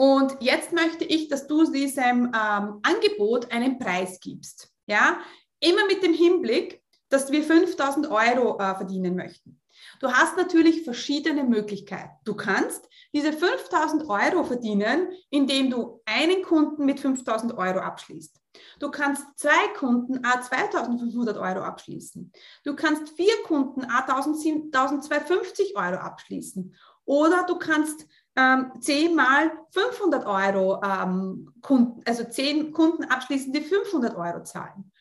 Und 0.03 0.35
jetzt 0.41 0.73
möchte 0.73 1.05
ich, 1.05 1.29
dass 1.29 1.47
du 1.47 1.63
diesem 1.71 2.25
ähm, 2.25 2.81
Angebot 2.83 3.49
einen 3.53 3.79
Preis 3.79 4.19
gibst. 4.19 4.67
Ja, 4.85 5.21
immer 5.61 5.85
mit 5.85 6.03
dem 6.03 6.13
Hinblick, 6.13 6.83
dass 7.07 7.31
wir 7.31 7.41
5000 7.41 8.11
Euro 8.11 8.59
äh, 8.59 8.75
verdienen 8.75 9.15
möchten. 9.15 9.61
Du 10.01 10.11
hast 10.11 10.35
natürlich 10.35 10.83
verschiedene 10.83 11.45
Möglichkeiten. 11.45 12.11
Du 12.25 12.35
kannst 12.35 12.85
diese 13.13 13.31
5000 13.31 14.09
Euro 14.09 14.43
verdienen, 14.43 15.07
indem 15.29 15.69
du 15.69 16.01
einen 16.03 16.43
Kunden 16.43 16.83
mit 16.83 16.99
5000 16.99 17.57
Euro 17.57 17.79
abschließt. 17.79 18.41
Du 18.79 18.91
kannst 18.91 19.23
zwei 19.37 19.69
Kunden 19.77 20.25
a 20.25 20.41
2500 20.41 21.37
Euro 21.37 21.61
abschließen. 21.63 22.29
Du 22.65 22.75
kannst 22.75 23.07
vier 23.15 23.41
Kunden 23.45 23.85
a 23.85 23.99
1250 23.99 25.77
Euro 25.77 25.95
abschließen. 25.95 26.75
Oder 27.05 27.45
du 27.47 27.57
kannst 27.57 28.05
ähm, 28.35 28.71
10 28.79 29.15
mal 29.15 29.51
500 29.71 30.25
Euro 30.25 30.81
ähm, 30.83 31.53
Kunden, 31.61 32.01
also 32.05 32.23
10 32.23 32.71
Kunden 32.71 33.03
abschließen, 33.05 33.53
die 33.53 33.61
500 33.61 34.15
Euro 34.15 34.43
zahlen. 34.43 34.91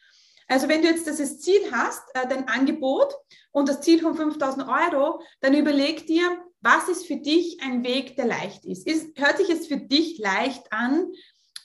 Also 0.48 0.68
wenn 0.68 0.82
du 0.82 0.88
jetzt 0.88 1.06
das 1.06 1.40
Ziel 1.40 1.60
hast, 1.72 2.02
äh, 2.14 2.28
dein 2.28 2.46
Angebot 2.48 3.14
und 3.52 3.68
das 3.68 3.80
Ziel 3.80 4.00
von 4.00 4.14
5000 4.14 4.68
Euro, 4.68 5.22
dann 5.40 5.54
überleg 5.54 6.06
dir, 6.06 6.42
was 6.60 6.88
ist 6.88 7.06
für 7.06 7.16
dich 7.16 7.58
ein 7.62 7.84
Weg, 7.84 8.16
der 8.16 8.26
leicht 8.26 8.64
ist. 8.64 8.86
ist 8.86 9.18
hört 9.18 9.38
sich 9.38 9.48
es 9.48 9.66
für 9.66 9.78
dich 9.78 10.18
leicht 10.18 10.70
an, 10.72 11.12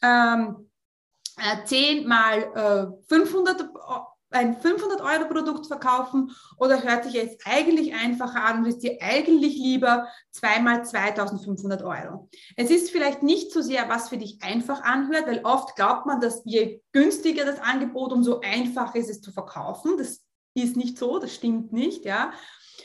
ähm, 0.01 0.69
äh, 1.37 1.65
10 1.65 2.07
mal 2.07 2.97
äh, 2.99 3.07
500 3.09 3.69
ein 4.29 4.59
500 4.59 5.01
Euro 5.01 5.27
Produkt 5.27 5.67
verkaufen 5.67 6.31
oder 6.57 6.83
hört 6.83 7.05
sich 7.05 7.13
jetzt 7.13 7.41
eigentlich 7.45 7.93
einfacher 7.93 8.43
an 8.43 8.59
und 8.59 8.65
ist 8.65 8.83
dir 8.83 8.97
eigentlich 9.01 9.55
lieber 9.55 10.07
zweimal 10.31 10.85
2500 10.85 11.81
Euro? 11.83 12.29
Es 12.55 12.69
ist 12.69 12.91
vielleicht 12.91 13.23
nicht 13.23 13.51
so 13.51 13.61
sehr, 13.61 13.87
was 13.89 14.09
für 14.09 14.17
dich 14.17 14.39
einfach 14.41 14.83
anhört, 14.83 15.27
weil 15.27 15.41
oft 15.43 15.75
glaubt 15.75 16.05
man, 16.05 16.19
dass 16.19 16.41
je 16.45 16.81
günstiger 16.91 17.45
das 17.45 17.59
Angebot, 17.59 18.11
umso 18.11 18.41
einfacher 18.41 18.95
ist 18.95 19.09
es 19.09 19.21
zu 19.21 19.31
verkaufen. 19.31 19.97
Das 19.97 20.23
ist 20.53 20.75
nicht 20.75 20.97
so, 20.97 21.19
das 21.19 21.33
stimmt 21.33 21.71
nicht, 21.71 22.05
ja. 22.05 22.31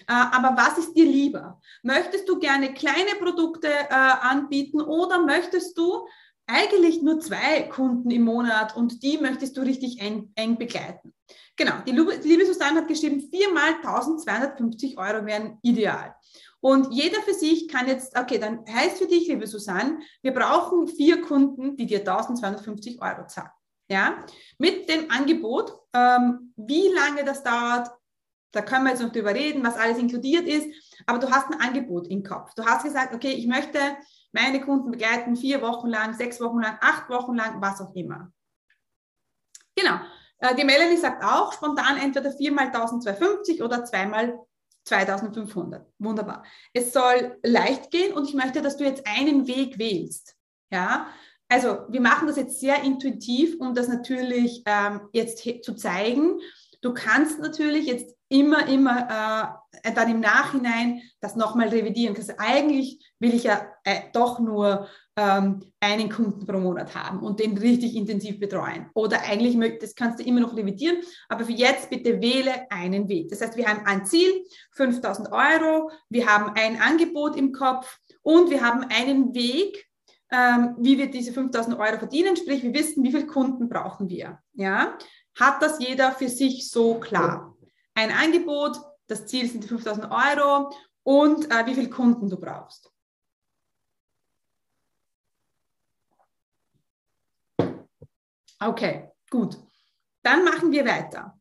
Äh, 0.09 0.13
aber 0.13 0.57
was 0.57 0.79
ist 0.79 0.95
dir 0.95 1.05
lieber? 1.05 1.61
Möchtest 1.83 2.29
du 2.29 2.39
gerne 2.39 2.75
kleine 2.75 3.15
Produkte 3.19 3.69
äh, 3.69 3.89
anbieten 3.91 4.81
oder 4.81 5.25
möchtest 5.25 5.77
du 5.77 6.07
eigentlich 6.53 7.03
nur 7.03 7.19
zwei 7.21 7.63
Kunden 7.63 8.11
im 8.11 8.23
Monat 8.23 8.77
und 8.77 9.03
die 9.03 9.19
möchtest 9.19 9.57
du 9.57 9.63
richtig 9.63 10.01
eng, 10.01 10.33
eng 10.35 10.59
begleiten. 10.59 11.15
Genau, 11.57 11.75
die 11.87 11.93
liebe 11.93 12.47
Susanne 12.47 12.81
hat 12.81 12.89
geschrieben, 12.89 13.29
viermal 13.31 13.75
1250 13.77 14.99
Euro 14.99 15.25
wären 15.25 15.59
ideal. 15.63 16.15
Und 16.61 16.93
jeder 16.93 17.21
für 17.23 17.35
sich 17.35 17.69
kann 17.69 17.89
jetzt, 17.89 18.17
okay, 18.17 18.39
dann 18.39 18.65
heißt 18.67 18.99
für 18.99 19.07
dich, 19.07 19.27
liebe 19.29 19.47
Susanne, 19.47 19.99
wir 20.23 20.33
brauchen 20.33 20.87
vier 20.87 21.21
Kunden, 21.21 21.77
die 21.77 21.87
dir 21.87 22.01
1250 22.01 23.01
Euro 23.03 23.27
zahlen. 23.27 23.51
Ja, 23.91 24.25
mit 24.59 24.89
dem 24.89 25.11
Angebot, 25.11 25.75
ähm, 25.93 26.53
wie 26.57 26.89
lange 26.89 27.25
das 27.25 27.43
dauert, 27.43 27.91
da 28.53 28.61
können 28.63 28.85
wir 28.85 28.91
jetzt 28.91 29.03
noch 29.03 29.13
drüber 29.13 29.35
reden, 29.35 29.65
was 29.65 29.77
alles 29.77 29.99
inkludiert 29.99 30.47
ist, 30.47 30.69
aber 31.07 31.19
du 31.19 31.31
hast 31.31 31.51
ein 31.51 31.61
Angebot 31.61 32.07
im 32.09 32.23
Kopf. 32.23 32.55
Du 32.55 32.65
hast 32.65 32.85
gesagt, 32.85 33.15
okay, 33.15 33.33
ich 33.33 33.47
möchte 33.47 33.79
meine 34.33 34.61
Kunden 34.61 34.91
begleiten 34.91 35.37
vier 35.37 35.63
Wochen 35.63 35.89
lang, 35.89 36.15
sechs 36.15 36.41
Wochen 36.41 36.61
lang, 36.61 36.79
acht 36.81 37.09
Wochen 37.09 37.35
lang, 37.35 37.61
was 37.61 37.81
auch 37.81 37.95
immer. 37.95 38.33
Genau. 39.77 40.01
Äh, 40.39 40.55
die 40.57 40.65
Melanie 40.65 40.97
sagt 40.97 41.23
auch 41.25 41.53
spontan 41.53 41.97
entweder 41.99 42.33
viermal 42.33 42.67
1250 42.67 43.63
oder 43.63 43.85
zweimal 43.85 44.39
2500. 44.85 45.87
Wunderbar. 45.99 46.45
Es 46.73 46.93
soll 46.93 47.39
leicht 47.43 47.91
gehen 47.91 48.13
und 48.15 48.29
ich 48.29 48.35
möchte, 48.35 48.63
dass 48.63 48.77
du 48.77 48.85
jetzt 48.85 49.07
einen 49.07 49.47
Weg 49.47 49.79
wählst. 49.79 50.37
Ja, 50.71 51.07
also 51.49 51.85
wir 51.89 52.01
machen 52.01 52.27
das 52.27 52.37
jetzt 52.37 52.61
sehr 52.61 52.83
intuitiv, 52.83 53.61
um 53.61 53.75
das 53.75 53.87
natürlich 53.87 54.63
ähm, 54.65 55.03
jetzt 55.13 55.47
zu 55.65 55.75
zeigen. 55.75 56.41
Du 56.81 56.95
kannst 56.95 57.39
natürlich 57.41 57.87
jetzt 57.87 58.17
immer, 58.29 58.67
immer 58.69 59.09
äh, 59.11 59.62
dann 59.95 60.11
im 60.11 60.21
Nachhinein 60.21 61.03
das 61.21 61.37
nochmal 61.37 61.69
revidieren. 61.69 62.17
Also 62.17 62.35
eigentlich 62.39 63.13
will 63.19 63.35
ich 63.35 63.45
ja 63.45 63.67
äh, 63.85 64.03
doch 64.13 64.39
nur 64.39 64.89
ähm, 65.17 65.61
einen 65.81 66.11
Kunden 66.11 66.47
pro 66.47 66.59
Monat 66.59 66.95
haben 66.95 67.21
und 67.21 67.41
den 67.41 67.57
richtig 67.59 67.97
intensiv 67.97 68.39
betreuen. 68.39 68.91
Oder 68.95 69.23
eigentlich, 69.23 69.59
das 69.81 69.95
kannst 69.95 70.21
du 70.21 70.25
immer 70.25 70.41
noch 70.41 70.57
revidieren, 70.57 70.99
aber 71.29 71.45
für 71.45 71.53
jetzt 71.53 71.91
bitte 71.91 72.21
wähle 72.21 72.71
einen 72.71 73.09
Weg. 73.09 73.29
Das 73.29 73.41
heißt, 73.41 73.57
wir 73.57 73.67
haben 73.67 73.85
ein 73.87 74.05
Ziel, 74.05 74.45
5000 74.73 75.31
Euro, 75.33 75.91
wir 76.09 76.27
haben 76.27 76.53
ein 76.55 76.81
Angebot 76.81 77.37
im 77.37 77.53
Kopf 77.53 77.99
und 78.23 78.51
wir 78.51 78.63
haben 78.63 78.85
einen 78.85 79.35
Weg, 79.35 79.87
ähm, 80.31 80.77
wie 80.79 80.97
wir 80.97 81.11
diese 81.11 81.33
5000 81.33 81.79
Euro 81.79 81.99
verdienen, 81.99 82.37
sprich, 82.37 82.63
wir 82.63 82.73
wissen, 82.73 83.05
wie 83.05 83.11
viele 83.11 83.27
Kunden 83.27 83.69
brauchen 83.69 84.09
wir. 84.09 84.39
Ja? 84.55 84.97
Hat 85.39 85.63
das 85.63 85.79
jeder 85.79 86.13
für 86.13 86.29
sich 86.29 86.71
so 86.71 86.95
klar? 86.95 87.55
Ein 87.95 88.11
Angebot, 88.11 88.79
das 89.07 89.27
Ziel 89.27 89.49
sind 89.49 89.65
die 89.65 89.69
5000 89.69 90.11
Euro 90.11 90.75
und 91.03 91.51
äh, 91.51 91.67
wie 91.67 91.75
viele 91.75 91.91
Kunden 91.91 92.29
du 92.29 92.39
brauchst. 92.39 92.93
Okay, 98.61 99.11
gut. 99.29 99.59
Dann 100.23 100.45
machen 100.45 100.71
wir 100.71 100.87
weiter. 100.87 101.39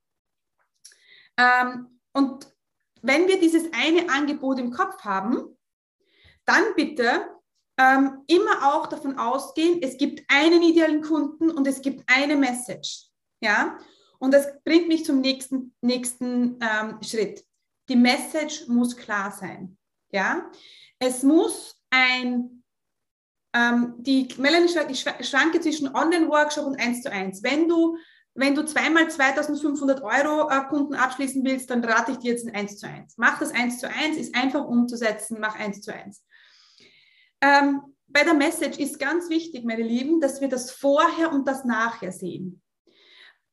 Ähm, 1.38 2.00
und 2.14 2.52
wenn 3.04 3.28
wir 3.28 3.40
dieses 3.40 3.72
eine 3.74 4.10
Angebot 4.10 4.60
im 4.60 4.72
Kopf 4.72 5.04
haben, 5.04 5.58
dann 6.46 6.64
bitte 6.76 7.30
ähm, 7.78 8.24
immer 8.28 8.74
auch 8.74 8.88
davon 8.88 9.18
ausgehen, 9.18 9.82
es 9.82 9.98
gibt 9.98 10.24
einen 10.28 10.62
idealen 10.62 11.02
Kunden 11.02 11.52
und 11.52 11.68
es 11.68 11.82
gibt 11.82 12.04
eine 12.08 12.36
Message. 12.36 13.08
Ja, 13.40 13.78
und 14.20 14.34
das 14.34 14.48
bringt 14.64 14.88
mich 14.88 15.06
zum 15.06 15.22
nächsten, 15.22 15.76
nächsten 15.82 16.60
ähm, 16.62 17.02
Schritt. 17.02 17.44
Die 17.92 17.98
Message 17.98 18.70
muss 18.70 18.96
klar 18.96 19.32
sein. 19.38 19.78
Ja, 20.12 20.50
es 20.98 21.24
muss 21.24 21.84
ein 21.90 22.64
ähm, 23.54 23.96
die 23.98 24.30
Melanie 24.38 24.70
schwanke 24.96 25.60
zwischen 25.60 25.94
Online-Workshop 25.94 26.68
und 26.68 26.80
1 26.80 27.02
zu 27.02 27.12
1. 27.12 27.44
Wenn 27.44 27.68
du, 27.68 27.98
wenn 28.34 28.56
du 28.56 28.64
zweimal 28.64 29.12
2500 29.12 30.02
Euro 30.04 30.50
äh, 30.50 30.64
Kunden 30.70 30.96
abschließen 30.96 31.44
willst, 31.44 31.70
dann 31.70 31.84
rate 31.84 32.14
ich 32.14 32.20
dir 32.20 32.32
jetzt 32.32 32.48
ein 32.48 32.56
1 32.56 32.78
zu 32.78 32.88
1. 32.88 33.16
Mach 33.18 33.40
das 33.40 33.52
1 33.52 33.80
zu 33.80 33.90
1, 33.90 34.16
ist 34.16 34.36
einfach 34.36 34.66
umzusetzen, 34.66 35.40
mach 35.42 35.60
1 35.60 35.82
zu 35.82 35.94
1. 35.94 36.24
Ähm, 37.42 37.82
bei 38.08 38.24
der 38.24 38.36
Message 38.36 38.80
ist 38.80 39.00
ganz 39.00 39.28
wichtig, 39.28 39.66
meine 39.66 39.84
Lieben, 39.84 40.22
dass 40.22 40.40
wir 40.40 40.48
das 40.48 40.72
Vorher 40.72 41.34
und 41.34 41.46
das 41.46 41.66
Nachher 41.66 42.14
sehen. 42.14 42.61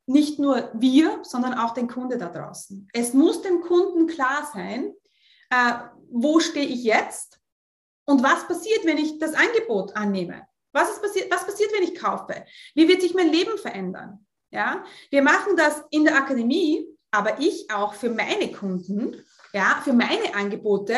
Nicht 0.09 0.39
nur 0.39 0.71
wir, 0.73 1.21
sondern 1.23 1.53
auch 1.53 1.75
den 1.75 1.87
Kunde 1.87 2.17
da 2.17 2.31
draußen. 2.31 2.89
Es 2.95 3.13
muss 3.13 3.43
dem 3.43 3.61
Kunden 3.61 4.07
klar 4.07 4.51
sein, 4.55 4.95
äh, 5.51 5.75
wo 6.11 6.41
stehe 6.41 6.67
ich 6.67 6.83
jetzt 6.83 7.39
und 8.07 8.23
was 8.23 8.49
passiert, 8.49 8.87
wenn 8.87 8.97
ich 8.97 9.19
das 9.19 9.35
Angebot 9.35 9.95
annehme? 9.95 10.47
Was, 10.73 10.91
ist 10.91 11.03
passiert, 11.03 11.31
was 11.31 11.45
passiert, 11.45 11.71
wenn 11.75 11.83
ich 11.83 11.95
kaufe? 11.95 12.47
Wie 12.75 12.89
wird 12.89 13.03
sich 13.03 13.13
mein 13.13 13.31
Leben 13.31 13.59
verändern? 13.59 14.25
Ja, 14.51 14.83
wir 15.11 15.21
machen 15.21 15.57
das 15.57 15.85
in 15.91 16.05
der 16.05 16.17
Akademie, 16.17 16.87
aber 17.11 17.39
ich 17.39 17.71
auch 17.71 17.93
für 17.93 18.09
meine 18.09 18.51
Kunden, 18.51 19.23
ja, 19.53 19.83
für 19.85 19.93
meine 19.93 20.35
Angebote, 20.35 20.97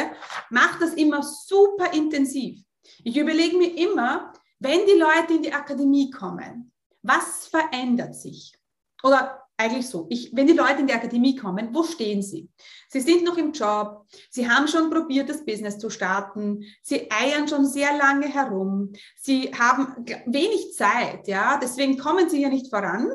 mache 0.51 0.79
das 0.79 0.95
immer 0.95 1.25
super 1.25 1.93
intensiv. 1.93 2.63
Ich 3.03 3.17
überlege 3.17 3.57
mir 3.57 3.77
immer, 3.77 4.33
wenn 4.61 4.87
die 4.87 4.99
Leute 4.99 5.35
in 5.35 5.43
die 5.43 5.53
Akademie 5.53 6.13
kommen, 6.13 6.73
was 7.03 7.49
verändert 7.49 8.15
sich? 8.15 8.60
Oder 9.03 9.41
eigentlich 9.61 9.89
so, 9.89 10.07
ich, 10.09 10.31
wenn 10.35 10.47
die 10.47 10.55
Leute 10.55 10.81
in 10.81 10.87
die 10.87 10.95
Akademie 10.95 11.37
kommen, 11.37 11.75
wo 11.75 11.83
stehen 11.83 12.23
sie? 12.23 12.49
Sie 12.89 13.01
sind 13.01 13.25
noch 13.25 13.37
im 13.37 13.53
Job, 13.53 14.07
sie 14.31 14.49
haben 14.49 14.67
schon 14.67 14.89
probiert, 14.89 15.29
das 15.29 15.45
Business 15.45 15.79
zu 15.79 15.91
starten, 15.91 16.65
sie 16.83 17.11
eiern 17.11 17.47
schon 17.47 17.67
sehr 17.67 17.95
lange 17.97 18.27
herum, 18.27 18.93
sie 19.17 19.53
haben 19.53 20.07
wenig 20.27 20.73
Zeit, 20.75 21.29
ja, 21.29 21.59
deswegen 21.63 21.99
kommen 21.99 22.31
sie 22.31 22.41
ja 22.41 22.49
nicht 22.49 22.71
voran. 22.71 23.13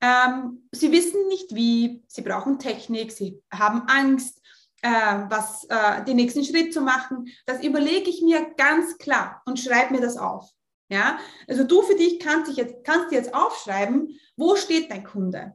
Ähm, 0.00 0.66
sie 0.72 0.90
wissen 0.90 1.28
nicht 1.28 1.54
wie, 1.54 2.02
sie 2.08 2.22
brauchen 2.22 2.58
Technik, 2.58 3.12
sie 3.12 3.42
haben 3.52 3.82
Angst, 3.82 4.40
äh, 4.80 4.88
was, 4.88 5.64
äh, 5.68 6.04
den 6.04 6.16
nächsten 6.16 6.44
Schritt 6.44 6.72
zu 6.72 6.80
machen. 6.80 7.28
Das 7.46 7.62
überlege 7.62 8.10
ich 8.10 8.22
mir 8.22 8.52
ganz 8.56 8.96
klar 8.98 9.42
und 9.44 9.60
schreibe 9.60 9.94
mir 9.94 10.00
das 10.00 10.16
auf. 10.16 10.50
Ja, 10.92 11.18
also 11.48 11.64
du 11.64 11.80
für 11.80 11.94
dich 11.94 12.20
kannst, 12.20 12.50
dich 12.50 12.58
jetzt, 12.58 12.84
kannst 12.84 13.10
dir 13.10 13.16
jetzt 13.16 13.32
aufschreiben, 13.32 14.20
wo 14.36 14.56
steht 14.56 14.90
dein 14.90 15.04
Kunde? 15.04 15.54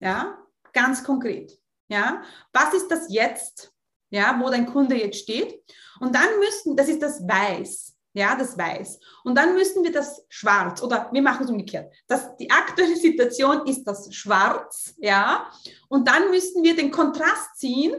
Ja, 0.00 0.38
ganz 0.72 1.04
konkret. 1.04 1.60
Ja, 1.88 2.22
was 2.54 2.72
ist 2.72 2.88
das 2.88 3.12
jetzt? 3.12 3.70
Ja, 4.08 4.40
wo 4.40 4.48
dein 4.48 4.64
Kunde 4.64 4.96
jetzt 4.96 5.18
steht? 5.18 5.62
Und 6.00 6.14
dann 6.14 6.38
müssen, 6.38 6.74
das 6.74 6.88
ist 6.88 7.02
das 7.02 7.20
Weiß. 7.20 7.94
Ja, 8.14 8.34
das 8.34 8.56
Weiß. 8.56 8.98
Und 9.24 9.34
dann 9.34 9.52
müssen 9.52 9.84
wir 9.84 9.92
das 9.92 10.24
Schwarz 10.30 10.82
oder 10.82 11.10
wir 11.12 11.20
machen 11.20 11.44
es 11.44 11.50
umgekehrt. 11.50 11.92
Das, 12.06 12.34
die 12.36 12.50
aktuelle 12.50 12.96
Situation 13.08 13.66
ist 13.66 13.84
das 13.84 14.14
Schwarz. 14.14 14.94
Ja, 14.96 15.52
und 15.88 16.08
dann 16.08 16.30
müssen 16.30 16.62
wir 16.62 16.74
den 16.74 16.90
Kontrast 16.90 17.58
ziehen, 17.58 17.94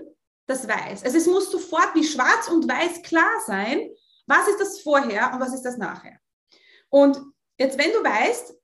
das 0.47 0.67
Weiß. 0.67 1.03
Also 1.03 1.17
es 1.17 1.27
muss 1.27 1.51
sofort 1.51 1.93
wie 1.93 2.03
Schwarz 2.03 2.47
und 2.47 2.67
Weiß 2.67 3.03
klar 3.03 3.43
sein, 3.45 3.91
was 4.25 4.47
ist 4.47 4.59
das 4.59 4.81
vorher 4.81 5.31
und 5.33 5.39
was 5.39 5.53
ist 5.53 5.61
das 5.61 5.77
nachher. 5.77 6.19
Und 6.89 7.19
jetzt, 7.57 7.77
wenn 7.77 7.91
du 7.91 8.03
weißt, 8.03 8.55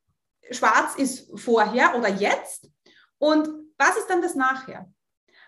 Schwarz 0.52 0.96
ist 0.96 1.32
vorher 1.40 1.96
oder 1.98 2.10
jetzt, 2.10 2.70
und 3.18 3.50
was 3.78 3.98
ist 3.98 4.08
dann 4.08 4.22
das 4.22 4.36
nachher? 4.36 4.92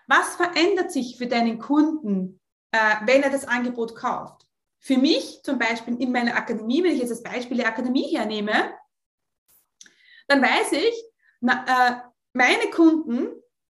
Was 0.06 0.36
verändert 0.36 0.90
sich 0.90 1.16
für 1.16 1.26
deinen 1.26 1.58
Kunden, 1.58 2.40
äh, 2.72 2.96
wenn 3.04 3.22
er 3.22 3.30
das 3.30 3.46
Angebot 3.46 3.94
kauft? 3.94 4.46
Für 4.80 4.96
mich 4.96 5.42
zum 5.42 5.58
Beispiel 5.58 6.00
in 6.00 6.12
meiner 6.12 6.36
Akademie, 6.36 6.82
wenn 6.82 6.92
ich 6.92 7.00
jetzt 7.00 7.10
das 7.10 7.22
Beispiel 7.22 7.58
der 7.58 7.68
Akademie 7.68 8.16
hernehme, 8.16 8.74
dann 10.28 10.42
weiß 10.42 10.72
ich, 10.72 11.04
na, 11.40 11.64
äh, 11.66 12.08
meine 12.32 12.70
Kunden 12.70 13.28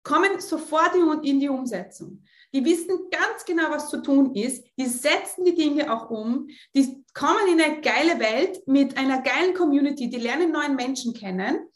kommen 0.04 0.40
sofort 0.40 0.96
in 0.96 1.40
die 1.40 1.50
Umsetzung. 1.50 2.24
Die 2.54 2.66
wissen 2.66 3.10
ganz 3.10 3.46
genau, 3.46 3.70
was 3.70 3.90
zu 3.90 4.02
tun 4.02 4.36
ist. 4.36 4.66
Die 4.78 4.88
setzen 4.88 5.46
die 5.46 5.56
Dinge 5.56 5.92
auch 5.94 6.10
um. 6.10 6.48
Die 6.76 7.04
kommen 7.14 7.48
in 7.52 7.62
eine 7.62 7.82
geile 7.82 8.20
Welt 8.20 8.62
mit 8.68 8.98
einer 8.98 9.22
geilen 9.22 9.54
Community. 9.54 10.10
Die 10.10 10.18
lernen 10.18 10.52
neuen 10.52 10.76
Menschen 10.76 11.14
kennen 11.14 11.68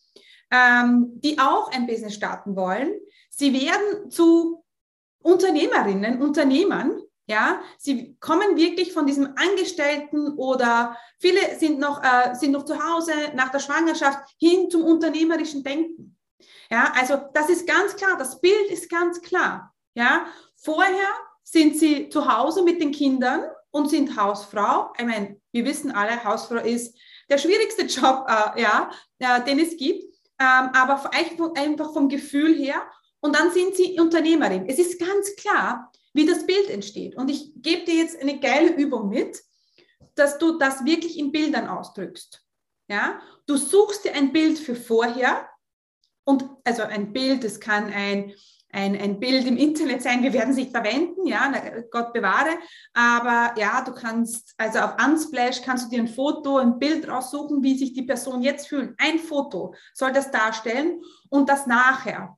ähm, 0.51 1.19
die 1.21 1.39
auch 1.39 1.71
ein 1.71 1.87
Business 1.87 2.13
starten 2.13 2.55
wollen. 2.55 2.93
Sie 3.29 3.53
werden 3.53 4.09
zu 4.09 4.63
Unternehmerinnen, 5.21 6.21
Unternehmern. 6.21 7.01
Ja, 7.27 7.59
sie 7.79 8.15
kommen 8.19 8.55
wirklich 8.55 8.93
von 8.93 9.07
diesem 9.07 9.33
Angestellten 9.35 10.35
oder 10.37 10.95
viele 11.19 11.57
sind 11.57 11.79
noch, 11.79 12.03
äh, 12.03 12.35
sind 12.35 12.51
noch 12.51 12.65
zu 12.65 12.75
Hause 12.75 13.13
nach 13.33 13.49
der 13.49 13.59
Schwangerschaft 13.59 14.19
hin 14.37 14.69
zum 14.69 14.83
unternehmerischen 14.83 15.63
Denken. 15.63 16.17
Ja, 16.69 16.93
also 16.95 17.19
das 17.33 17.49
ist 17.49 17.65
ganz 17.65 17.95
klar, 17.95 18.15
das 18.19 18.39
Bild 18.41 18.69
ist 18.69 18.91
ganz 18.91 19.21
klar. 19.21 19.73
Ja, 19.95 20.27
vorher 20.65 21.09
sind 21.43 21.77
sie 21.77 22.09
zu 22.09 22.27
Hause 22.27 22.63
mit 22.63 22.81
den 22.81 22.91
Kindern 22.91 23.43
und 23.71 23.89
sind 23.89 24.19
Hausfrau. 24.19 24.91
Ich 24.97 25.05
meine, 25.05 25.39
wir 25.51 25.63
wissen 25.65 25.91
alle, 25.91 26.23
Hausfrau 26.23 26.57
ist 26.57 26.97
der 27.29 27.37
schwierigste 27.37 27.83
Job, 27.85 28.25
äh, 28.27 28.61
ja, 28.61 28.89
äh, 29.19 29.43
den 29.43 29.59
es 29.59 29.77
gibt 29.77 30.15
ähm, 30.39 30.69
aber 30.73 31.11
einfach 31.13 31.93
vom 31.93 32.09
Gefühl 32.09 32.55
her. 32.55 32.81
Und 33.21 33.35
dann 33.35 33.51
sind 33.51 33.75
sie 33.75 33.99
Unternehmerin. 33.99 34.67
Es 34.67 34.77
ist 34.77 34.99
ganz 34.99 35.35
klar, 35.35 35.91
wie 36.13 36.25
das 36.25 36.45
Bild 36.45 36.69
entsteht. 36.69 37.15
Und 37.15 37.29
ich 37.29 37.51
gebe 37.55 37.85
dir 37.85 37.95
jetzt 37.95 38.19
eine 38.21 38.39
geile 38.39 38.75
Übung 38.75 39.09
mit, 39.09 39.41
dass 40.15 40.37
du 40.37 40.57
das 40.57 40.85
wirklich 40.85 41.17
in 41.17 41.31
Bildern 41.31 41.67
ausdrückst. 41.67 42.41
Ja? 42.87 43.19
Du 43.47 43.57
suchst 43.57 44.05
dir 44.05 44.13
ein 44.13 44.31
Bild 44.31 44.59
für 44.59 44.75
vorher 44.75 45.49
und 46.23 46.45
also 46.63 46.83
ein 46.83 47.13
Bild, 47.13 47.43
es 47.43 47.59
kann 47.59 47.91
ein, 47.91 48.33
ein, 48.75 48.99
ein 48.99 49.19
Bild 49.19 49.47
im 49.47 49.55
Internet 49.55 50.03
sein, 50.03 50.21
wir 50.21 50.33
werden 50.33 50.53
sich 50.53 50.69
verwenden, 50.69 51.25
ja, 51.25 51.51
Gott 51.89 52.11
bewahre, 52.11 52.57
aber 52.93 53.57
ja, 53.57 53.81
du 53.81 53.93
kannst, 53.93 54.53
also 54.57 54.79
auf 54.79 54.95
Unsplash 55.03 55.61
kannst 55.61 55.85
du 55.85 55.89
dir 55.95 56.03
ein 56.03 56.09
Foto, 56.09 56.57
ein 56.57 56.77
Bild 56.77 57.07
raussuchen, 57.07 57.63
wie 57.63 57.77
sich 57.77 57.93
die 57.93 58.03
Person 58.03 58.41
jetzt 58.41 58.67
fühlt. 58.67 58.93
Ein 58.97 59.19
Foto 59.19 59.73
soll 59.93 60.11
das 60.11 60.29
darstellen 60.29 61.01
und 61.29 61.47
das 61.47 61.65
nachher. 61.67 62.37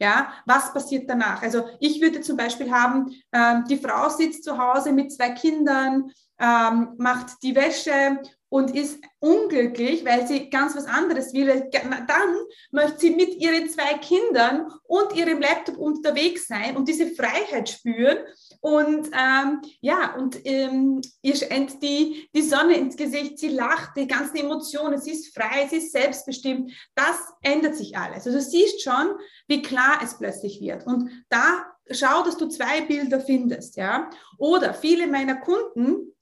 Ja, 0.00 0.32
was 0.46 0.72
passiert 0.72 1.08
danach? 1.08 1.42
Also 1.42 1.68
ich 1.78 2.00
würde 2.00 2.20
zum 2.22 2.36
Beispiel 2.36 2.72
haben, 2.72 3.14
ähm, 3.32 3.64
die 3.68 3.76
Frau 3.76 4.08
sitzt 4.08 4.44
zu 4.44 4.58
Hause 4.58 4.92
mit 4.92 5.12
zwei 5.12 5.30
Kindern, 5.30 6.10
ähm, 6.38 6.94
macht 6.96 7.42
die 7.42 7.54
Wäsche 7.54 8.18
und 8.50 8.74
ist 8.74 8.98
unglücklich, 9.20 10.04
weil 10.04 10.26
sie 10.26 10.50
ganz 10.50 10.76
was 10.76 10.86
anderes 10.86 11.32
will, 11.32 11.70
dann 11.72 12.34
möchte 12.72 12.98
sie 12.98 13.10
mit 13.10 13.36
ihren 13.36 13.68
zwei 13.70 13.94
Kindern 13.94 14.66
und 14.84 15.14
ihrem 15.14 15.40
Laptop 15.40 15.78
unterwegs 15.78 16.48
sein 16.48 16.76
und 16.76 16.88
diese 16.88 17.06
Freiheit 17.06 17.68
spüren. 17.68 18.18
Und 18.60 19.08
ähm, 19.16 19.62
ja, 19.80 20.16
und 20.16 20.44
ähm, 20.44 21.00
ihr 21.22 21.36
scheint 21.36 21.80
die, 21.82 22.28
die 22.34 22.42
Sonne 22.42 22.74
ins 22.74 22.96
Gesicht, 22.96 23.38
sie 23.38 23.48
lacht, 23.48 23.96
die 23.96 24.08
ganzen 24.08 24.38
Emotionen, 24.38 25.00
sie 25.00 25.12
ist 25.12 25.32
frei, 25.32 25.66
sie 25.70 25.76
ist 25.76 25.92
selbstbestimmt. 25.92 26.72
Das 26.94 27.16
ändert 27.42 27.76
sich 27.76 27.96
alles. 27.96 28.26
Also 28.26 28.32
du 28.32 28.42
siehst 28.42 28.82
schon, 28.82 29.14
wie 29.46 29.62
klar 29.62 30.00
es 30.02 30.18
plötzlich 30.18 30.60
wird. 30.60 30.86
Und 30.86 31.08
da 31.28 31.66
schau, 31.90 32.22
dass 32.24 32.36
du 32.36 32.48
zwei 32.48 32.80
Bilder 32.82 33.20
findest. 33.20 33.76
Ja? 33.76 34.10
Oder 34.38 34.74
viele 34.74 35.06
meiner 35.06 35.36
Kunden, 35.36 36.12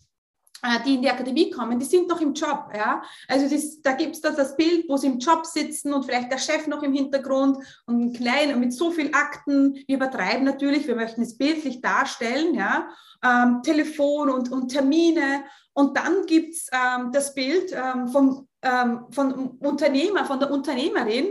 die 0.84 0.94
in 0.94 1.02
die 1.02 1.10
Akademie 1.10 1.50
kommen, 1.50 1.78
die 1.78 1.86
sind 1.86 2.08
noch 2.08 2.20
im 2.20 2.34
Job. 2.34 2.70
Ja? 2.74 3.02
Also 3.28 3.48
das, 3.48 3.80
da 3.80 3.92
gibt 3.92 4.16
es 4.16 4.20
das, 4.20 4.36
das 4.36 4.56
Bild, 4.56 4.86
wo 4.88 4.96
sie 4.96 5.06
im 5.06 5.18
Job 5.18 5.46
sitzen 5.46 5.92
und 5.92 6.04
vielleicht 6.04 6.32
der 6.32 6.38
Chef 6.38 6.66
noch 6.66 6.82
im 6.82 6.92
Hintergrund 6.92 7.58
und 7.86 8.16
klein 8.16 8.54
und 8.54 8.60
mit 8.60 8.72
so 8.72 8.90
viel 8.90 9.14
Akten. 9.14 9.74
Wir 9.86 9.96
übertreiben 9.96 10.44
natürlich, 10.44 10.86
wir 10.86 10.96
möchten 10.96 11.22
es 11.22 11.36
bildlich 11.36 11.80
darstellen, 11.80 12.54
ja? 12.54 12.88
Ähm, 13.24 13.60
Telefon 13.62 14.30
und, 14.30 14.50
und 14.50 14.68
Termine. 14.68 15.44
Und 15.72 15.96
dann 15.96 16.26
gibt 16.26 16.54
es 16.54 16.68
ähm, 16.72 17.12
das 17.12 17.34
Bild 17.34 17.72
ähm, 17.72 18.08
vom, 18.08 18.48
ähm, 18.62 19.06
von 19.10 19.58
Unternehmer, 19.58 20.24
von 20.24 20.40
der 20.40 20.50
Unternehmerin, 20.50 21.28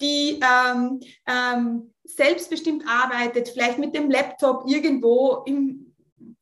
die 0.00 0.40
ähm, 0.42 1.00
ähm, 1.26 1.94
selbstbestimmt 2.04 2.84
arbeitet, 2.86 3.48
vielleicht 3.48 3.78
mit 3.78 3.94
dem 3.94 4.10
Laptop 4.10 4.64
irgendwo 4.68 5.42
im 5.46 5.85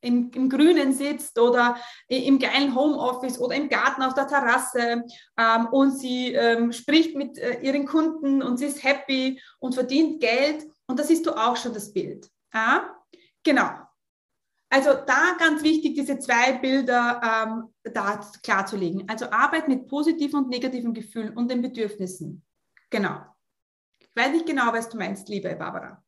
im, 0.05 0.31
im 0.33 0.49
Grünen 0.49 0.93
sitzt 0.93 1.37
oder 1.39 1.77
im 2.07 2.39
geilen 2.39 2.75
Homeoffice 2.75 3.39
oder 3.39 3.55
im 3.55 3.69
Garten 3.69 4.03
auf 4.03 4.13
der 4.13 4.27
Terrasse 4.27 5.03
ähm, 5.37 5.67
und 5.71 5.91
sie 5.97 6.33
ähm, 6.33 6.71
spricht 6.71 7.15
mit 7.15 7.37
äh, 7.37 7.59
ihren 7.61 7.85
Kunden 7.85 8.41
und 8.41 8.57
sie 8.57 8.65
ist 8.65 8.83
happy 8.83 9.41
und 9.59 9.75
verdient 9.75 10.21
Geld 10.21 10.65
und 10.87 10.99
das 10.99 11.09
ist 11.09 11.25
du 11.25 11.31
auch 11.31 11.57
schon 11.57 11.73
das 11.73 11.91
Bild. 11.91 12.29
Ja? 12.53 12.95
Genau. 13.43 13.69
Also 14.69 14.93
da 14.93 15.35
ganz 15.37 15.63
wichtig, 15.63 15.95
diese 15.95 16.19
zwei 16.19 16.53
Bilder 16.53 17.21
ähm, 17.23 17.73
da 17.93 18.19
klarzulegen. 18.43 19.07
Also 19.07 19.29
Arbeit 19.29 19.67
mit 19.67 19.87
positiven 19.87 20.43
und 20.43 20.49
negativen 20.49 20.93
Gefühlen 20.93 21.35
und 21.37 21.49
den 21.49 21.61
Bedürfnissen. 21.61 22.43
Genau. 22.89 23.21
Ich 23.99 24.09
weiß 24.15 24.31
nicht 24.31 24.45
genau, 24.45 24.73
was 24.73 24.89
du 24.89 24.97
meinst, 24.97 25.29
liebe 25.29 25.55
Barbara. 25.55 26.04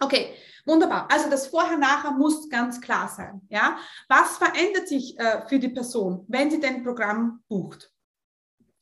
Okay, 0.00 0.34
wunderbar. 0.64 1.10
Also 1.10 1.28
das 1.28 1.48
Vorher-Nachher 1.48 2.12
muss 2.12 2.48
ganz 2.48 2.80
klar 2.80 3.08
sein. 3.08 3.40
Ja? 3.48 3.78
Was 4.08 4.38
verändert 4.38 4.88
sich 4.88 5.18
äh, 5.18 5.46
für 5.48 5.58
die 5.58 5.68
Person, 5.68 6.24
wenn 6.28 6.50
sie 6.50 6.60
dein 6.60 6.82
Programm 6.82 7.42
bucht? 7.48 7.92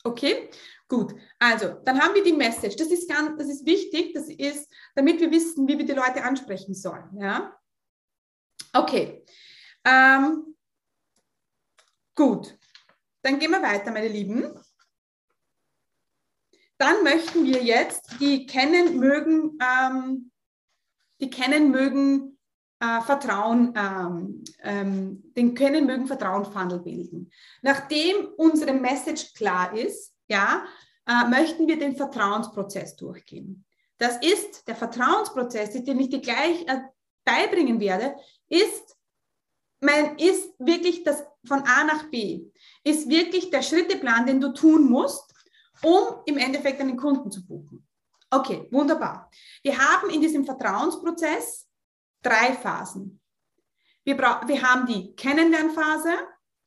Okay, 0.05 0.51
gut. 0.89 1.15
Also 1.39 1.81
dann 1.85 2.01
haben 2.01 2.15
wir 2.15 2.23
die 2.23 2.33
Message. 2.33 2.77
Das 2.77 2.89
ist 2.89 3.09
ganz, 3.09 3.39
das 3.39 3.49
ist 3.49 3.67
wichtig. 3.67 4.13
Das 4.15 4.29
ist, 4.29 4.71
damit 4.95 5.21
wir 5.21 5.31
wissen, 5.31 5.67
wie 5.67 5.79
wir 5.79 5.87
die 5.87 5.93
Leute 5.93 6.23
ansprechen 6.23 6.75
sollen. 6.75 7.19
Ja? 7.19 7.57
Okay. 8.73 9.25
Ähm, 9.85 10.57
gut. 12.15 12.57
Dann 13.23 13.39
gehen 13.39 13.51
wir 13.51 13.63
weiter, 13.63 13.91
meine 13.91 14.09
Lieben. 14.09 14.57
Dann 16.79 17.03
möchten 17.03 17.45
wir 17.45 17.63
jetzt 17.63 18.21
die 18.21 18.47
kennen, 18.47 18.99
mögen, 18.99 19.59
ähm, 19.61 20.31
die 21.21 21.31
kennen 21.31 21.71
mögen 21.71 22.39
äh, 22.81 23.01
Vertrauen, 23.01 23.73
ähm, 23.77 24.45
ähm, 24.63 25.33
den 25.37 25.55
können 25.55 25.87
mögen 25.87 26.07
Vertrauenswandel 26.07 26.81
bilden. 26.81 27.31
Nachdem 27.63 28.29
unsere 28.37 28.75
Message 28.75 29.33
klar 29.35 29.75
ist, 29.75 30.15
ja, 30.29 30.65
äh, 31.07 31.29
möchten 31.29 31.67
wir 31.67 31.79
den 31.79 31.97
Vertrauensprozess 31.97 32.97
durchgehen. 32.97 33.65
Das 33.99 34.19
ist 34.19 34.69
der 34.69 34.77
Vertrauensprozess, 34.77 35.71
den 35.73 36.01
ich 36.01 36.11
dir 36.11 36.21
gleich 36.21 36.67
äh, 36.67 36.81
beibringen 37.25 37.81
werde, 37.81 38.17
ist, 38.49 38.97
mein, 39.81 40.17
ist 40.19 40.53
wirklich 40.59 41.03
das 41.03 41.25
von 41.47 41.61
A 41.61 41.85
nach 41.85 42.11
B, 42.11 42.47
ist 42.85 43.09
wirklich 43.09 43.51
der 43.51 43.63
Schritteplan, 43.63 44.27
den 44.27 44.41
du 44.41 44.53
tun 44.53 44.91
musst, 44.91 45.35
um 45.83 46.21
im 46.27 46.39
Endeffekt 46.39 46.81
einen 46.81 46.97
Kunden 46.97 47.31
zu 47.31 47.47
buchen. 47.47 47.86
Okay, 48.31 48.69
wunderbar. 48.71 49.31
Wir 49.63 49.79
haben 49.79 50.11
in 50.11 50.21
diesem 50.21 50.45
Vertrauensprozess 50.45 51.69
drei 52.23 52.55
Phasen. 52.55 53.21
Wir, 54.05 54.17
wir 54.19 54.63
haben 54.63 54.87
die 54.87 55.15
Kennenlernphase, 55.15 56.15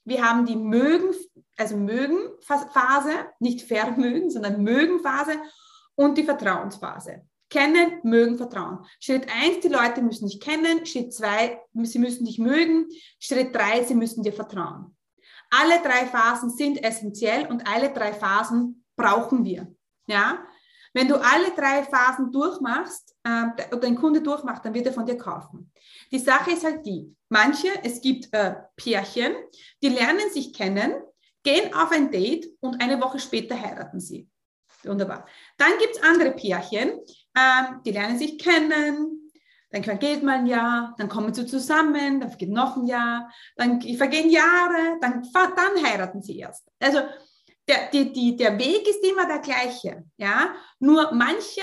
wir 0.05 0.27
haben 0.27 0.45
die 0.45 0.55
Mögen, 0.55 1.13
also 1.57 1.77
Mögenphase, 1.77 3.27
nicht 3.39 3.61
Vermögen, 3.61 4.29
sondern 4.29 4.63
Mögenphase 4.63 5.33
und 5.95 6.17
die 6.17 6.23
Vertrauensphase. 6.23 7.25
Kennen, 7.49 7.99
mögen, 8.03 8.37
vertrauen. 8.37 8.85
Schritt 8.99 9.27
eins: 9.27 9.59
die 9.61 9.69
Leute 9.69 10.01
müssen 10.01 10.27
dich 10.27 10.39
kennen. 10.39 10.85
Schritt 10.85 11.13
zwei: 11.13 11.59
sie 11.81 11.99
müssen 11.99 12.25
dich 12.25 12.37
mögen. 12.37 12.87
Schritt 13.19 13.55
drei: 13.55 13.83
sie 13.83 13.95
müssen 13.95 14.23
dir 14.23 14.33
vertrauen. 14.33 14.95
Alle 15.49 15.81
drei 15.81 16.05
Phasen 16.05 16.51
sind 16.51 16.83
essentiell 16.83 17.47
und 17.47 17.67
alle 17.67 17.91
drei 17.91 18.13
Phasen 18.13 18.85
brauchen 18.95 19.45
wir. 19.45 19.73
Ja? 20.05 20.45
Wenn 20.93 21.07
du 21.07 21.15
alle 21.15 21.51
drei 21.55 21.83
Phasen 21.83 22.31
durchmachst 22.31 23.15
äh, 23.23 23.75
oder 23.75 23.87
ein 23.87 23.95
Kunde 23.95 24.21
durchmacht, 24.21 24.65
dann 24.65 24.73
wird 24.73 24.87
er 24.87 24.93
von 24.93 25.05
dir 25.05 25.17
kaufen. 25.17 25.71
Die 26.11 26.19
Sache 26.19 26.51
ist 26.51 26.63
halt 26.63 26.85
die, 26.85 27.15
manche, 27.29 27.67
es 27.83 28.01
gibt 28.01 28.33
äh, 28.33 28.55
Pärchen, 28.75 29.33
die 29.83 29.89
lernen 29.89 30.29
sich 30.31 30.53
kennen, 30.53 30.93
gehen 31.43 31.73
auf 31.73 31.91
ein 31.91 32.11
Date 32.11 32.47
und 32.59 32.81
eine 32.81 33.01
Woche 33.01 33.19
später 33.19 33.59
heiraten 33.59 33.99
sie. 33.99 34.29
Wunderbar. 34.83 35.25
Dann 35.57 35.71
gibt 35.79 35.95
es 35.95 36.03
andere 36.03 36.31
Pärchen, 36.31 36.99
äh, 37.33 37.63
die 37.85 37.91
lernen 37.91 38.17
sich 38.17 38.37
kennen, 38.37 39.19
dann 39.71 39.83
vergeht 39.83 40.23
mal 40.23 40.39
ein 40.39 40.47
Jahr, 40.47 40.95
dann 40.97 41.09
kommen 41.09 41.33
sie 41.33 41.45
zusammen, 41.45 42.19
dann 42.19 42.29
vergeht 42.29 42.49
noch 42.49 42.75
ein 42.75 42.87
Jahr, 42.87 43.31
dann 43.55 43.79
vergehen 43.81 44.29
Jahre, 44.29 44.97
dann, 44.99 45.23
dann 45.33 45.85
heiraten 45.85 46.21
sie 46.23 46.39
erst. 46.39 46.67
Also 46.79 47.01
der, 47.69 47.89
die, 47.91 48.11
die, 48.11 48.35
der 48.35 48.57
Weg 48.57 48.87
ist 48.87 49.05
immer 49.05 49.27
der 49.27 49.39
gleiche. 49.39 50.03
Ja? 50.17 50.55
Nur 50.79 51.11
manche 51.13 51.61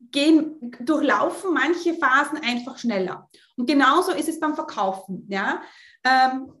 gehen, 0.00 0.58
durchlaufen 0.80 1.52
manche 1.52 1.94
Phasen 1.94 2.38
einfach 2.38 2.78
schneller. 2.78 3.28
Und 3.56 3.66
genauso 3.66 4.12
ist 4.12 4.28
es 4.28 4.40
beim 4.40 4.54
Verkaufen. 4.54 5.26
Ja? 5.28 5.62
Ähm, 6.02 6.52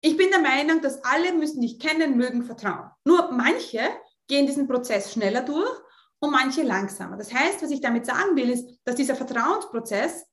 ich 0.00 0.16
bin 0.16 0.30
der 0.30 0.40
Meinung, 0.40 0.82
dass 0.82 1.02
alle 1.04 1.32
müssen 1.32 1.62
dich 1.62 1.78
kennen, 1.78 2.16
mögen, 2.16 2.44
vertrauen. 2.44 2.90
Nur 3.04 3.30
manche 3.30 3.80
gehen 4.26 4.46
diesen 4.46 4.68
Prozess 4.68 5.12
schneller 5.12 5.42
durch 5.42 5.70
und 6.18 6.30
manche 6.30 6.62
langsamer. 6.62 7.16
Das 7.16 7.32
heißt, 7.32 7.62
was 7.62 7.70
ich 7.70 7.80
damit 7.80 8.04
sagen 8.04 8.36
will, 8.36 8.50
ist, 8.50 8.68
dass 8.84 8.96
dieser 8.96 9.14
Vertrauensprozess 9.14 10.26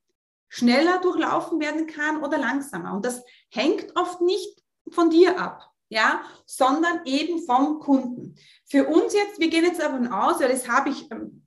schneller 0.50 1.00
durchlaufen 1.00 1.60
werden 1.60 1.88
kann 1.88 2.22
oder 2.24 2.38
langsamer. 2.38 2.94
Und 2.94 3.06
das 3.06 3.24
hängt 3.50 3.96
oft 3.96 4.22
nicht 4.22 4.62
von 4.90 5.10
dir 5.10 5.40
ab 5.40 5.71
ja, 5.92 6.22
sondern 6.46 7.02
eben 7.06 7.46
vom 7.46 7.80
Kunden. 7.80 8.36
Für 8.66 8.88
uns 8.88 9.14
jetzt, 9.14 9.40
wir 9.40 9.50
gehen 9.50 9.66
jetzt 9.66 9.82
davon 9.82 10.08
aus, 10.08 10.40
weil 10.40 10.50
das 10.50 10.68
habe 10.68 10.90
ich, 10.90 11.12
ähm, 11.12 11.46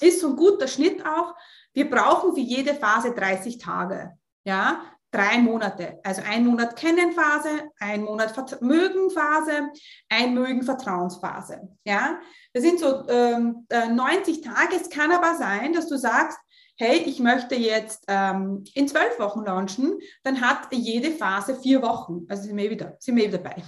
ist 0.00 0.20
so 0.20 0.28
ein 0.28 0.36
guter 0.36 0.68
Schnitt 0.68 1.04
auch, 1.06 1.34
wir 1.72 1.88
brauchen 1.88 2.34
für 2.34 2.40
jede 2.40 2.74
Phase 2.74 3.14
30 3.14 3.56
Tage, 3.56 4.12
ja, 4.44 4.82
drei 5.10 5.38
Monate. 5.38 6.00
Also 6.04 6.20
ein 6.22 6.44
Monat 6.44 6.76
Kennenphase, 6.76 7.70
ein 7.80 8.02
Monat 8.02 8.60
Mögenphase, 8.60 9.70
ein 10.10 10.34
Mögen-Vertrauensphase. 10.34 11.68
Ja, 11.84 12.20
das 12.52 12.62
sind 12.62 12.78
so 12.80 13.08
ähm, 13.08 13.66
90 13.70 14.38
äh, 14.38 14.40
Tage. 14.42 14.76
Es 14.76 14.90
kann 14.90 15.12
aber 15.12 15.34
sein, 15.36 15.72
dass 15.72 15.88
du 15.88 15.96
sagst, 15.96 16.38
hey, 16.76 16.98
ich 16.98 17.20
möchte 17.20 17.54
jetzt 17.54 18.04
ähm, 18.06 18.64
in 18.74 18.86
zwölf 18.86 19.18
Wochen 19.18 19.44
launchen, 19.44 19.98
dann 20.22 20.40
hat 20.42 20.68
jede 20.72 21.10
Phase 21.10 21.56
vier 21.56 21.82
Wochen. 21.82 22.26
Also 22.28 22.44
sind 22.44 22.56
wir 22.56 22.70
wieder, 22.70 22.96
sind 23.00 23.16
wir 23.16 23.26
wieder 23.26 23.38
dabei. 23.38 23.62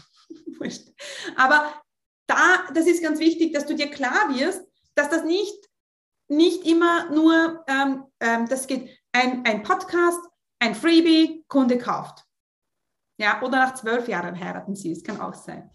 Aber 1.36 1.82
da, 2.26 2.64
das 2.74 2.86
ist 2.86 3.02
ganz 3.02 3.18
wichtig, 3.18 3.52
dass 3.52 3.66
du 3.66 3.74
dir 3.74 3.90
klar 3.90 4.34
wirst, 4.34 4.62
dass 4.94 5.08
das 5.08 5.24
nicht, 5.24 5.68
nicht 6.28 6.66
immer 6.66 7.10
nur, 7.10 7.64
ähm, 7.66 8.04
ähm, 8.20 8.48
das 8.48 8.66
geht, 8.66 8.88
ein, 9.12 9.44
ein 9.44 9.62
Podcast, 9.62 10.20
ein 10.60 10.74
Freebie, 10.74 11.44
Kunde 11.48 11.78
kauft. 11.78 12.24
Ja, 13.18 13.42
oder 13.42 13.58
nach 13.58 13.74
zwölf 13.74 14.08
Jahren 14.08 14.38
heiraten 14.38 14.76
sie, 14.76 14.92
es 14.92 15.02
kann 15.02 15.20
auch 15.20 15.34
sein. 15.34 15.70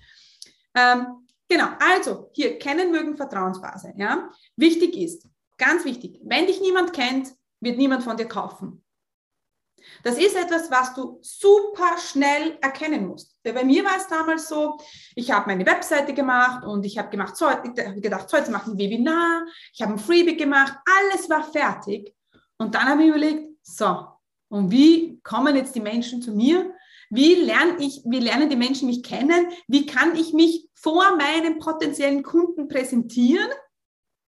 Ähm, 0.73 1.27
genau. 1.47 1.67
Also 1.79 2.29
hier 2.33 2.57
kennen 2.57 2.91
mögen 2.91 3.17
Vertrauensphase. 3.17 3.93
Ja, 3.97 4.29
wichtig 4.55 4.95
ist, 4.95 5.27
ganz 5.57 5.85
wichtig, 5.85 6.19
wenn 6.23 6.47
dich 6.47 6.61
niemand 6.61 6.93
kennt, 6.93 7.33
wird 7.59 7.77
niemand 7.77 8.03
von 8.03 8.17
dir 8.17 8.27
kaufen. 8.27 8.84
Das 10.03 10.17
ist 10.17 10.35
etwas, 10.35 10.69
was 10.69 10.93
du 10.93 11.19
super 11.21 11.97
schnell 11.97 12.57
erkennen 12.61 13.07
musst. 13.07 13.35
Bei 13.43 13.63
mir 13.63 13.83
war 13.83 13.97
es 13.97 14.07
damals 14.07 14.47
so, 14.47 14.77
ich 15.15 15.31
habe 15.31 15.47
meine 15.47 15.65
Webseite 15.65 16.13
gemacht 16.13 16.63
und 16.63 16.85
ich 16.85 16.97
habe 16.97 17.09
gemacht, 17.09 17.35
so, 17.35 17.47
ich 17.49 18.01
gedacht, 18.01 18.29
so, 18.29 18.37
jetzt 18.37 18.51
mache 18.51 18.65
ich 18.65 18.73
ein 18.73 18.77
Webinar, 18.77 19.45
ich 19.73 19.81
habe 19.81 19.93
ein 19.93 19.99
Freebie 19.99 20.37
gemacht, 20.37 20.77
alles 20.85 21.29
war 21.29 21.43
fertig. 21.43 22.13
Und 22.57 22.75
dann 22.75 22.85
habe 22.85 23.03
ich 23.03 23.09
überlegt, 23.09 23.49
so, 23.63 24.07
und 24.49 24.71
wie 24.71 25.19
kommen 25.23 25.55
jetzt 25.55 25.75
die 25.75 25.81
Menschen 25.81 26.21
zu 26.21 26.33
mir? 26.33 26.73
Wie 27.09 27.35
lerne 27.35 27.77
ich, 27.79 28.01
wie 28.05 28.19
lernen 28.19 28.49
die 28.49 28.55
Menschen 28.55 28.87
mich 28.87 29.03
kennen? 29.03 29.47
Wie 29.67 29.85
kann 29.85 30.15
ich 30.15 30.33
mich 30.33 30.69
vor 30.73 31.15
meinen 31.17 31.59
potenziellen 31.59 32.23
Kunden 32.23 32.67
präsentieren? 32.67 33.49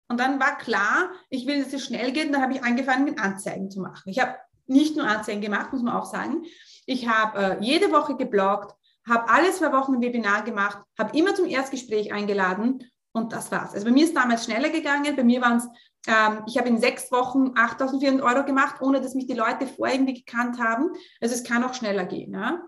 Und 0.09 0.19
dann 0.19 0.39
war 0.39 0.57
klar, 0.57 1.11
ich 1.29 1.45
will, 1.47 1.63
dass 1.63 1.73
es 1.73 1.85
schnell 1.85 2.11
geht. 2.11 2.27
Und 2.27 2.33
dann 2.33 2.41
habe 2.41 2.53
ich 2.53 2.63
angefangen, 2.63 3.05
mit 3.05 3.19
Anzeigen 3.19 3.69
zu 3.69 3.81
machen. 3.81 4.09
Ich 4.09 4.19
habe 4.19 4.35
nicht 4.67 4.95
nur 4.95 5.08
Anzeigen 5.08 5.41
gemacht, 5.41 5.71
muss 5.73 5.82
man 5.82 5.95
auch 5.95 6.06
sagen. 6.06 6.45
Ich 6.86 7.08
habe 7.08 7.39
äh, 7.39 7.58
jede 7.63 7.91
Woche 7.91 8.15
gebloggt, 8.15 8.75
habe 9.08 9.30
alle 9.30 9.51
zwei 9.51 9.71
Wochen 9.71 9.95
ein 9.95 10.01
Webinar 10.01 10.43
gemacht, 10.43 10.80
habe 10.97 11.17
immer 11.17 11.34
zum 11.36 11.45
Erstgespräch 11.45 12.13
eingeladen 12.13 12.84
und 13.13 13.34
das 13.34 13.51
war's. 13.51 13.73
Also 13.73 13.86
bei 13.86 13.91
mir 13.91 14.06
ist 14.06 14.15
damals 14.15 14.45
schneller 14.45 14.69
gegangen. 14.69 15.15
Bei 15.15 15.23
mir 15.23 15.41
waren 15.41 15.58
es, 15.58 15.67
ähm, 16.08 16.43
ich 16.45 16.58
habe 16.58 16.69
in 16.69 16.80
sechs 16.80 17.12
Wochen 17.12 17.49
8.400 17.56 18.21
Euro 18.21 18.45
gemacht, 18.45 18.82
ohne 18.82 19.01
dass 19.01 19.15
mich 19.15 19.27
die 19.27 19.34
Leute 19.34 19.67
vorher 19.67 19.95
irgendwie 19.95 20.23
gekannt 20.23 20.60
haben. 20.60 20.91
Also 21.19 21.36
es 21.36 21.43
kann 21.43 21.63
auch 21.63 21.73
schneller 21.73 22.06
gehen. 22.06 22.34
Ja? 22.34 22.62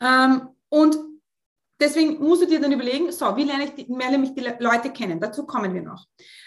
Ähm, 0.00 0.48
und 0.68 0.96
deswegen 1.80 2.18
musst 2.20 2.42
du 2.42 2.46
dir 2.46 2.60
dann 2.60 2.72
überlegen, 2.72 3.12
so, 3.12 3.36
wie 3.36 3.44
lerne 3.44 3.64
ich, 3.64 3.74
die, 3.74 3.86
lerne 3.88 4.24
ich 4.24 4.34
die 4.34 4.46
Leute 4.58 4.90
kennen? 4.90 5.20
Dazu 5.20 5.46
kommen 5.46 5.74
wir 5.74 5.82
noch. 5.82 6.06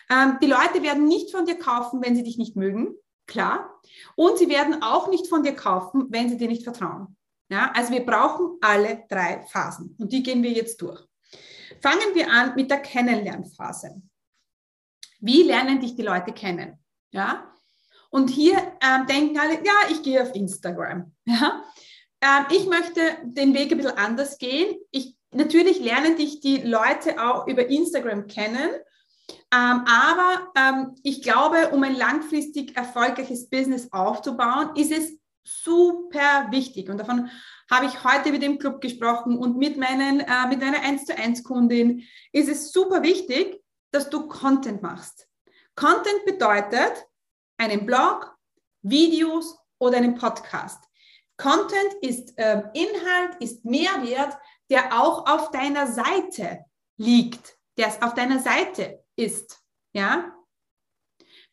Ähm, 0.09 0.37
die 0.41 0.47
Leute 0.47 0.81
werden 0.81 1.07
nicht 1.07 1.31
von 1.31 1.45
dir 1.45 1.59
kaufen, 1.59 2.01
wenn 2.03 2.15
sie 2.15 2.23
dich 2.23 2.37
nicht 2.37 2.55
mögen. 2.55 2.95
Klar. 3.27 3.81
Und 4.15 4.37
sie 4.37 4.49
werden 4.49 4.81
auch 4.81 5.09
nicht 5.09 5.27
von 5.27 5.43
dir 5.43 5.55
kaufen, 5.55 6.07
wenn 6.09 6.29
sie 6.29 6.37
dir 6.37 6.47
nicht 6.47 6.63
vertrauen. 6.63 7.15
Ja, 7.49 7.71
also 7.75 7.91
wir 7.91 8.05
brauchen 8.05 8.57
alle 8.61 9.03
drei 9.07 9.45
Phasen 9.51 9.95
und 9.99 10.11
die 10.11 10.23
gehen 10.23 10.41
wir 10.41 10.51
jetzt 10.51 10.81
durch. 10.81 11.01
Fangen 11.81 12.13
wir 12.13 12.31
an 12.31 12.55
mit 12.55 12.71
der 12.71 12.79
Kennenlernphase. 12.79 14.01
Wie 15.19 15.43
lernen 15.43 15.79
dich 15.79 15.95
die 15.95 16.01
Leute 16.01 16.33
kennen? 16.33 16.83
Ja, 17.11 17.55
und 18.15 18.29
hier 18.29 18.57
ähm, 18.81 19.05
denken 19.07 19.37
alle, 19.37 19.55
ja, 19.55 19.73
ich 19.89 20.01
gehe 20.01 20.21
auf 20.21 20.33
Instagram. 20.33 21.11
Ja, 21.27 21.65
ähm, 22.39 22.45
ich 22.49 22.65
möchte 22.65 23.01
den 23.23 23.53
Weg 23.53 23.71
ein 23.71 23.77
bisschen 23.77 23.97
anders 23.97 24.37
gehen. 24.37 24.77
Ich, 24.89 25.17
natürlich 25.31 25.79
lernen 25.81 26.15
dich 26.15 26.39
die 26.39 26.57
Leute 26.57 27.21
auch 27.21 27.45
über 27.45 27.67
Instagram 27.67 28.27
kennen 28.27 28.69
aber 29.49 30.51
ähm, 30.55 30.95
ich 31.03 31.21
glaube, 31.21 31.69
um 31.69 31.83
ein 31.83 31.95
langfristig 31.95 32.75
erfolgreiches 32.75 33.49
Business 33.49 33.91
aufzubauen, 33.91 34.75
ist 34.75 34.91
es 34.91 35.17
super 35.43 36.47
wichtig. 36.49 36.89
Und 36.89 36.97
davon 36.97 37.29
habe 37.71 37.85
ich 37.85 38.03
heute 38.03 38.31
mit 38.31 38.41
dem 38.41 38.57
Club 38.59 38.81
gesprochen 38.81 39.37
und 39.37 39.57
mit, 39.57 39.77
meinen, 39.77 40.19
äh, 40.19 40.47
mit 40.49 40.59
meiner 40.59 40.81
1 40.81 41.05
zu 41.05 41.17
1 41.17 41.43
Kundin 41.43 42.03
ist 42.31 42.49
es 42.49 42.71
super 42.71 43.03
wichtig, 43.03 43.61
dass 43.91 44.09
du 44.09 44.27
Content 44.27 44.81
machst. 44.81 45.27
Content 45.75 46.25
bedeutet 46.25 47.05
einen 47.57 47.85
Blog, 47.85 48.35
Videos 48.81 49.57
oder 49.79 49.97
einen 49.97 50.15
Podcast. 50.15 50.83
Content 51.37 51.93
ist 52.01 52.37
äh, 52.37 52.63
Inhalt, 52.73 53.35
ist 53.39 53.65
Mehrwert, 53.65 54.37
der 54.69 55.01
auch 55.01 55.27
auf 55.27 55.51
deiner 55.51 55.87
Seite 55.87 56.65
liegt, 56.97 57.57
der 57.77 57.87
auf 58.01 58.13
deiner 58.13 58.39
Seite 58.39 59.04
ist. 59.15 59.59
Ja? 59.93 60.33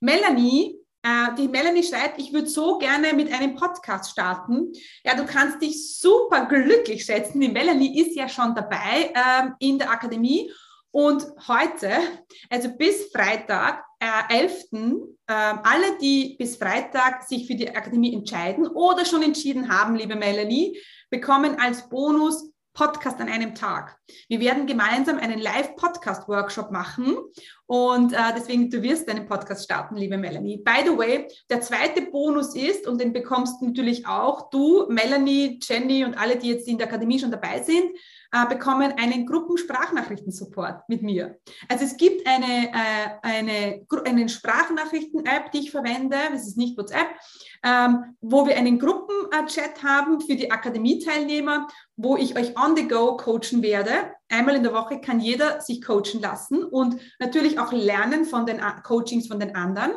Melanie, 0.00 0.82
äh, 1.02 1.34
die 1.36 1.48
Melanie 1.48 1.82
schreibt, 1.82 2.20
ich 2.20 2.32
würde 2.32 2.48
so 2.48 2.78
gerne 2.78 3.12
mit 3.12 3.32
einem 3.32 3.54
Podcast 3.54 4.12
starten. 4.12 4.72
Ja, 5.04 5.14
du 5.14 5.26
kannst 5.26 5.60
dich 5.60 5.98
super 5.98 6.46
glücklich 6.46 7.04
schätzen. 7.04 7.40
Die 7.40 7.48
Melanie 7.48 8.00
ist 8.00 8.16
ja 8.16 8.28
schon 8.28 8.54
dabei 8.54 9.12
ähm, 9.14 9.54
in 9.58 9.78
der 9.78 9.90
Akademie. 9.90 10.52
Und 10.94 11.26
heute, 11.48 11.90
also 12.50 12.68
bis 12.76 13.10
Freitag, 13.10 13.82
äh, 13.98 14.36
11., 14.40 14.64
äh, 14.72 15.04
alle, 15.26 15.98
die 16.00 16.36
bis 16.38 16.56
Freitag 16.56 17.22
sich 17.22 17.46
für 17.46 17.54
die 17.54 17.74
Akademie 17.74 18.14
entscheiden 18.14 18.66
oder 18.66 19.06
schon 19.06 19.22
entschieden 19.22 19.74
haben, 19.74 19.96
liebe 19.96 20.16
Melanie, 20.16 20.78
bekommen 21.08 21.58
als 21.58 21.88
Bonus 21.88 22.51
Podcast 22.74 23.20
an 23.20 23.28
einem 23.28 23.54
Tag. 23.54 23.98
Wir 24.28 24.40
werden 24.40 24.66
gemeinsam 24.66 25.18
einen 25.18 25.38
Live-Podcast-Workshop 25.38 26.70
machen 26.70 27.16
und 27.66 28.12
äh, 28.12 28.16
deswegen, 28.36 28.70
du 28.70 28.82
wirst 28.82 29.08
deinen 29.08 29.26
Podcast 29.26 29.64
starten, 29.64 29.96
liebe 29.96 30.16
Melanie. 30.16 30.58
By 30.58 30.84
the 30.84 30.96
way, 30.96 31.28
der 31.50 31.60
zweite 31.60 32.02
Bonus 32.02 32.54
ist, 32.54 32.86
und 32.86 33.00
den 33.00 33.12
bekommst 33.12 33.60
natürlich 33.62 34.06
auch 34.06 34.50
du, 34.50 34.86
Melanie, 34.88 35.60
Jenny 35.62 36.04
und 36.04 36.14
alle, 36.14 36.36
die 36.36 36.48
jetzt 36.48 36.66
in 36.66 36.78
der 36.78 36.86
Akademie 36.88 37.18
schon 37.18 37.30
dabei 37.30 37.62
sind, 37.62 37.96
äh, 38.32 38.46
bekommen 38.46 38.94
einen 38.96 39.26
Gruppensprachnachrichten-Support 39.26 40.88
mit 40.88 41.02
mir. 41.02 41.38
Also 41.68 41.84
es 41.84 41.96
gibt 41.96 42.26
eine, 42.26 42.68
äh, 42.68 43.10
eine, 43.22 43.86
eine 44.06 44.28
Sprachnachrichten-App, 44.28 45.52
die 45.52 45.58
ich 45.58 45.70
verwende, 45.70 46.16
das 46.32 46.46
ist 46.46 46.56
nicht 46.56 46.78
WhatsApp, 46.78 47.08
ähm, 47.62 48.16
wo 48.20 48.46
wir 48.46 48.56
einen 48.56 48.78
Gruppenchat 48.78 49.82
haben 49.82 50.20
für 50.20 50.34
die 50.34 50.50
Akademie-Teilnehmer, 50.50 51.68
wo 51.96 52.16
ich 52.16 52.36
euch 52.36 52.56
on 52.58 52.74
the 52.74 52.88
go 52.88 53.16
coachen 53.18 53.62
werde. 53.62 53.92
Einmal 54.30 54.56
in 54.56 54.62
der 54.62 54.72
Woche 54.72 55.00
kann 55.00 55.20
jeder 55.20 55.60
sich 55.60 55.82
coachen 55.82 56.20
lassen 56.20 56.64
und 56.64 56.96
natürlich 57.18 57.58
auch 57.58 57.72
lernen 57.72 58.24
von 58.24 58.46
den 58.46 58.62
Coachings 58.82 59.28
von 59.28 59.40
den 59.40 59.54
anderen. 59.54 59.92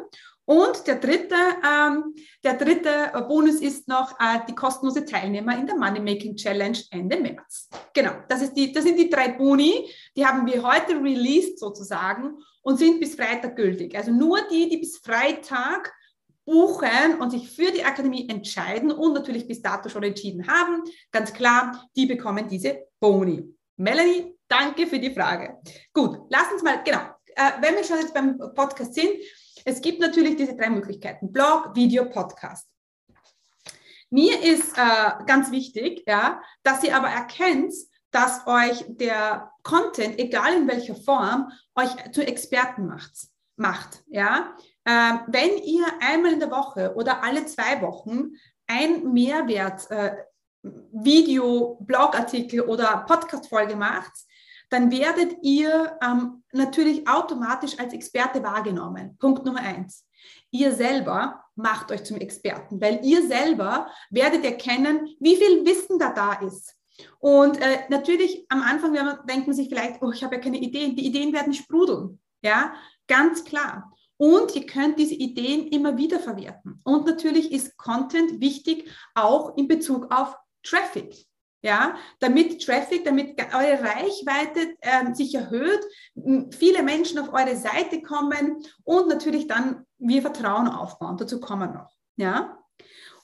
Und 0.46 0.86
der 0.86 0.96
dritte, 0.96 1.36
ähm, 1.36 2.14
der 2.44 2.54
dritte 2.54 3.12
Bonus 3.28 3.62
ist 3.62 3.88
noch 3.88 4.12
äh, 4.20 4.40
die 4.48 4.54
kostenlose 4.54 5.04
Teilnehmer 5.04 5.58
in 5.58 5.66
der 5.66 5.76
Money 5.76 6.00
Making 6.00 6.36
Challenge 6.36 6.78
Ende 6.92 7.20
März. 7.20 7.68
Genau, 7.94 8.12
das, 8.30 8.44
ist 8.44 8.54
die, 8.54 8.72
das 8.72 8.84
sind 8.84 9.00
die 9.00 9.10
drei 9.10 9.30
Boni, 9.30 9.90
die 10.16 10.26
haben 10.26 10.46
wir 10.46 10.62
heute 10.62 11.02
released 11.02 11.60
sozusagen 11.60 12.38
und 12.62 12.78
sind 12.78 13.00
bis 13.00 13.16
Freitag 13.16 13.56
gültig. 13.56 13.98
Also 13.98 14.12
nur 14.12 14.40
die, 14.52 14.70
die 14.70 14.78
bis 14.78 15.00
Freitag 15.00 15.92
buchen 16.46 17.20
und 17.20 17.32
sich 17.32 17.50
für 17.50 17.72
die 17.72 17.84
Akademie 17.84 18.30
entscheiden 18.30 18.92
und 18.92 19.14
natürlich 19.14 19.48
bis 19.48 19.64
dato 19.64 19.90
schon 19.90 20.04
entschieden 20.04 20.48
haben, 20.48 20.84
ganz 21.12 21.34
klar, 21.34 21.90
die 21.96 22.06
bekommen 22.06 22.48
diese 22.48 22.86
Boni. 23.00 23.44
Melanie, 23.78 24.36
danke 24.48 24.86
für 24.86 25.00
die 25.00 25.12
Frage. 25.12 25.58
Gut, 25.92 26.20
lass 26.30 26.52
uns 26.52 26.62
mal, 26.62 26.84
genau, 26.84 27.02
äh, 27.36 27.52
wenn 27.62 27.76
wir 27.76 27.84
schon 27.84 27.98
jetzt 27.98 28.14
beim 28.14 28.38
Podcast 28.38 28.94
sind, 28.94 29.10
es 29.66 29.82
gibt 29.82 30.00
natürlich 30.00 30.38
diese 30.38 30.56
drei 30.56 30.70
Möglichkeiten, 30.70 31.32
Blog, 31.32 31.76
Video, 31.76 32.06
Podcast. 32.06 32.70
Mir 34.12 34.42
ist 34.42 34.78
äh, 34.78 35.12
ganz 35.26 35.52
wichtig, 35.52 36.04
ja, 36.08 36.42
dass 36.64 36.84
ihr 36.84 36.96
aber 36.96 37.10
erkennt, 37.10 37.74
dass 38.12 38.46
euch 38.46 38.86
der 38.88 39.52
Content, 39.64 40.20
egal 40.20 40.54
in 40.54 40.68
welcher 40.68 40.96
Form, 40.96 41.52
euch 41.74 41.90
zu 42.14 42.26
Experten 42.26 42.86
macht. 42.86 43.12
macht 43.58 44.04
ja? 44.08 44.56
Ähm, 44.86 45.22
wenn 45.28 45.58
ihr 45.58 45.86
einmal 46.00 46.34
in 46.34 46.40
der 46.40 46.52
Woche 46.52 46.94
oder 46.96 47.24
alle 47.24 47.46
zwei 47.48 47.82
Wochen 47.82 48.30
ein 48.68 49.12
Mehrwert 49.12 49.90
äh, 49.90 50.16
Video, 50.62 51.78
Blogartikel 51.82 52.62
oder 52.62 53.04
Podcast-Folge 53.08 53.76
macht, 53.76 54.14
dann 54.70 54.92
werdet 54.92 55.38
ihr 55.42 55.98
ähm, 56.02 56.44
natürlich 56.52 57.08
automatisch 57.08 57.78
als 57.80 57.94
Experte 57.94 58.44
wahrgenommen. 58.44 59.18
Punkt 59.20 59.46
Nummer 59.46 59.62
eins. 59.62 60.06
Ihr 60.52 60.74
selber 60.74 61.44
macht 61.56 61.92
euch 61.92 62.04
zum 62.04 62.18
Experten, 62.18 62.82
weil 62.82 63.00
ihr 63.04 63.28
selber 63.28 63.90
werdet 64.10 64.44
erkennen, 64.44 65.08
wie 65.20 65.36
viel 65.36 65.66
Wissen 65.66 66.00
da 66.00 66.12
da 66.12 66.34
ist. 66.34 66.76
Und 67.20 67.62
äh, 67.62 67.84
natürlich 67.90 68.46
am 68.50 68.62
Anfang 68.62 68.94
man, 68.94 69.20
denkt 69.28 69.48
man 69.48 69.56
sich 69.56 69.70
vielleicht, 69.70 70.02
oh, 70.02 70.12
ich 70.12 70.24
habe 70.24 70.36
ja 70.36 70.42
keine 70.42 70.60
Ideen. 70.60 70.96
Die 70.96 71.06
Ideen 71.06 71.34
werden 71.34 71.54
sprudeln. 71.54 72.20
Ja, 72.42 72.74
ganz 73.08 73.44
klar. 73.44 73.92
Und 74.18 74.56
ihr 74.56 74.66
könnt 74.66 74.98
diese 74.98 75.16
Ideen 75.16 75.68
immer 75.68 75.98
wieder 75.98 76.20
verwerten. 76.20 76.80
Und 76.84 77.06
natürlich 77.06 77.52
ist 77.52 77.76
Content 77.78 78.40
wichtig, 78.40 78.90
auch 79.14 79.58
in 79.58 79.68
Bezug 79.68 80.14
auf 80.14 80.38
Traffic 80.64 81.28
ja, 81.66 81.98
damit 82.20 82.64
Traffic, 82.64 83.04
damit 83.06 83.42
eure 83.52 83.82
Reichweite 83.82 84.78
äh, 84.82 85.14
sich 85.16 85.34
erhöht, 85.34 85.84
viele 86.54 86.84
Menschen 86.84 87.18
auf 87.18 87.34
eure 87.34 87.58
Seite 87.58 88.04
kommen 88.04 88.64
und 88.84 89.08
natürlich 89.08 89.48
dann 89.48 89.84
wir 89.98 90.22
Vertrauen 90.22 90.68
aufbauen. 90.68 91.18
Dazu 91.18 91.40
kommen 91.40 91.72
wir 91.72 91.80
noch, 91.80 91.92
ja. 92.18 92.60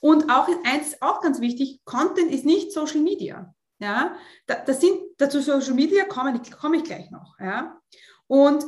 Und 0.00 0.28
auch 0.28 0.48
eins 0.64 1.00
auch 1.00 1.20
ganz 1.20 1.40
wichtig: 1.40 1.82
Content 1.84 2.32
ist 2.32 2.44
nicht 2.44 2.72
Social 2.72 3.00
Media, 3.00 3.54
ja. 3.78 4.16
das 4.46 4.80
sind 4.80 5.00
dazu 5.18 5.40
Social 5.40 5.74
Media 5.74 6.04
komme 6.04 6.40
ich 6.76 6.84
gleich 6.84 7.12
noch, 7.12 7.38
ja. 7.38 7.80
Und 8.26 8.64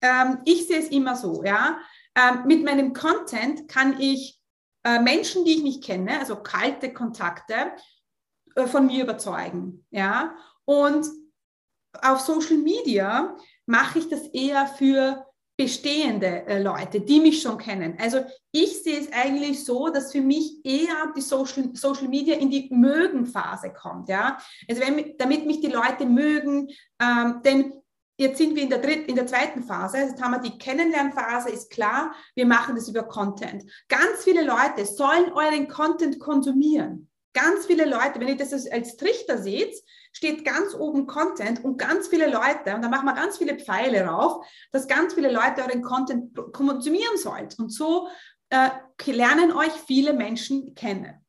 ähm, 0.00 0.38
ich 0.44 0.66
sehe 0.66 0.80
es 0.80 0.88
immer 0.88 1.14
so, 1.14 1.44
ja. 1.44 1.78
Ähm, 2.16 2.42
mit 2.46 2.64
meinem 2.64 2.92
Content 2.92 3.68
kann 3.68 4.00
ich 4.00 4.40
äh, 4.82 4.98
Menschen, 4.98 5.44
die 5.44 5.52
ich 5.52 5.62
nicht 5.62 5.84
kenne, 5.84 6.18
also 6.18 6.42
kalte 6.42 6.92
Kontakte, 6.92 7.72
von 8.66 8.86
mir 8.86 9.04
überzeugen. 9.04 9.84
Ja? 9.90 10.34
Und 10.64 11.06
auf 12.00 12.20
Social 12.20 12.58
Media 12.58 13.36
mache 13.66 13.98
ich 13.98 14.08
das 14.08 14.26
eher 14.28 14.66
für 14.66 15.26
bestehende 15.56 16.46
äh, 16.46 16.62
Leute, 16.62 17.00
die 17.00 17.20
mich 17.20 17.42
schon 17.42 17.58
kennen. 17.58 17.96
Also 18.00 18.24
ich 18.50 18.82
sehe 18.82 18.98
es 18.98 19.12
eigentlich 19.12 19.64
so, 19.64 19.88
dass 19.88 20.10
für 20.10 20.22
mich 20.22 20.64
eher 20.64 21.12
die 21.14 21.20
Social, 21.20 21.70
Social 21.74 22.08
Media 22.08 22.36
in 22.36 22.50
die 22.50 22.68
Mögen-Phase 22.72 23.72
kommt. 23.72 24.08
Ja? 24.08 24.38
Also 24.68 24.82
wenn, 24.82 25.16
damit 25.18 25.46
mich 25.46 25.60
die 25.60 25.68
Leute 25.68 26.06
mögen, 26.06 26.68
ähm, 27.00 27.40
denn 27.44 27.74
Jetzt 28.18 28.38
sind 28.38 28.54
wir 28.54 28.62
in 28.62 28.68
der, 28.68 28.78
dritten, 28.78 29.08
in 29.08 29.16
der 29.16 29.26
zweiten 29.26 29.64
Phase. 29.64 29.96
Jetzt 29.96 30.22
haben 30.22 30.32
wir 30.32 30.38
die 30.38 30.58
Kennenlernphase, 30.58 31.48
ist 31.48 31.70
klar. 31.70 32.14
Wir 32.34 32.46
machen 32.46 32.76
das 32.76 32.88
über 32.88 33.02
Content. 33.04 33.64
Ganz 33.88 34.22
viele 34.22 34.44
Leute 34.44 34.84
sollen 34.84 35.32
euren 35.32 35.66
Content 35.66 36.20
konsumieren. 36.20 37.08
Ganz 37.34 37.66
viele 37.66 37.86
Leute, 37.86 38.20
wenn 38.20 38.28
ihr 38.28 38.36
das 38.36 38.52
als 38.70 38.96
Trichter 38.96 39.38
seht, 39.38 39.74
steht 40.12 40.44
ganz 40.44 40.74
oben 40.74 41.06
Content 41.06 41.64
und 41.64 41.78
ganz 41.78 42.08
viele 42.08 42.28
Leute, 42.28 42.74
und 42.74 42.82
da 42.82 42.88
machen 42.88 43.06
wir 43.06 43.14
ganz 43.14 43.38
viele 43.38 43.58
Pfeile 43.58 44.04
rauf, 44.04 44.44
dass 44.70 44.86
ganz 44.86 45.14
viele 45.14 45.32
Leute 45.32 45.62
euren 45.62 45.82
Content 45.82 46.34
konsumieren 46.52 47.16
sollt. 47.16 47.58
Und 47.58 47.70
so 47.70 48.08
äh, 48.50 48.70
lernen 49.06 49.52
euch 49.52 49.72
viele 49.86 50.12
Menschen 50.12 50.74
kennen. 50.74 51.24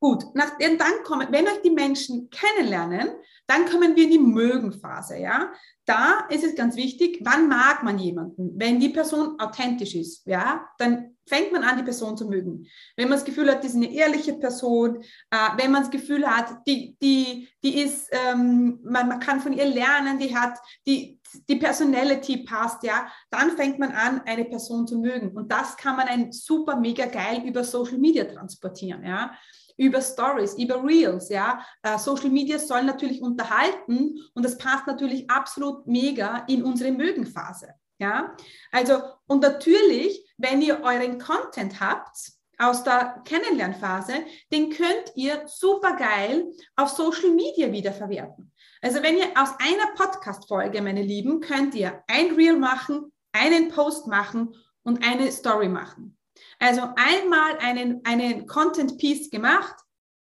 Gut, 0.00 0.24
nach, 0.34 0.56
dann 0.58 1.04
kommen, 1.04 1.28
wenn 1.30 1.46
euch 1.46 1.60
die 1.62 1.70
Menschen 1.70 2.30
kennenlernen, 2.30 3.10
dann 3.46 3.66
kommen 3.66 3.94
wir 3.94 4.04
in 4.04 4.10
die 4.10 4.18
Mögenphase. 4.18 5.18
Ja? 5.18 5.52
Da 5.84 6.26
ist 6.30 6.42
es 6.42 6.54
ganz 6.54 6.74
wichtig, 6.74 7.20
wann 7.22 7.48
mag 7.48 7.82
man 7.82 7.98
jemanden? 7.98 8.52
Wenn 8.56 8.80
die 8.80 8.88
Person 8.88 9.38
authentisch 9.38 9.94
ist, 9.94 10.26
ja, 10.26 10.66
dann 10.78 11.16
fängt 11.26 11.52
man 11.52 11.64
an, 11.64 11.76
die 11.76 11.82
Person 11.82 12.16
zu 12.16 12.26
mögen. 12.26 12.66
Wenn 12.96 13.08
man 13.08 13.18
das 13.18 13.26
Gefühl 13.26 13.50
hat, 13.50 13.58
das 13.58 13.72
ist 13.72 13.76
eine 13.76 13.92
ehrliche 13.92 14.32
Person, 14.32 15.02
äh, 15.30 15.48
wenn 15.58 15.70
man 15.70 15.82
das 15.82 15.90
Gefühl 15.90 16.26
hat, 16.26 16.66
die, 16.66 16.96
die, 17.02 17.48
die 17.62 17.82
ist, 17.82 18.08
ähm, 18.10 18.80
man, 18.82 19.06
man 19.06 19.20
kann 19.20 19.40
von 19.40 19.52
ihr 19.52 19.66
lernen, 19.66 20.18
die 20.18 20.34
hat, 20.34 20.58
die, 20.86 21.19
die 21.48 21.56
Personality 21.56 22.38
passt, 22.44 22.82
ja, 22.82 23.10
dann 23.30 23.56
fängt 23.56 23.78
man 23.78 23.92
an, 23.92 24.22
eine 24.26 24.44
Person 24.44 24.86
zu 24.86 24.98
mögen. 24.98 25.36
Und 25.36 25.50
das 25.50 25.76
kann 25.76 25.96
man 25.96 26.08
ein 26.08 26.32
super 26.32 26.76
mega 26.76 27.06
geil 27.06 27.42
über 27.46 27.64
Social 27.64 27.98
Media 27.98 28.24
transportieren, 28.24 29.04
ja 29.04 29.32
über 29.80 30.02
Stories, 30.02 30.54
über 30.58 30.84
Reels, 30.84 31.30
ja. 31.30 31.64
Äh, 31.82 31.98
Social 31.98 32.28
Media 32.28 32.58
sollen 32.58 32.84
natürlich 32.84 33.22
unterhalten 33.22 34.14
und 34.34 34.44
das 34.44 34.58
passt 34.58 34.86
natürlich 34.86 35.28
absolut 35.30 35.86
mega 35.86 36.44
in 36.48 36.62
unsere 36.62 36.92
Mögenphase, 36.92 37.68
ja. 37.98 38.36
Also, 38.70 39.00
und 39.26 39.40
natürlich, 39.40 40.22
wenn 40.36 40.60
ihr 40.60 40.80
euren 40.82 41.18
Content 41.18 41.80
habt, 41.80 42.32
aus 42.60 42.84
der 42.84 43.22
Kennenlernphase, 43.24 44.12
den 44.52 44.70
könnt 44.70 45.12
ihr 45.16 45.42
super 45.46 45.96
geil 45.96 46.52
auf 46.76 46.90
Social 46.90 47.30
Media 47.30 47.72
wiederverwerten. 47.72 48.52
Also 48.82 49.02
wenn 49.02 49.16
ihr 49.16 49.28
aus 49.36 49.50
einer 49.58 49.94
Podcast-Folge, 49.96 50.82
meine 50.82 51.02
Lieben, 51.02 51.40
könnt 51.40 51.74
ihr 51.74 52.02
ein 52.06 52.34
Reel 52.34 52.56
machen, 52.56 53.12
einen 53.32 53.68
Post 53.68 54.06
machen 54.06 54.54
und 54.82 55.04
eine 55.04 55.30
Story 55.32 55.68
machen. 55.68 56.16
Also 56.58 56.82
einmal 56.96 57.58
einen, 57.58 58.04
einen 58.04 58.46
Content 58.46 58.98
Piece 58.98 59.30
gemacht, 59.30 59.74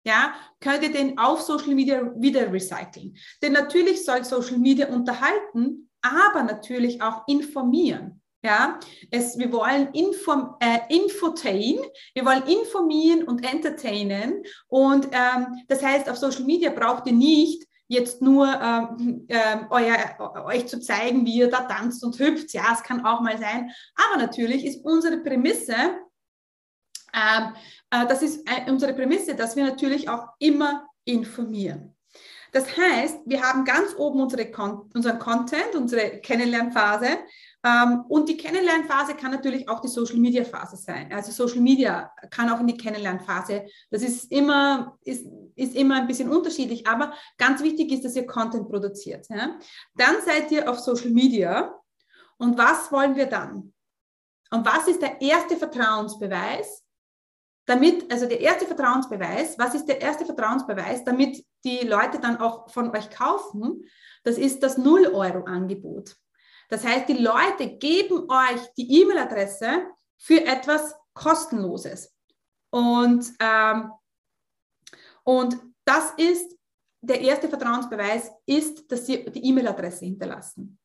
ja, 0.05 0.35
könnt 0.61 0.83
ihr 0.83 0.93
den 0.93 1.19
auf 1.19 1.41
Social 1.41 1.75
Media 1.75 2.13
wieder 2.17 2.53
recyceln. 2.53 3.17
Denn 3.43 3.53
natürlich 3.53 4.05
soll 4.05 4.25
Social 4.25 4.59
Media 4.59 4.89
unterhalten, 4.89 5.91
aber 6.03 6.43
natürlich 6.43 7.03
auch 7.03 7.27
informieren. 7.27 8.23
Ja, 8.49 8.81
es, 9.11 9.37
wir 9.37 9.53
wollen 9.53 9.93
inform, 9.93 10.57
äh, 10.61 10.79
infotain, 10.89 11.81
wir 12.15 12.25
wollen 12.25 12.45
informieren 12.47 13.25
und 13.25 13.45
entertainen. 13.45 14.43
Und 14.69 15.07
ähm, 15.13 15.65
das 15.69 15.83
heißt, 15.83 16.09
auf 16.09 16.17
Social 16.17 16.45
Media 16.45 16.71
braucht 16.71 17.07
ihr 17.07 17.13
nicht 17.13 17.69
jetzt 17.89 18.23
nur 18.23 18.47
ähm, 18.47 19.27
ähm, 19.29 19.67
euer, 19.69 20.47
euch 20.47 20.67
zu 20.67 20.81
zeigen, 20.81 21.27
wie 21.27 21.41
ihr 21.41 21.51
da 21.51 21.65
tanzt 21.65 22.03
und 22.03 22.19
hüpft. 22.19 22.55
Ja, 22.55 22.73
es 22.73 22.83
kann 22.83 23.05
auch 23.05 23.21
mal 23.21 23.37
sein. 23.37 23.71
Aber 23.95 24.19
natürlich 24.19 24.65
ist 24.65 24.83
unsere 24.83 25.19
Prämisse, 25.19 25.75
ähm, 27.13 27.53
äh, 27.91 28.07
das 28.07 28.23
ist 28.23 28.49
äh, 28.49 28.71
unsere 28.71 28.95
Prämisse, 28.95 29.35
dass 29.35 29.57
wir 29.57 29.67
natürlich 29.67 30.09
auch 30.09 30.27
immer 30.39 30.89
informieren. 31.05 31.95
Das 32.53 32.77
heißt, 32.77 33.21
wir 33.27 33.43
haben 33.43 33.65
ganz 33.65 33.95
oben 33.97 34.23
unsere 34.23 34.51
Con 34.51 34.91
unseren 34.95 35.19
Content, 35.19 35.75
unsere 35.75 36.21
Kennenlernphase. 36.21 37.19
Ähm, 37.65 38.05
und 38.09 38.29
die 38.29 38.37
Kennenlernphase 38.37 39.15
kann 39.15 39.33
natürlich 39.33 39.69
auch 39.69 39.81
die 39.81 39.89
Social 39.89 40.19
Media 40.19 40.45
Phase 40.45 40.77
sein. 40.77 41.13
Also 41.13 41.33
Social 41.33 41.61
Media 41.61 42.13
kann 42.31 42.51
auch 42.51 42.61
in 42.61 42.67
die 42.69 42.77
Kennenlernphase. 42.77 43.67
Das 43.91 44.03
ist 44.03 44.31
immer, 44.31 44.97
ist, 45.03 45.27
ist 45.57 45.75
immer 45.75 45.97
ein 45.97 46.07
bisschen 46.07 46.31
unterschiedlich, 46.31 46.87
aber 46.87 47.13
ganz 47.37 47.63
wichtig 47.63 47.91
ist, 47.91 48.05
dass 48.05 48.17
ihr 48.17 48.27
Content 48.27 48.69
produziert. 48.69 49.27
Ja? 49.29 49.59
Dann 49.95 50.17
seid 50.25 50.51
ihr 50.53 50.71
auf 50.71 50.79
Social 50.79 51.11
Media. 51.11 51.75
Und 52.37 52.57
was 52.57 52.93
wollen 52.93 53.17
wir 53.17 53.27
dann? 53.27 53.73
Und 54.51 54.65
was 54.65 54.87
ist 54.87 55.03
der 55.03 55.21
erste 55.21 55.57
Vertrauensbeweis? 55.57 56.85
damit, 57.69 58.11
also 58.11 58.27
der 58.27 58.41
erste 58.41 58.65
Vertrauensbeweis, 58.65 59.59
was 59.59 59.75
ist 59.75 59.85
der 59.87 60.01
erste 60.01 60.25
Vertrauensbeweis, 60.25 61.05
damit 61.05 61.45
die 61.65 61.81
Leute 61.81 62.19
dann 62.19 62.39
auch 62.39 62.71
von 62.71 62.97
euch 62.97 63.11
kaufen? 63.11 63.85
Das 64.25 64.39
ist 64.39 64.63
das 64.63 64.79
0-Euro-Angebot. 64.79 66.17
Das 66.69 66.85
heißt, 66.85 67.09
die 67.09 67.15
Leute 67.15 67.77
geben 67.79 68.31
euch 68.31 68.61
die 68.77 69.01
E-Mail-Adresse 69.01 69.87
für 70.19 70.45
etwas 70.45 70.95
Kostenloses. 71.15 72.15
Und, 72.71 73.33
ähm, 73.41 73.91
und 75.25 75.57
das 75.85 76.13
ist 76.17 76.57
der 77.01 77.21
erste 77.21 77.49
Vertrauensbeweis, 77.49 78.31
ist, 78.47 78.91
dass 78.91 79.07
sie 79.07 79.25
die 79.25 79.45
E-Mail-Adresse 79.47 80.05
hinterlassen. 80.05 80.79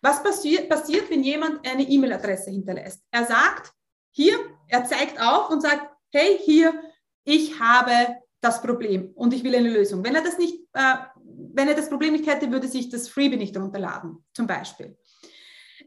Was 0.00 0.22
passiert, 0.22 0.68
passiert, 0.68 1.10
wenn 1.10 1.22
jemand 1.22 1.66
eine 1.66 1.82
E-Mail-Adresse 1.82 2.50
hinterlässt? 2.50 3.02
Er 3.10 3.24
sagt, 3.24 3.72
hier, 4.10 4.38
er 4.68 4.84
zeigt 4.84 5.20
auf 5.20 5.50
und 5.50 5.62
sagt, 5.62 5.90
hey, 6.12 6.38
hier, 6.44 6.80
ich 7.24 7.58
habe 7.58 8.16
das 8.40 8.62
Problem 8.62 9.12
und 9.14 9.34
ich 9.34 9.42
will 9.42 9.54
eine 9.56 9.70
Lösung. 9.70 10.04
Wenn 10.04 10.14
er 10.14 10.22
das 10.22 10.38
nicht, 10.38 10.60
äh, 10.74 10.94
wenn 11.24 11.68
er 11.68 11.74
das 11.74 11.88
Problem 11.88 12.12
nicht 12.12 12.26
hätte, 12.26 12.52
würde 12.52 12.68
sich 12.68 12.88
das 12.88 13.08
Freebie 13.08 13.36
nicht 13.36 13.56
runterladen, 13.56 14.24
zum 14.32 14.46
Beispiel. 14.46 14.96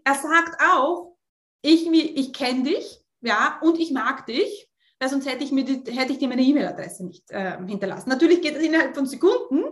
Er 0.10 0.16
sagt 0.16 0.60
auch, 0.60 1.16
ich, 1.62 1.88
ich 1.88 2.34
kenne 2.34 2.64
dich, 2.64 3.00
ja, 3.22 3.60
und 3.62 3.80
ich 3.80 3.92
mag 3.92 4.26
dich, 4.26 4.68
weil 5.00 5.08
sonst 5.08 5.30
hätte 5.30 5.44
ich, 5.44 5.52
mir 5.52 5.64
die, 5.64 5.84
hätte 5.92 6.14
ich 6.14 6.18
dir 6.18 6.28
meine 6.28 6.42
E-Mail-Adresse 6.42 7.06
nicht 7.06 7.30
äh, 7.30 7.60
hinterlassen. 7.64 8.10
Natürlich 8.10 8.42
geht 8.42 8.56
das 8.56 8.64
innerhalb 8.64 8.96
von 8.96 9.06
Sekunden, 9.06 9.66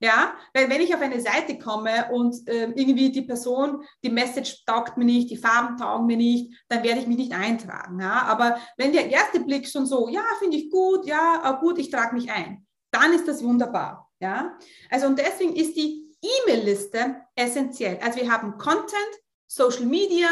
ja, 0.00 0.32
weil 0.54 0.70
wenn 0.70 0.80
ich 0.80 0.94
auf 0.94 1.02
eine 1.02 1.20
Seite 1.20 1.58
komme 1.58 2.10
und 2.10 2.48
äh, 2.48 2.70
irgendwie 2.74 3.12
die 3.12 3.20
Person, 3.20 3.84
die 4.02 4.08
Message 4.08 4.64
taugt 4.64 4.96
mir 4.96 5.04
nicht, 5.04 5.28
die 5.28 5.36
Farben 5.36 5.76
taugen 5.76 6.06
mir 6.06 6.16
nicht, 6.16 6.54
dann 6.68 6.82
werde 6.82 7.00
ich 7.00 7.06
mich 7.06 7.18
nicht 7.18 7.34
eintragen. 7.34 8.00
Ja? 8.00 8.22
Aber 8.22 8.56
wenn 8.78 8.94
der 8.94 9.10
erste 9.10 9.40
Blick 9.40 9.68
schon 9.68 9.84
so, 9.84 10.08
ja, 10.08 10.24
finde 10.38 10.56
ich 10.56 10.70
gut, 10.70 11.04
ja, 11.04 11.58
gut, 11.60 11.78
ich 11.78 11.90
trage 11.90 12.14
mich 12.14 12.32
ein, 12.32 12.66
dann 12.92 13.12
ist 13.12 13.28
das 13.28 13.44
wunderbar. 13.44 14.10
Ja? 14.20 14.56
Also 14.88 15.06
und 15.06 15.18
deswegen 15.18 15.54
ist 15.54 15.76
die 15.76 16.16
E-Mail-Liste 16.22 17.16
essentiell. 17.36 17.98
Also 18.00 18.20
wir 18.20 18.32
haben 18.32 18.56
Content, 18.56 19.22
Social 19.54 19.84
Media, 19.84 20.28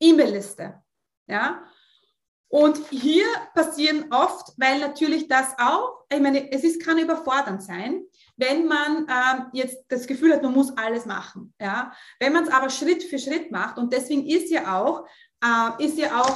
E-Mail-Liste. 0.00 0.82
Ja? 1.26 1.64
Und 2.48 2.78
hier 2.88 3.26
passieren 3.54 4.06
oft, 4.10 4.52
weil 4.56 4.78
natürlich 4.78 5.28
das 5.28 5.54
auch, 5.58 6.04
ich 6.10 6.20
meine, 6.20 6.50
es 6.50 6.64
ist, 6.64 6.82
kann 6.82 6.98
überfordernd 6.98 7.62
sein, 7.62 8.04
wenn 8.36 8.66
man 8.66 9.06
ähm, 9.08 9.46
jetzt 9.52 9.84
das 9.88 10.06
Gefühl 10.06 10.32
hat, 10.32 10.42
man 10.42 10.54
muss 10.54 10.74
alles 10.76 11.04
machen. 11.04 11.52
Ja? 11.60 11.92
Wenn 12.18 12.32
man 12.32 12.44
es 12.44 12.50
aber 12.50 12.70
Schritt 12.70 13.02
für 13.02 13.18
Schritt 13.18 13.50
macht 13.50 13.76
und 13.76 13.92
deswegen 13.92 14.26
ist 14.26 14.50
ja 14.50 14.80
auch, 14.80 15.06
äh, 15.42 15.84
ist 15.84 15.98
ja 15.98 16.22
auch 16.22 16.34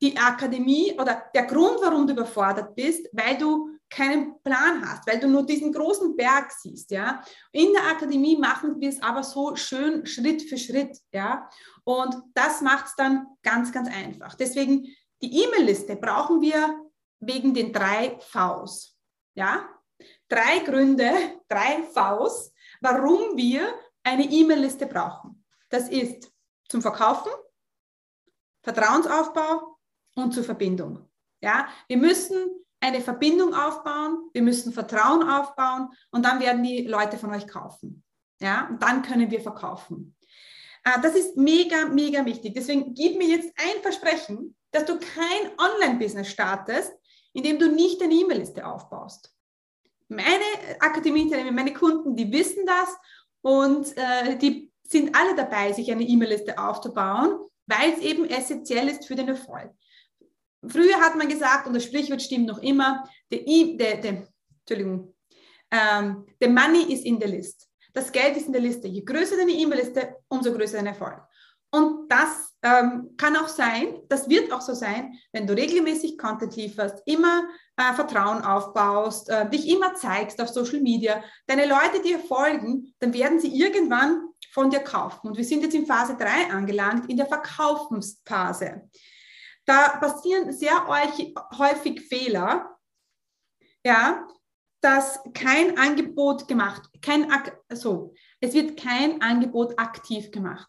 die 0.00 0.16
Akademie 0.16 0.94
oder 0.98 1.30
der 1.34 1.44
Grund, 1.44 1.78
warum 1.82 2.06
du 2.06 2.14
überfordert 2.14 2.74
bist, 2.74 3.08
weil 3.12 3.36
du 3.36 3.77
keinen 3.90 4.40
Plan 4.42 4.86
hast, 4.86 5.06
weil 5.06 5.18
du 5.18 5.28
nur 5.28 5.46
diesen 5.46 5.72
großen 5.72 6.16
Berg 6.16 6.52
siehst, 6.52 6.90
ja. 6.90 7.22
In 7.52 7.72
der 7.72 7.84
Akademie 7.84 8.36
machen 8.36 8.80
wir 8.80 8.88
es 8.88 9.02
aber 9.02 9.22
so 9.22 9.56
schön 9.56 10.04
Schritt 10.06 10.42
für 10.42 10.58
Schritt, 10.58 10.98
ja. 11.12 11.48
Und 11.84 12.14
das 12.34 12.60
macht 12.60 12.86
es 12.86 12.94
dann 12.96 13.26
ganz, 13.42 13.72
ganz 13.72 13.88
einfach. 13.88 14.34
Deswegen 14.34 14.86
die 15.22 15.42
E-Mail-Liste 15.42 15.96
brauchen 15.96 16.40
wir 16.40 16.80
wegen 17.20 17.54
den 17.54 17.72
drei 17.72 18.18
Vs, 18.20 18.96
ja 19.34 19.68
drei 20.28 20.60
Gründe, 20.60 21.40
drei 21.48 21.82
Vs, 21.82 22.52
warum 22.80 23.36
wir 23.36 23.74
eine 24.02 24.24
E-Mail-Liste 24.24 24.86
brauchen. 24.86 25.44
Das 25.68 25.88
ist 25.88 26.30
zum 26.68 26.82
Verkaufen, 26.82 27.32
Vertrauensaufbau 28.62 29.78
und 30.16 30.32
zur 30.32 30.44
Verbindung. 30.44 31.08
Ja, 31.40 31.68
wir 31.86 31.96
müssen 31.96 32.64
eine 32.80 33.00
Verbindung 33.00 33.54
aufbauen, 33.54 34.30
wir 34.32 34.42
müssen 34.42 34.72
Vertrauen 34.72 35.28
aufbauen 35.28 35.88
und 36.10 36.24
dann 36.24 36.40
werden 36.40 36.62
die 36.62 36.86
Leute 36.86 37.18
von 37.18 37.34
euch 37.34 37.46
kaufen. 37.46 38.04
Ja, 38.40 38.68
und 38.68 38.82
dann 38.82 39.02
können 39.02 39.30
wir 39.30 39.40
verkaufen. 39.40 40.16
Äh, 40.84 41.00
das 41.02 41.14
ist 41.14 41.36
mega, 41.36 41.86
mega 41.86 42.24
wichtig. 42.24 42.54
Deswegen 42.54 42.94
gib 42.94 43.18
mir 43.18 43.28
jetzt 43.28 43.52
ein 43.56 43.82
Versprechen, 43.82 44.54
dass 44.70 44.84
du 44.84 44.98
kein 44.98 45.50
Online-Business 45.58 46.28
startest, 46.28 46.92
indem 47.32 47.58
du 47.58 47.68
nicht 47.70 48.02
eine 48.02 48.14
E-Mail-Liste 48.14 48.64
aufbaust. 48.66 49.34
Meine 50.08 50.44
Akademie-Teilnehmer, 50.80 51.52
meine 51.52 51.74
Kunden, 51.74 52.16
die 52.16 52.30
wissen 52.32 52.64
das 52.64 52.96
und 53.42 53.96
äh, 53.96 54.36
die 54.36 54.72
sind 54.86 55.14
alle 55.14 55.34
dabei, 55.34 55.72
sich 55.72 55.90
eine 55.90 56.04
E-Mail-Liste 56.04 56.58
aufzubauen, 56.58 57.38
weil 57.66 57.92
es 57.92 57.98
eben 57.98 58.24
essentiell 58.24 58.88
ist 58.88 59.06
für 59.06 59.16
den 59.16 59.28
Erfolg. 59.28 59.70
Früher 60.66 60.96
hat 61.00 61.16
man 61.16 61.28
gesagt, 61.28 61.66
und 61.66 61.74
das 61.74 61.84
Sprichwort 61.84 62.22
stimmt 62.22 62.46
noch 62.46 62.58
immer, 62.58 63.08
der, 63.30 63.40
der, 63.44 63.96
der, 63.98 64.28
Entschuldigung, 64.60 65.14
ähm, 65.70 66.26
the 66.40 66.48
money 66.48 66.92
is 66.92 67.02
in 67.02 67.20
the 67.20 67.26
list. 67.26 67.68
Das 67.92 68.12
Geld 68.12 68.36
ist 68.36 68.46
in 68.46 68.52
der 68.52 68.62
Liste. 68.62 68.88
Je 68.88 69.02
größer 69.02 69.36
deine 69.36 69.52
E-Mail-Liste, 69.52 70.16
umso 70.28 70.52
größer 70.52 70.76
dein 70.76 70.86
Erfolg. 70.86 71.20
Und 71.70 72.10
das 72.10 72.56
ähm, 72.62 73.14
kann 73.16 73.36
auch 73.36 73.48
sein, 73.48 74.00
das 74.08 74.28
wird 74.28 74.52
auch 74.52 74.62
so 74.62 74.72
sein, 74.72 75.18
wenn 75.32 75.46
du 75.46 75.54
regelmäßig 75.54 76.16
Content 76.16 76.56
lieferst, 76.56 77.02
immer 77.04 77.46
äh, 77.76 77.92
Vertrauen 77.92 78.42
aufbaust, 78.42 79.28
äh, 79.28 79.48
dich 79.50 79.68
immer 79.68 79.94
zeigst 79.94 80.40
auf 80.40 80.48
Social 80.48 80.80
Media, 80.80 81.22
deine 81.46 81.66
Leute 81.66 82.02
dir 82.02 82.18
folgen, 82.18 82.94
dann 83.00 83.12
werden 83.12 83.38
sie 83.38 83.54
irgendwann 83.54 84.28
von 84.52 84.70
dir 84.70 84.80
kaufen. 84.80 85.28
Und 85.28 85.36
wir 85.36 85.44
sind 85.44 85.62
jetzt 85.62 85.74
in 85.74 85.86
Phase 85.86 86.16
3 86.16 86.50
angelangt, 86.50 87.10
in 87.10 87.18
der 87.18 87.26
Verkaufensphase. 87.26 88.88
Da 89.68 89.98
passieren 89.98 90.50
sehr 90.50 90.88
häufig 90.88 92.00
Fehler, 92.00 92.78
ja, 93.84 94.26
dass 94.80 95.20
kein 95.34 95.76
Angebot 95.76 96.48
gemacht, 96.48 96.88
kein, 97.02 97.30
so, 97.74 98.14
es 98.40 98.54
wird 98.54 98.80
kein 98.80 99.20
Angebot 99.20 99.78
aktiv 99.78 100.30
gemacht. 100.30 100.68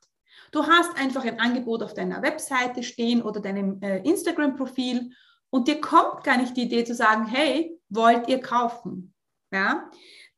Du 0.52 0.68
hast 0.68 0.98
einfach 0.98 1.24
ein 1.24 1.40
Angebot 1.40 1.82
auf 1.82 1.94
deiner 1.94 2.22
Webseite 2.22 2.84
stehen 2.84 3.22
oder 3.22 3.40
deinem 3.40 3.82
äh, 3.82 4.00
Instagram-Profil 4.00 5.14
und 5.50 5.70
dir 5.70 5.80
kommt 5.80 6.26
gar 6.26 6.36
nicht 6.36 6.58
die 6.58 6.64
Idee 6.64 6.84
zu 6.84 6.94
sagen, 6.94 7.26
hey, 7.26 7.80
wollt 7.88 8.28
ihr 8.28 8.42
kaufen? 8.42 9.14
Ja? 9.54 9.90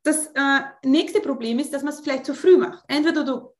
Das 0.03 0.27
äh, 0.35 0.61
nächste 0.83 1.21
Problem 1.21 1.57
ist, 1.57 1.73
dass 1.73 1.81
man 1.81 1.93
es 1.93 2.01
vielleicht 2.01 2.27
zu 2.27 2.35
früh 2.35 2.57
macht. 2.57 2.83
Entweder 2.87 3.23
du 3.23 3.55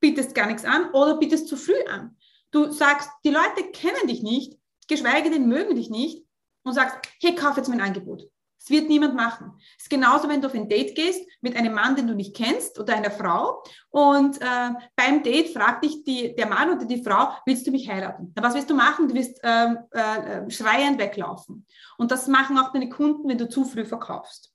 bietest 0.00 0.34
gar 0.34 0.48
nichts 0.48 0.66
an 0.66 0.90
oder 0.90 1.16
bietest 1.16 1.48
zu 1.48 1.56
früh 1.56 1.82
an. 1.88 2.14
Du 2.54 2.70
sagst, 2.70 3.10
die 3.24 3.30
Leute 3.30 3.72
kennen 3.72 4.06
dich 4.06 4.22
nicht, 4.22 4.56
geschweige 4.86 5.28
denn 5.28 5.48
mögen 5.48 5.74
dich 5.74 5.90
nicht 5.90 6.24
und 6.62 6.72
sagst, 6.72 6.96
hey, 7.20 7.34
kauf 7.34 7.56
jetzt 7.56 7.68
mein 7.68 7.80
Angebot. 7.80 8.30
Das 8.60 8.70
wird 8.70 8.88
niemand 8.88 9.16
machen. 9.16 9.58
Es 9.76 9.86
ist 9.86 9.90
genauso, 9.90 10.28
wenn 10.28 10.40
du 10.40 10.46
auf 10.46 10.54
ein 10.54 10.68
Date 10.68 10.94
gehst 10.94 11.28
mit 11.40 11.56
einem 11.56 11.74
Mann, 11.74 11.96
den 11.96 12.06
du 12.06 12.14
nicht 12.14 12.36
kennst 12.36 12.78
oder 12.78 12.94
einer 12.94 13.10
Frau 13.10 13.64
und 13.90 14.40
äh, 14.40 14.70
beim 14.94 15.24
Date 15.24 15.52
fragt 15.52 15.82
dich 15.82 16.04
die, 16.04 16.36
der 16.36 16.46
Mann 16.46 16.70
oder 16.70 16.84
die 16.84 17.02
Frau, 17.02 17.32
willst 17.44 17.66
du 17.66 17.72
mich 17.72 17.90
heiraten? 17.90 18.32
Na, 18.36 18.42
was 18.44 18.54
willst 18.54 18.70
du 18.70 18.74
machen? 18.74 19.08
Du 19.08 19.14
wirst 19.14 19.40
ähm, 19.42 19.78
äh, 19.90 20.48
schreiend 20.48 21.00
weglaufen. 21.00 21.66
Und 21.98 22.12
das 22.12 22.28
machen 22.28 22.56
auch 22.56 22.72
deine 22.72 22.88
Kunden, 22.88 23.28
wenn 23.28 23.36
du 23.36 23.48
zu 23.48 23.64
früh 23.64 23.84
verkaufst. 23.84 24.54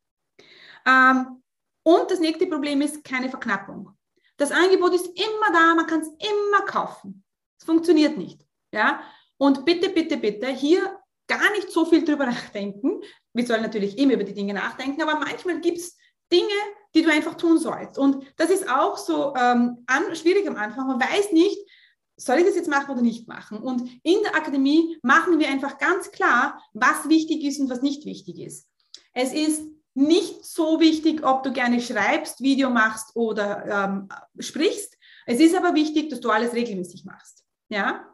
Ähm, 0.88 1.44
und 1.84 2.10
das 2.10 2.22
nächste 2.22 2.48
Problem 2.48 2.82
ist 2.82 3.04
keine 3.04 3.30
Verknappung. 3.30 3.92
Das 4.38 4.54
Angebot 4.54 4.94
ist 4.94 5.08
immer 5.08 5.52
da, 5.52 5.76
man 5.76 5.86
kann 5.86 6.00
es 6.00 6.08
immer 6.08 6.66
kaufen. 6.66 7.26
Es 7.60 7.66
funktioniert 7.66 8.18
nicht. 8.18 8.46
Ja? 8.72 9.02
Und 9.38 9.66
bitte, 9.66 9.90
bitte, 9.90 10.18
bitte, 10.18 10.48
hier 10.48 11.00
gar 11.28 11.52
nicht 11.52 11.72
so 11.72 11.86
viel 11.86 12.04
drüber 12.04 12.26
nachdenken. 12.28 13.02
Wir 13.34 13.46
sollen 13.46 13.62
natürlich 13.62 13.98
immer 13.98 14.14
über 14.14 14.24
die 14.24 14.34
Dinge 14.34 14.54
nachdenken, 14.54 15.02
aber 15.02 15.20
manchmal 15.20 15.60
gibt 15.62 15.78
es 15.78 15.98
Dinge, 16.32 16.48
die 16.96 17.02
du 17.02 17.12
einfach 17.12 17.36
tun 17.36 17.58
sollst. 17.58 17.98
Und 17.98 18.26
das 18.38 18.50
ist 18.50 18.70
auch 18.70 18.98
so 18.98 19.34
ähm, 19.36 19.84
an, 19.88 20.16
schwierig 20.16 20.48
am 20.48 20.56
Anfang. 20.56 20.88
Man 20.88 21.00
weiß 21.00 21.32
nicht, 21.32 21.58
soll 22.18 22.40
ich 22.40 22.46
das 22.46 22.56
jetzt 22.56 22.70
machen 22.70 22.92
oder 22.92 23.02
nicht 23.02 23.28
machen? 23.28 23.60
Und 23.60 23.90
in 24.04 24.22
der 24.24 24.36
Akademie 24.36 24.98
machen 25.02 25.40
wir 25.40 25.48
einfach 25.48 25.78
ganz 25.78 26.12
klar, 26.12 26.62
was 26.74 27.08
wichtig 27.08 27.44
ist 27.44 27.60
und 27.60 27.70
was 27.70 27.82
nicht 27.82 28.06
wichtig 28.06 28.40
ist. 28.40 28.68
Es 29.14 29.34
ist 29.34 29.64
nicht 29.94 30.46
so 30.46 30.80
wichtig, 30.80 31.24
ob 31.24 31.44
du 31.44 31.52
gerne 31.52 31.82
schreibst, 31.82 32.42
Video 32.42 32.70
machst 32.70 33.16
oder 33.16 33.66
ähm, 33.66 34.10
sprichst. 34.40 34.98
Es 35.26 35.40
ist 35.40 35.56
aber 35.56 35.74
wichtig, 35.74 36.10
dass 36.10 36.20
du 36.20 36.30
alles 36.30 36.54
regelmäßig 36.54 37.06
machst. 37.06 37.44
Ja? 37.70 38.06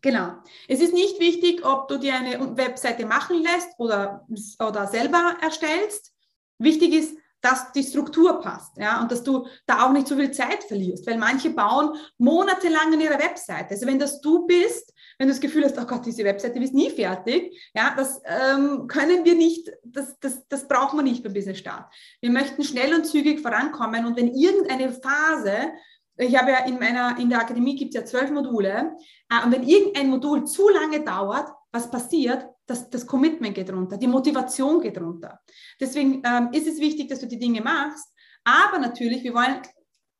Genau. 0.00 0.34
Es 0.68 0.80
ist 0.80 0.94
nicht 0.94 1.18
wichtig, 1.18 1.64
ob 1.64 1.88
du 1.88 1.98
dir 1.98 2.14
eine 2.14 2.56
Webseite 2.56 3.04
machen 3.04 3.42
lässt 3.42 3.68
oder, 3.78 4.26
oder 4.60 4.86
selber 4.86 5.36
erstellst. 5.42 6.12
Wichtig 6.58 6.94
ist, 6.94 7.16
dass 7.40 7.70
die 7.72 7.84
Struktur 7.84 8.40
passt, 8.40 8.76
ja, 8.78 9.00
und 9.00 9.12
dass 9.12 9.22
du 9.22 9.46
da 9.66 9.86
auch 9.86 9.92
nicht 9.92 10.08
so 10.08 10.16
viel 10.16 10.32
Zeit 10.32 10.64
verlierst, 10.64 11.06
weil 11.06 11.18
manche 11.18 11.50
bauen 11.50 11.96
monatelang 12.18 12.94
an 12.94 13.00
ihrer 13.00 13.18
Webseite. 13.18 13.70
Also 13.70 13.86
wenn 13.86 13.98
das 13.98 14.20
du 14.20 14.44
bist, 14.46 14.92
wenn 15.18 15.28
du 15.28 15.32
das 15.32 15.40
Gefühl 15.40 15.64
hast, 15.64 15.78
oh 15.78 15.86
Gott, 15.86 16.04
diese 16.04 16.24
Webseite 16.24 16.58
ist 16.58 16.74
nie 16.74 16.90
fertig, 16.90 17.70
ja, 17.74 17.94
das 17.96 18.20
ähm, 18.24 18.88
können 18.88 19.24
wir 19.24 19.36
nicht, 19.36 19.70
das, 19.84 20.18
das, 20.18 20.48
das 20.48 20.66
brauchen 20.66 20.98
wir 20.98 21.04
nicht 21.04 21.22
beim 21.22 21.32
Business 21.32 21.58
Start. 21.58 21.92
Wir 22.20 22.30
möchten 22.30 22.64
schnell 22.64 22.92
und 22.92 23.06
zügig 23.06 23.40
vorankommen 23.40 24.04
und 24.04 24.16
wenn 24.16 24.34
irgendeine 24.34 24.92
Phase 24.92 25.72
ich 26.18 26.36
habe 26.36 26.50
ja 26.50 26.64
in 26.66 26.78
meiner, 26.78 27.18
in 27.18 27.30
der 27.30 27.40
Akademie 27.40 27.76
gibt 27.76 27.94
es 27.94 28.00
ja 28.00 28.04
zwölf 28.04 28.30
Module. 28.30 28.96
Äh, 29.30 29.44
und 29.44 29.52
wenn 29.52 29.62
irgendein 29.62 30.10
Modul 30.10 30.44
zu 30.44 30.68
lange 30.68 31.04
dauert, 31.04 31.48
was 31.70 31.90
passiert? 31.90 32.46
Das, 32.66 32.90
das 32.90 33.06
Commitment 33.06 33.54
geht 33.54 33.70
runter, 33.70 33.96
die 33.96 34.06
Motivation 34.06 34.80
geht 34.80 35.00
runter. 35.00 35.40
Deswegen 35.80 36.22
ähm, 36.24 36.50
ist 36.52 36.66
es 36.66 36.78
wichtig, 36.80 37.08
dass 37.08 37.20
du 37.20 37.26
die 37.26 37.38
Dinge 37.38 37.62
machst. 37.62 38.12
Aber 38.44 38.78
natürlich, 38.78 39.22
wir 39.22 39.34
wollen 39.34 39.62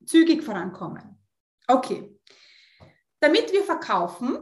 zügig 0.06 0.42
vorankommen. 0.42 1.18
Okay. 1.66 2.14
Damit 3.20 3.52
wir 3.52 3.64
verkaufen, 3.64 4.38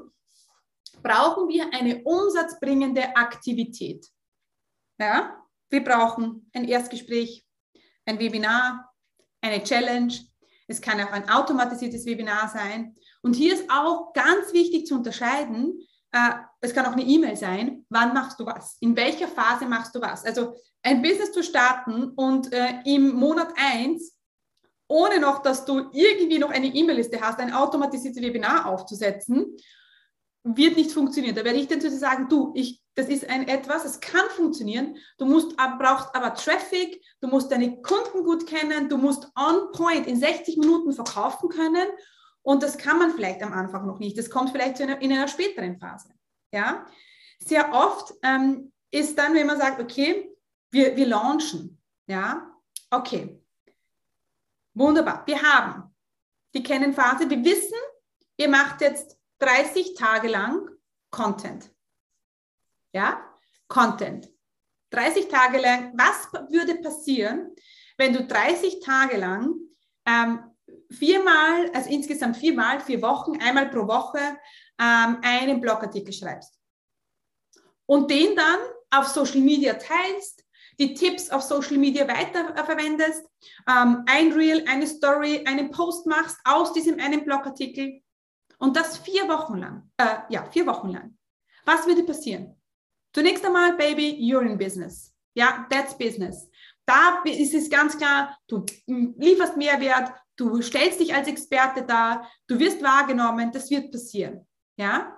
brauchen 1.03 1.49
wir 1.49 1.73
eine 1.73 2.03
umsatzbringende 2.03 3.17
Aktivität. 3.17 4.07
Ja? 4.99 5.43
Wir 5.71 5.83
brauchen 5.83 6.49
ein 6.53 6.65
Erstgespräch, 6.65 7.45
ein 8.05 8.19
Webinar, 8.19 8.93
eine 9.41 9.63
Challenge, 9.63 10.13
es 10.67 10.81
kann 10.81 11.01
auch 11.01 11.13
ein 11.13 11.29
automatisiertes 11.29 12.07
Webinar 12.07 12.49
sein. 12.49 12.97
Und 13.23 13.35
hier 13.35 13.55
ist 13.55 13.71
auch 13.71 14.13
ganz 14.13 14.53
wichtig 14.53 14.87
zu 14.87 14.97
unterscheiden, 14.97 15.81
äh, 16.13 16.31
es 16.61 16.75
kann 16.75 16.87
auch 16.87 16.93
eine 16.93 17.05
E-Mail 17.05 17.37
sein, 17.37 17.85
wann 17.89 18.15
machst 18.15 18.41
du 18.41 18.47
was, 18.47 18.77
in 18.81 18.97
welcher 18.97 19.29
Phase 19.29 19.67
machst 19.67 19.95
du 19.95 20.01
was. 20.01 20.25
Also 20.25 20.57
ein 20.83 21.03
Business 21.03 21.33
zu 21.33 21.43
starten 21.43 22.11
und 22.11 22.53
äh, 22.53 22.81
im 22.85 23.15
Monat 23.15 23.53
1, 23.57 24.17
ohne 24.89 25.19
noch, 25.19 25.43
dass 25.43 25.65
du 25.65 25.91
irgendwie 25.93 26.39
noch 26.39 26.51
eine 26.51 26.69
E-Mail-Liste 26.69 27.21
hast, 27.21 27.41
ein 27.41 27.53
automatisiertes 27.53 28.23
Webinar 28.23 28.67
aufzusetzen, 28.67 29.57
wird 30.45 30.77
nicht 30.77 30.93
funktionieren. 30.93 31.35
Da 31.35 31.45
werde 31.45 31.59
ich 31.59 31.67
dann 31.67 31.81
zu 31.81 31.91
dir 31.91 31.97
sagen, 31.97 32.29
du, 32.29 32.53
ich 32.55 32.81
das 32.97 33.09
ist 33.09 33.29
ein 33.29 33.47
etwas, 33.47 33.85
es 33.85 34.01
kann 34.01 34.29
funktionieren. 34.31 34.97
Du 35.19 35.27
musst, 35.27 35.55
brauchst 35.57 36.15
aber 36.15 36.35
Traffic, 36.35 37.05
du 37.21 37.29
musst 37.29 37.53
deine 37.53 37.83
Kunden 37.83 38.25
gut 38.25 38.47
kennen, 38.47 38.89
du 38.89 38.97
musst 38.97 39.31
on 39.37 39.71
point 39.73 40.07
in 40.07 40.17
60 40.17 40.57
Minuten 40.57 40.93
verkaufen 40.93 41.51
können. 41.51 41.87
Und 42.41 42.63
das 42.63 42.79
kann 42.79 42.99
man 42.99 43.13
vielleicht 43.13 43.43
am 43.43 43.53
Anfang 43.53 43.87
noch 43.87 43.99
nicht. 43.99 44.17
Das 44.17 44.31
kommt 44.31 44.51
vielleicht 44.51 44.81
in 44.81 44.89
einer, 44.89 45.03
in 45.03 45.13
einer 45.13 45.29
späteren 45.29 45.79
Phase. 45.79 46.09
Ja? 46.53 46.87
Sehr 47.39 47.71
oft 47.75 48.15
ähm, 48.23 48.73
ist 48.91 49.19
dann, 49.19 49.35
wenn 49.35 49.47
man 49.47 49.59
sagt, 49.59 49.79
okay, 49.79 50.35
wir, 50.71 50.97
wir 50.97 51.07
launchen. 51.07 51.79
Ja, 52.07 52.51
okay. 52.91 53.43
Wunderbar. 54.73 55.23
Wir 55.27 55.43
haben 55.43 55.95
die 56.55 56.63
Kennenphase. 56.63 57.29
Wir 57.29 57.45
wissen, 57.45 57.77
ihr 58.39 58.49
macht 58.49 58.81
jetzt 58.81 59.19
30 59.41 59.95
Tage 59.95 60.29
lang 60.29 60.71
Content. 61.11 61.71
Ja? 62.97 63.23
Content. 63.69 64.27
30 64.91 65.29
Tage 65.29 65.59
lang, 65.59 65.93
was 65.99 66.33
würde 66.51 66.77
passieren, 66.77 67.55
wenn 67.99 68.15
du 68.15 68.25
30 68.25 68.81
Tage 68.81 69.19
lang 69.19 69.53
ähm, 70.07 70.41
viermal, 70.91 71.71
also 71.75 71.91
insgesamt 71.91 72.39
viermal, 72.39 72.81
vier 72.81 73.03
Wochen, 73.03 73.39
einmal 73.43 73.69
pro 73.69 73.87
Woche 73.87 74.19
ähm, 74.81 75.19
einen 75.23 75.61
Blogartikel 75.61 76.13
schreibst 76.15 76.59
und 77.85 78.11
den 78.11 78.35
dann 78.35 78.61
auf 78.91 79.09
Social 79.09 79.41
Media 79.41 79.75
teilst, 79.75 80.43
die 80.79 80.95
Tipps 80.95 81.29
auf 81.29 81.43
Social 81.43 81.77
Media 81.77 82.09
weiterverwendest, 82.09 83.27
ähm, 83.69 84.05
ein 84.07 84.33
Reel, 84.33 84.65
eine 84.69 84.87
Story, 84.87 85.45
einen 85.47 85.71
Post 85.71 86.07
machst 86.07 86.39
aus 86.45 86.73
diesem 86.73 86.99
einen 86.99 87.27
Blogartikel 87.27 88.01
und 88.59 88.75
das 88.75 88.97
vier 88.97 89.29
Wochen 89.29 89.59
lang, 89.59 89.91
äh, 89.99 90.21
ja, 90.31 90.47
vier 90.51 90.67
Wochen 90.67 90.89
lang. 90.89 91.19
Was 91.67 91.87
würde 91.87 92.05
passieren? 92.05 92.56
Zunächst 93.17 93.47
einmal, 93.47 93.75
Baby, 93.79 94.15
you're 94.21 94.43
in 94.43 94.59
business. 94.59 95.11
Ja, 95.35 95.67
that's 95.71 95.97
business. 95.97 96.51
Da 96.85 97.23
ist 97.25 97.55
es 97.55 97.71
ganz 97.71 97.97
klar, 97.97 98.37
du 98.47 98.63
lieferst 98.87 99.57
Mehrwert, 99.57 100.13
du 100.37 100.61
stellst 100.61 101.01
dich 101.01 101.15
als 101.15 101.27
Experte 101.27 101.83
dar, 101.83 102.31
du 102.47 102.59
wirst 102.59 102.83
wahrgenommen, 102.83 103.51
das 103.53 103.71
wird 103.71 103.91
passieren. 103.91 104.47
Ja? 104.77 105.17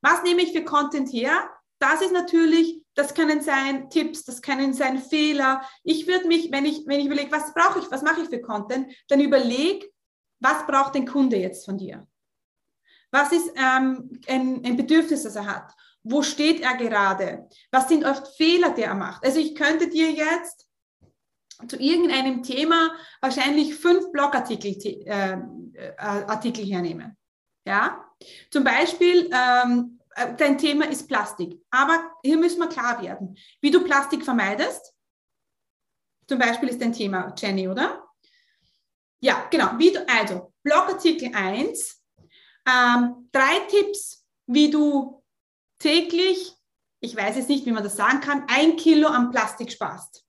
Was 0.00 0.22
nehme 0.22 0.42
ich 0.42 0.52
für 0.52 0.62
Content 0.62 1.12
her? 1.12 1.50
Das 1.80 2.02
ist 2.02 2.12
natürlich, 2.12 2.80
das 2.94 3.12
können 3.12 3.40
sein 3.40 3.90
Tipps, 3.90 4.24
das 4.24 4.42
können 4.42 4.74
sein 4.74 5.00
Fehler. 5.00 5.68
Ich 5.82 6.06
würde 6.06 6.28
mich, 6.28 6.52
wenn 6.52 6.66
ich, 6.66 6.86
wenn 6.86 7.00
ich 7.00 7.06
überlege, 7.06 7.32
was 7.32 7.52
brauche 7.52 7.80
ich, 7.80 7.90
was 7.90 8.02
mache 8.02 8.20
ich 8.20 8.28
für 8.28 8.40
Content, 8.40 8.94
dann 9.08 9.18
überleg, 9.18 9.92
was 10.38 10.68
braucht 10.68 10.94
den 10.94 11.04
Kunde 11.04 11.36
jetzt 11.36 11.64
von 11.64 11.78
dir? 11.78 12.06
Was 13.14 13.30
ist 13.30 13.52
ähm, 13.54 14.20
ein, 14.26 14.60
ein 14.64 14.76
Bedürfnis, 14.76 15.22
das 15.22 15.36
er 15.36 15.46
hat? 15.46 15.72
Wo 16.02 16.20
steht 16.24 16.62
er 16.62 16.76
gerade? 16.76 17.48
Was 17.70 17.88
sind 17.88 18.04
oft 18.04 18.26
Fehler, 18.36 18.70
die 18.70 18.82
er 18.82 18.96
macht? 18.96 19.24
Also 19.24 19.38
ich 19.38 19.54
könnte 19.54 19.88
dir 19.88 20.10
jetzt 20.10 20.66
zu 21.68 21.76
irgendeinem 21.76 22.42
Thema 22.42 22.92
wahrscheinlich 23.20 23.76
fünf 23.76 24.10
Blogartikel 24.10 24.72
äh, 25.06 25.38
äh, 25.74 25.96
Artikel 25.96 26.64
hernehmen. 26.64 27.16
Ja, 27.64 28.04
zum 28.50 28.64
Beispiel 28.64 29.30
ähm, 29.32 30.00
äh, 30.16 30.34
dein 30.34 30.58
Thema 30.58 30.86
ist 30.86 31.06
Plastik, 31.06 31.62
aber 31.70 32.16
hier 32.24 32.36
müssen 32.36 32.58
wir 32.58 32.68
klar 32.68 33.00
werden, 33.00 33.38
wie 33.60 33.70
du 33.70 33.84
Plastik 33.84 34.24
vermeidest. 34.24 34.92
Zum 36.26 36.40
Beispiel 36.40 36.68
ist 36.68 36.82
dein 36.82 36.92
Thema 36.92 37.32
Jenny, 37.38 37.68
oder? 37.68 38.08
Ja, 39.20 39.46
genau. 39.52 39.78
Du, 39.78 40.04
also 40.08 40.52
Blogartikel 40.64 41.30
1, 41.32 42.03
ähm, 42.66 43.28
drei 43.32 43.60
Tipps, 43.68 44.24
wie 44.46 44.70
du 44.70 45.22
täglich, 45.78 46.54
ich 47.00 47.16
weiß 47.16 47.36
jetzt 47.36 47.48
nicht, 47.48 47.66
wie 47.66 47.72
man 47.72 47.84
das 47.84 47.96
sagen 47.96 48.20
kann, 48.20 48.46
ein 48.48 48.76
Kilo 48.76 49.08
an 49.08 49.30
Plastik 49.30 49.70
sparst. 49.70 50.24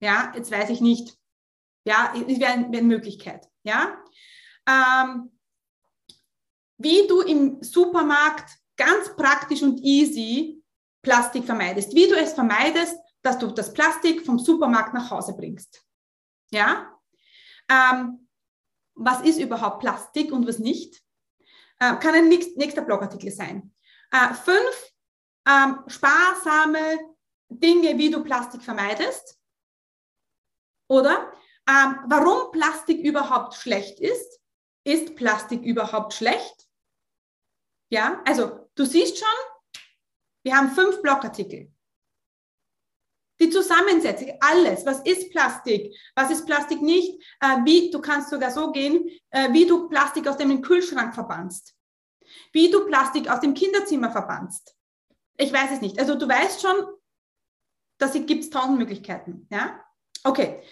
Ja, 0.00 0.32
jetzt 0.34 0.50
weiß 0.50 0.70
ich 0.70 0.80
nicht. 0.80 1.16
Ja, 1.84 2.12
es 2.14 2.40
wäre 2.40 2.52
eine 2.52 2.82
Möglichkeit. 2.82 3.48
Ja, 3.62 3.96
ähm, 4.68 5.32
wie 6.78 7.06
du 7.06 7.22
im 7.22 7.62
Supermarkt 7.62 8.50
ganz 8.76 9.14
praktisch 9.16 9.62
und 9.62 9.80
easy 9.80 10.62
Plastik 11.02 11.44
vermeidest. 11.44 11.94
Wie 11.94 12.08
du 12.08 12.16
es 12.16 12.32
vermeidest, 12.32 12.98
dass 13.22 13.38
du 13.38 13.46
das 13.48 13.72
Plastik 13.72 14.24
vom 14.26 14.38
Supermarkt 14.38 14.92
nach 14.92 15.10
Hause 15.10 15.34
bringst. 15.34 15.84
Ja? 16.50 16.92
Ähm, 17.68 18.28
was 18.94 19.22
ist 19.22 19.38
überhaupt 19.38 19.80
Plastik 19.80 20.32
und 20.32 20.46
was 20.46 20.58
nicht? 20.58 21.02
Äh, 21.78 21.96
kann 21.96 22.14
ein 22.14 22.28
nächster 22.28 22.82
Blogartikel 22.82 23.30
sein. 23.30 23.74
Äh, 24.10 24.34
fünf 24.34 24.92
ähm, 25.46 25.84
sparsame 25.86 26.98
Dinge, 27.48 27.96
wie 27.98 28.10
du 28.10 28.22
Plastik 28.22 28.62
vermeidest. 28.62 29.38
Oder 30.88 31.32
ähm, 31.68 31.98
warum 32.06 32.50
Plastik 32.52 33.00
überhaupt 33.04 33.54
schlecht 33.54 34.00
ist. 34.00 34.40
Ist 34.84 35.16
Plastik 35.16 35.62
überhaupt 35.62 36.14
schlecht? 36.14 36.68
Ja, 37.90 38.22
also 38.24 38.68
du 38.74 38.84
siehst 38.84 39.18
schon, 39.18 39.82
wir 40.44 40.56
haben 40.56 40.70
fünf 40.70 41.02
Blogartikel. 41.02 41.72
Die 43.40 43.50
Zusammensetzung, 43.50 44.32
alles, 44.40 44.86
was 44.86 45.00
ist 45.00 45.30
Plastik, 45.30 45.94
was 46.14 46.30
ist 46.30 46.46
Plastik 46.46 46.80
nicht, 46.80 47.22
äh, 47.40 47.58
wie, 47.64 47.90
du 47.90 48.00
kannst 48.00 48.30
sogar 48.30 48.50
so 48.50 48.72
gehen, 48.72 49.10
äh, 49.30 49.52
wie 49.52 49.66
du 49.66 49.88
Plastik 49.88 50.26
aus 50.26 50.38
dem 50.38 50.62
Kühlschrank 50.62 51.14
verbannst, 51.14 51.74
wie 52.52 52.70
du 52.70 52.86
Plastik 52.86 53.28
aus 53.28 53.40
dem 53.40 53.54
Kinderzimmer 53.54 54.10
verbannst. 54.10 54.74
Ich 55.36 55.52
weiß 55.52 55.72
es 55.72 55.80
nicht. 55.82 55.98
Also 55.98 56.14
du 56.14 56.26
weißt 56.26 56.62
schon, 56.62 56.86
dass 57.98 58.14
es 58.14 58.24
gibt 58.24 58.50
tausend 58.52 58.78
Möglichkeiten. 58.78 59.46
Ja? 59.50 59.84
Okay, 60.24 60.62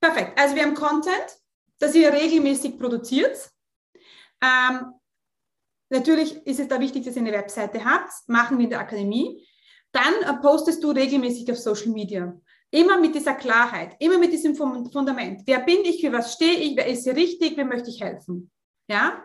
perfekt. 0.00 0.38
Also 0.38 0.54
wir 0.54 0.62
haben 0.62 0.74
Content, 0.74 1.38
das 1.78 1.94
ihr 1.94 2.12
regelmäßig 2.12 2.78
produziert. 2.78 3.50
Ähm, 4.40 4.94
Natürlich 5.88 6.44
ist 6.46 6.58
es 6.58 6.68
da 6.68 6.80
wichtig, 6.80 7.04
dass 7.04 7.14
ihr 7.14 7.22
eine 7.22 7.32
Webseite 7.32 7.84
habt, 7.84 8.10
machen 8.26 8.58
wir 8.58 8.64
in 8.64 8.70
der 8.70 8.80
Akademie. 8.80 9.46
Dann 9.96 10.14
äh, 10.22 10.40
postest 10.40 10.82
du 10.82 10.90
regelmäßig 10.90 11.50
auf 11.50 11.58
Social 11.58 11.88
Media. 11.88 12.38
Immer 12.70 13.00
mit 13.00 13.14
dieser 13.14 13.34
Klarheit, 13.34 13.96
immer 14.00 14.18
mit 14.18 14.32
diesem 14.32 14.54
Fundament. 14.54 15.42
Wer 15.46 15.60
bin 15.60 15.78
ich, 15.84 16.00
für 16.00 16.12
was 16.12 16.34
stehe 16.34 16.58
ich, 16.58 16.76
wer 16.76 16.86
ist 16.86 17.04
hier 17.04 17.16
richtig, 17.16 17.56
wem 17.56 17.68
möchte 17.68 17.88
ich 17.88 18.02
helfen? 18.02 18.50
Ja? 18.88 19.22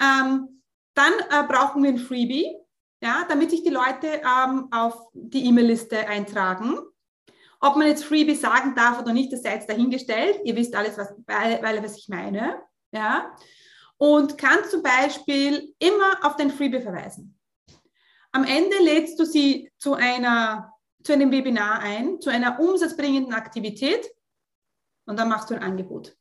Ähm, 0.00 0.62
dann 0.94 1.12
äh, 1.30 1.46
brauchen 1.46 1.82
wir 1.82 1.90
ein 1.90 1.98
Freebie, 1.98 2.56
ja, 3.02 3.24
damit 3.28 3.50
sich 3.50 3.62
die 3.62 3.70
Leute 3.70 4.22
ähm, 4.24 4.68
auf 4.72 5.08
die 5.12 5.44
E-Mail-Liste 5.46 6.08
eintragen. 6.08 6.78
Ob 7.60 7.76
man 7.76 7.86
jetzt 7.86 8.04
Freebie 8.04 8.34
sagen 8.34 8.74
darf 8.74 9.00
oder 9.00 9.12
nicht, 9.12 9.32
das 9.32 9.42
sei 9.42 9.54
jetzt 9.54 9.68
dahingestellt. 9.68 10.40
Ihr 10.44 10.56
wisst 10.56 10.74
alles, 10.74 10.96
was, 10.96 11.14
weil, 11.26 11.82
was 11.82 11.98
ich 11.98 12.08
meine. 12.08 12.62
Ja? 12.92 13.30
und 14.00 14.38
kannst 14.38 14.70
zum 14.70 14.82
Beispiel 14.82 15.74
immer 15.78 16.18
auf 16.22 16.36
dein 16.36 16.50
Freebie 16.50 16.80
verweisen. 16.80 17.38
Am 18.32 18.44
Ende 18.44 18.76
lädst 18.82 19.18
du 19.18 19.24
sie 19.24 19.70
zu, 19.78 19.94
einer, 19.94 20.72
zu 21.02 21.12
einem 21.12 21.32
Webinar 21.32 21.80
ein, 21.80 22.20
zu 22.20 22.30
einer 22.30 22.60
umsatzbringenden 22.60 23.34
Aktivität 23.34 24.08
und 25.06 25.18
dann 25.18 25.28
machst 25.28 25.50
du 25.50 25.54
ein 25.54 25.62
Angebot. 25.62 26.16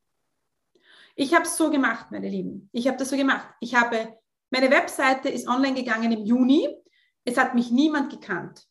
Ich 1.15 1.33
habe 1.33 1.43
es 1.43 1.57
so 1.57 1.69
gemacht, 1.69 2.11
meine 2.11 2.29
Lieben. 2.29 2.69
Ich 2.71 2.87
habe 2.87 2.97
das 2.97 3.09
so 3.09 3.17
gemacht. 3.17 3.47
Ich 3.59 3.75
habe, 3.75 4.17
meine 4.51 4.71
Webseite 4.71 5.29
ist 5.29 5.47
online 5.47 5.75
gegangen 5.75 6.11
im 6.11 6.25
Juni. 6.25 6.69
Es 7.25 7.37
hat 7.37 7.55
mich 7.55 7.71
niemand 7.71 8.09
gekannt. 8.09 8.65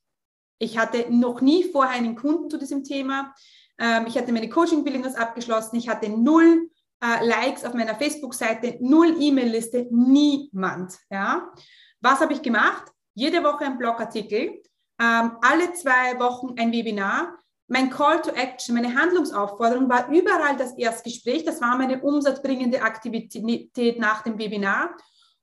Ich 0.58 0.78
hatte 0.78 1.06
noch 1.10 1.40
nie 1.40 1.64
vorher 1.64 1.94
einen 1.94 2.16
Kunden 2.16 2.50
zu 2.50 2.58
diesem 2.58 2.82
Thema. 2.82 3.34
Ähm, 3.78 4.06
ich 4.08 4.16
hatte 4.16 4.32
meine 4.32 4.48
Coaching-Bildung 4.48 5.04
abgeschlossen. 5.14 5.76
Ich 5.76 5.88
hatte 5.88 6.08
null 6.08 6.70
äh, 7.00 7.24
Likes 7.24 7.64
auf 7.64 7.74
meiner 7.74 7.94
Facebook-Seite, 7.94 8.78
null 8.80 9.16
E-Mail-Liste, 9.20 9.86
niemand. 9.90 10.98
Ja? 11.10 11.52
Was 12.00 12.20
habe 12.20 12.32
ich 12.32 12.42
gemacht? 12.42 12.90
Jede 13.18 13.42
Woche 13.42 13.64
ein 13.64 13.78
Blogartikel, 13.78 14.62
ähm, 15.00 15.32
alle 15.40 15.72
zwei 15.72 16.20
Wochen 16.20 16.54
ein 16.56 16.70
Webinar. 16.70 17.36
Mein 17.66 17.90
Call 17.90 18.22
to 18.22 18.30
Action, 18.30 18.76
meine 18.76 18.94
Handlungsaufforderung 18.94 19.88
war 19.88 20.08
überall 20.08 20.56
das 20.56 20.78
Erstgespräch. 20.78 21.42
Das 21.42 21.60
war 21.60 21.76
meine 21.76 22.00
umsatzbringende 22.00 22.80
Aktivität 22.80 23.98
nach 23.98 24.22
dem 24.22 24.38
Webinar. 24.38 24.96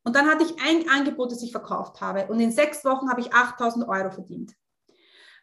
Und 0.06 0.16
dann 0.16 0.26
hatte 0.26 0.46
ich 0.46 0.56
ein 0.66 0.88
Angebot, 0.88 1.34
das 1.34 1.44
ich 1.44 1.52
verkauft 1.52 2.00
habe. 2.00 2.28
Und 2.28 2.40
in 2.40 2.54
sechs 2.54 2.86
Wochen 2.86 3.10
habe 3.10 3.20
ich 3.20 3.34
8000 3.34 3.90
Euro 3.90 4.10
verdient. 4.10 4.54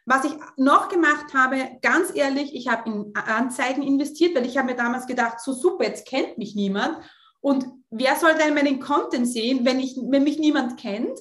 Was 0.07 0.25
ich 0.25 0.33
noch 0.57 0.89
gemacht 0.89 1.35
habe, 1.35 1.77
ganz 1.83 2.15
ehrlich, 2.15 2.55
ich 2.55 2.67
habe 2.67 2.89
in 2.89 3.13
Anzeigen 3.15 3.83
investiert, 3.83 4.35
weil 4.35 4.47
ich 4.47 4.57
habe 4.57 4.71
mir 4.71 4.75
damals 4.75 5.05
gedacht, 5.05 5.39
so 5.39 5.53
super, 5.53 5.83
jetzt 5.83 6.07
kennt 6.07 6.39
mich 6.39 6.55
niemand. 6.55 6.97
Und 7.41 7.67
wer 7.91 8.15
soll 8.15 8.33
denn 8.33 8.55
meinen 8.55 8.79
Content 8.79 9.27
sehen, 9.27 9.65
wenn, 9.65 9.79
ich, 9.79 9.95
wenn 9.97 10.23
mich 10.23 10.39
niemand 10.39 10.79
kennt? 10.79 11.19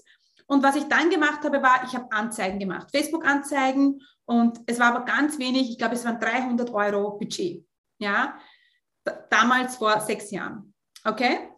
Und 0.52 0.62
was 0.62 0.76
ich 0.76 0.84
dann 0.84 1.08
gemacht 1.08 1.42
habe, 1.44 1.62
war, 1.62 1.82
ich 1.82 1.94
habe 1.94 2.12
Anzeigen 2.12 2.58
gemacht, 2.58 2.90
Facebook-Anzeigen. 2.90 4.02
Und 4.26 4.60
es 4.66 4.78
war 4.78 4.94
aber 4.94 5.06
ganz 5.06 5.38
wenig, 5.38 5.70
ich 5.70 5.78
glaube, 5.78 5.94
es 5.94 6.04
waren 6.04 6.20
300 6.20 6.68
Euro 6.74 7.16
Budget. 7.16 7.66
Ja, 7.98 8.38
damals 9.30 9.76
vor 9.76 9.98
sechs 10.02 10.30
Jahren. 10.30 10.74
Okay? 11.04 11.48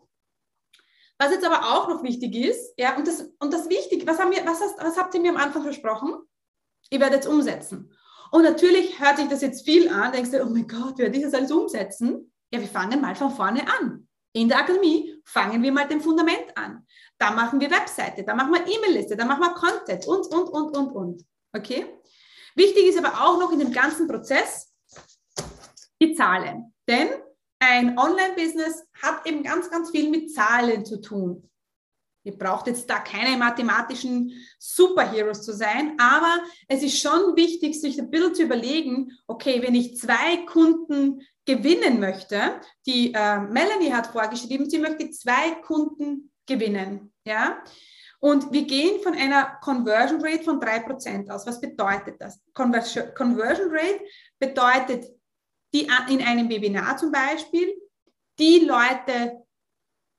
Was 1.19 1.33
jetzt 1.33 1.45
aber 1.45 1.75
auch 1.75 1.89
noch 1.89 2.05
wichtig 2.05 2.37
ist, 2.37 2.73
ja, 2.79 2.97
und 2.97 3.09
das, 3.09 3.29
und 3.41 3.53
das 3.53 3.69
Wichtige, 3.69 4.07
was, 4.07 4.21
haben 4.21 4.31
wir, 4.31 4.47
was, 4.47 4.61
hast, 4.61 4.79
was 4.79 4.97
habt 4.97 5.13
ihr 5.17 5.21
mir 5.21 5.31
am 5.31 5.39
Anfang 5.39 5.65
versprochen? 5.65 6.15
Ihr 6.91 7.01
werdet 7.01 7.23
es 7.23 7.27
umsetzen. 7.27 7.93
Und 8.31 8.45
natürlich 8.45 9.01
hört 9.01 9.17
sich 9.17 9.27
das 9.27 9.43
jetzt 9.43 9.65
viel 9.65 9.89
an, 9.89 10.13
denkst 10.13 10.31
du, 10.31 10.41
oh 10.41 10.51
mein 10.51 10.69
Gott, 10.69 10.99
werde 10.99 11.17
ich 11.17 11.25
das 11.25 11.35
alles 11.35 11.51
umsetzen? 11.51 12.33
Ja, 12.53 12.61
wir 12.61 12.69
fangen 12.69 13.01
mal 13.01 13.17
von 13.17 13.33
vorne 13.33 13.67
an. 13.67 14.07
In 14.37 14.49
der 14.49 14.59
Akademie 14.59 15.21
fangen 15.25 15.63
wir 15.65 15.73
mal 15.73 15.89
dem 15.89 16.01
Fundament 16.01 16.57
an. 16.57 16.85
Da 17.19 17.31
machen 17.31 17.61
wir 17.61 17.71
Webseite, 17.71 18.25
da 18.25 18.35
machen 18.35 18.53
wir 18.53 18.67
E-Mail-Liste, 18.67 19.17
da 19.17 19.25
machen 19.25 19.41
wir 19.41 19.55
Content 19.55 20.07
und, 20.07 20.27
und, 20.27 20.49
und, 20.49 20.77
und, 20.77 20.93
und. 20.93 21.25
Okay? 21.53 21.87
Wichtig 22.55 22.87
ist 22.87 22.99
aber 22.99 23.25
auch 23.25 23.39
noch 23.39 23.53
in 23.53 23.59
dem 23.59 23.73
ganzen 23.73 24.09
Prozess 24.09 24.73
die 26.01 26.15
Zahlen. 26.15 26.75
Denn 26.89 27.09
ein 27.59 27.99
Online-Business 27.99 28.85
hat 29.03 29.27
eben 29.27 29.43
ganz, 29.43 29.71
ganz 29.71 29.91
viel 29.91 30.11
mit 30.11 30.33
Zahlen 30.33 30.85
zu 30.85 31.01
tun. 31.01 31.49
Ihr 32.27 32.37
braucht 32.39 32.67
jetzt 32.67 32.89
da 32.89 33.01
keine 33.01 33.37
mathematischen 33.37 34.33
Superheroes 34.59 35.43
zu 35.43 35.53
sein, 35.53 35.95
aber 35.99 36.43
es 36.69 36.83
ist 36.83 36.99
schon 36.99 37.37
wichtig, 37.37 37.79
sich 37.79 37.99
ein 38.01 38.11
bisschen 38.11 38.35
zu 38.35 38.43
überlegen, 38.45 39.13
okay, 39.27 39.61
wenn 39.63 39.75
ich 39.75 39.99
zwei 39.99 40.39
Kunden 40.47 41.21
gewinnen 41.45 42.01
möchte, 42.01 42.61
die 42.87 43.13
äh, 43.13 43.41
Melanie 43.41 43.93
hat 43.93 44.07
vorgeschrieben, 44.07 44.71
sie 44.71 44.79
möchte 44.79 45.11
zwei 45.11 45.51
Kunden 45.67 46.33
gewinnen, 46.47 47.13
ja, 47.25 47.63
und 48.25 48.53
wir 48.53 48.63
gehen 48.63 49.03
von 49.03 49.13
einer 49.13 49.59
Conversion 49.61 50.25
Rate 50.25 50.45
von 50.45 50.59
3% 50.59 51.29
aus. 51.29 51.47
Was 51.47 51.61
bedeutet 51.61 52.19
das? 52.19 52.41
Conversion 52.55 53.71
Rate 53.71 54.01
bedeutet 54.39 55.05
die 55.75 55.89
in 56.09 56.23
einem 56.23 56.49
Webinar 56.49 56.97
zum 56.97 57.13
Beispiel, 57.13 57.75
die 58.39 58.61
Leute, 58.61 59.45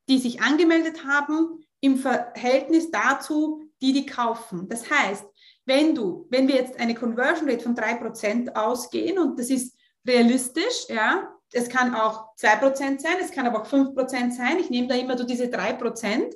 die 0.07 0.19
sich 0.19 0.39
angemeldet 0.39 1.03
haben, 1.03 1.65
im 1.81 1.97
Verhältnis 1.97 2.91
dazu, 2.91 3.67
die 3.81 3.91
die 3.91 4.05
kaufen. 4.05 4.69
Das 4.69 4.87
heißt, 4.87 5.25
wenn 5.65 5.95
du, 5.95 6.27
wenn 6.29 6.47
wir 6.47 6.55
jetzt 6.55 6.79
eine 6.79 6.93
Conversion 6.93 7.49
Rate 7.49 7.63
von 7.63 7.75
3% 7.75 8.53
ausgehen 8.55 9.17
und 9.17 9.39
das 9.39 9.49
ist 9.49 9.75
realistisch, 10.07 10.87
ja, 10.89 11.34
es 11.51 11.69
kann 11.69 11.95
auch 11.95 12.35
2% 12.37 12.99
sein, 12.99 13.15
es 13.21 13.31
kann 13.31 13.47
aber 13.47 13.61
auch 13.61 13.67
5% 13.67 14.31
sein. 14.31 14.59
Ich 14.59 14.69
nehme 14.69 14.87
da 14.87 14.95
immer 14.95 15.17
so 15.17 15.23
diese 15.23 15.45
3%. 15.45 16.33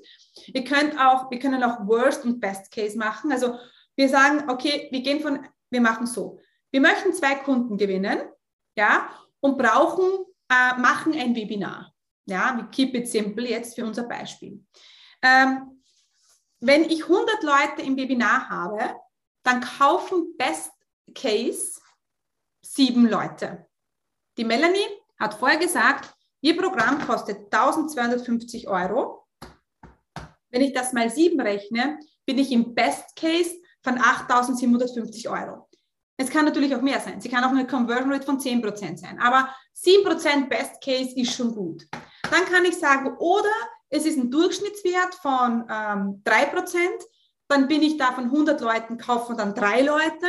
Ihr 0.48 0.64
könnt 0.64 1.00
auch, 1.00 1.30
wir 1.30 1.40
können 1.40 1.64
auch 1.64 1.86
Worst 1.88 2.26
und 2.26 2.40
Best 2.40 2.72
Case 2.72 2.98
machen. 2.98 3.32
Also 3.32 3.58
wir 3.96 4.10
sagen, 4.10 4.50
okay, 4.50 4.88
wir 4.92 5.02
gehen 5.02 5.20
von, 5.20 5.46
wir 5.70 5.82
machen 5.82 6.08
so. 6.08 6.40
Wir 6.72 6.82
möchten 6.82 7.14
zwei 7.14 7.36
Kunden 7.36 7.78
gewinnen, 7.78 8.22
ja, 8.76 9.10
und 9.40 9.58
brauchen, 9.58 10.26
äh, 10.50 10.80
machen 10.80 11.14
ein 11.14 11.36
Webinar. 11.36 11.94
Ja, 12.26 12.56
wir 12.56 12.66
keep 12.66 12.94
it 12.96 13.08
simple 13.08 13.48
jetzt 13.48 13.76
für 13.76 13.86
unser 13.86 14.04
Beispiel. 14.04 14.64
Ähm, 15.22 15.82
wenn 16.60 16.84
ich 16.84 17.04
100 17.04 17.44
Leute 17.44 17.82
im 17.82 17.98
Webinar 17.98 18.50
habe, 18.50 18.96
dann 19.44 19.62
kaufen 19.62 20.36
Best 20.38 20.72
Case 21.16 21.80
sieben 22.62 23.08
Leute. 23.08 23.68
Die 24.38 24.44
Melanie 24.44 24.99
hat 25.20 25.34
vorher 25.34 25.60
gesagt, 25.60 26.14
ihr 26.42 26.58
Programm 26.58 27.06
kostet 27.06 27.54
1250 27.54 28.68
Euro. 28.68 29.28
Wenn 30.50 30.62
ich 30.62 30.74
das 30.74 30.94
mal 30.94 31.10
sieben 31.10 31.40
rechne, 31.40 32.00
bin 32.26 32.38
ich 32.38 32.52
im 32.52 32.74
Best 32.74 33.16
Case 33.16 33.56
von 33.84 33.98
8750 33.98 35.30
Euro. 35.30 35.68
Es 36.18 36.30
kann 36.30 36.46
natürlich 36.46 36.76
auch 36.76 36.82
mehr 36.82 37.00
sein. 37.00 37.22
Sie 37.22 37.30
kann 37.30 37.44
auch 37.44 37.52
eine 37.52 37.66
Conversion 37.66 38.12
Rate 38.12 38.26
von 38.26 38.40
10% 38.40 38.98
sein. 38.98 39.20
Aber 39.20 39.50
7% 39.76 40.50
Best 40.50 40.82
Case 40.84 41.16
ist 41.16 41.34
schon 41.34 41.56
gut. 41.56 41.88
Dann 42.30 42.46
kann 42.46 42.66
ich 42.66 42.78
sagen, 42.78 43.16
oder 43.18 43.50
es 43.90 44.06
ist 44.06 44.18
ein 44.18 44.30
Durchschnittswert 44.30 45.16
von 45.16 45.66
ähm, 45.70 46.22
3%, 46.26 46.78
dann 47.48 47.68
bin 47.68 47.82
ich 47.82 47.98
da 47.98 48.12
von 48.12 48.26
100 48.26 48.62
Leuten, 48.62 48.98
kaufen 48.98 49.38
dann 49.38 49.56
drei 49.56 49.82
Leute, 49.82 50.28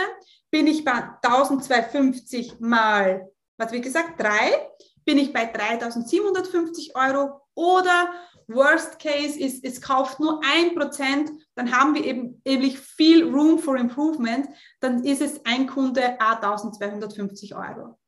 bin 0.51 0.67
ich 0.67 0.85
bei 0.85 0.93
1250 1.23 2.61
mal, 2.61 3.29
was 3.61 3.73
wie 3.73 3.81
gesagt, 3.81 4.19
drei, 4.19 4.69
bin 5.05 5.19
ich 5.19 5.33
bei 5.33 5.45
3750 5.45 6.97
Euro 6.97 7.43
oder 7.55 8.13
Worst 8.49 8.99
Case 8.99 9.39
ist, 9.39 9.65
es 9.65 9.81
kauft 9.81 10.19
nur 10.19 10.41
ein 10.45 10.75
Prozent, 10.75 11.31
dann 11.55 11.71
haben 11.71 11.95
wir 11.95 12.05
eben 12.05 12.41
eben 12.45 12.71
viel 12.71 13.25
Room 13.25 13.59
for 13.59 13.77
Improvement, 13.77 14.49
dann 14.81 15.05
ist 15.05 15.21
es 15.21 15.45
ein 15.45 15.67
Kunde 15.67 16.21
1250 16.21 17.55
Euro. 17.55 17.99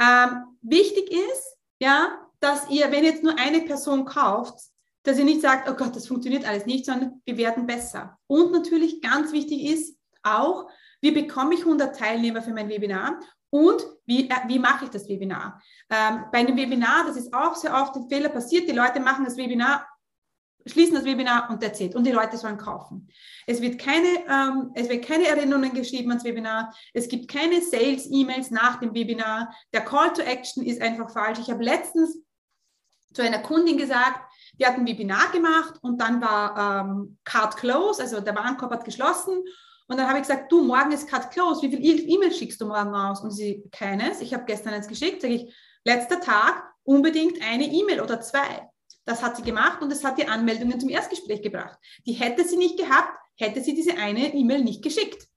Ähm, 0.00 0.56
wichtig 0.62 1.10
ist, 1.10 1.58
ja, 1.80 2.18
dass 2.40 2.68
ihr, 2.70 2.90
wenn 2.90 3.04
jetzt 3.04 3.22
nur 3.22 3.38
eine 3.38 3.60
Person 3.60 4.04
kauft, 4.04 4.58
dass 5.04 5.18
ihr 5.18 5.24
nicht 5.24 5.42
sagt, 5.42 5.68
oh 5.70 5.74
Gott, 5.74 5.94
das 5.94 6.08
funktioniert 6.08 6.48
alles 6.48 6.66
nicht, 6.66 6.84
sondern 6.84 7.22
wir 7.24 7.36
werden 7.36 7.66
besser. 7.66 8.18
Und 8.26 8.52
natürlich 8.52 9.00
ganz 9.00 9.32
wichtig 9.32 9.64
ist 9.64 9.96
auch, 10.22 10.68
wie 11.00 11.12
bekomme 11.12 11.54
ich 11.54 11.60
100 11.60 11.96
Teilnehmer 11.96 12.42
für 12.42 12.52
mein 12.52 12.68
Webinar 12.68 13.20
und 13.50 13.84
wie, 14.06 14.28
äh, 14.28 14.34
wie 14.48 14.58
mache 14.58 14.86
ich 14.86 14.90
das 14.90 15.08
Webinar? 15.08 15.62
Ähm, 15.90 16.24
bei 16.32 16.38
einem 16.38 16.56
Webinar, 16.56 17.04
das 17.06 17.16
ist 17.16 17.32
auch 17.32 17.54
sehr 17.54 17.74
oft 17.74 17.94
ein 17.96 18.08
Fehler 18.08 18.28
passiert, 18.28 18.68
die 18.68 18.74
Leute 18.74 19.00
machen 19.00 19.24
das 19.24 19.36
Webinar, 19.36 19.86
schließen 20.66 20.94
das 20.94 21.04
Webinar 21.04 21.48
und 21.50 21.62
erzählt 21.62 21.94
und 21.94 22.04
die 22.04 22.12
Leute 22.12 22.36
sollen 22.36 22.58
kaufen. 22.58 23.08
Es 23.46 23.60
wird 23.60 23.78
keine, 23.78 24.08
ähm, 24.28 24.72
es 24.74 24.88
wird 24.88 25.04
keine 25.04 25.26
Erinnerungen 25.26 25.72
geschrieben 25.72 26.10
ans 26.10 26.24
Webinar, 26.24 26.74
es 26.92 27.08
gibt 27.08 27.30
keine 27.30 27.60
Sales-E-Mails 27.60 28.50
nach 28.50 28.80
dem 28.80 28.92
Webinar, 28.92 29.54
der 29.72 29.82
Call 29.82 30.12
to 30.12 30.22
Action 30.22 30.64
ist 30.64 30.82
einfach 30.82 31.10
falsch. 31.10 31.38
Ich 31.38 31.50
habe 31.50 31.62
letztens 31.62 32.18
zu 33.14 33.22
einer 33.22 33.38
Kundin 33.38 33.78
gesagt, 33.78 34.20
die 34.58 34.66
hat 34.66 34.74
ein 34.74 34.86
Webinar 34.86 35.30
gemacht 35.32 35.74
und 35.82 36.00
dann 36.00 36.20
war 36.20 36.84
ähm, 36.84 37.18
Card 37.24 37.56
Close, 37.56 38.02
also 38.02 38.20
der 38.20 38.34
Warenkorb 38.34 38.72
hat 38.72 38.84
geschlossen 38.84 39.44
und 39.88 39.96
dann 39.96 40.08
habe 40.08 40.18
ich 40.18 40.26
gesagt, 40.26 40.50
du, 40.50 40.62
morgen 40.62 40.92
ist 40.92 41.08
Cut 41.08 41.30
Close, 41.30 41.62
wie 41.62 41.70
viele 41.70 42.02
E-Mails 42.02 42.36
schickst 42.36 42.60
du 42.60 42.66
morgen 42.66 42.94
aus? 42.94 43.20
Und 43.20 43.30
sie, 43.30 43.62
keines. 43.70 44.20
Ich 44.20 44.34
habe 44.34 44.44
gestern 44.44 44.74
eins 44.74 44.88
geschickt, 44.88 45.22
sage 45.22 45.34
ich, 45.34 45.54
letzter 45.84 46.20
Tag, 46.20 46.64
unbedingt 46.82 47.40
eine 47.42 47.64
E-Mail 47.64 48.00
oder 48.00 48.20
zwei. 48.20 48.68
Das 49.04 49.22
hat 49.22 49.36
sie 49.36 49.42
gemacht 49.42 49.82
und 49.82 49.92
es 49.92 50.04
hat 50.04 50.18
die 50.18 50.26
Anmeldungen 50.26 50.80
zum 50.80 50.88
Erstgespräch 50.88 51.40
gebracht. 51.42 51.78
Die 52.06 52.14
hätte 52.14 52.44
sie 52.44 52.56
nicht 52.56 52.76
gehabt, 52.76 53.16
hätte 53.36 53.60
sie 53.60 53.74
diese 53.74 53.96
eine 53.96 54.34
E-Mail 54.34 54.64
nicht 54.64 54.82
geschickt. 54.82 55.28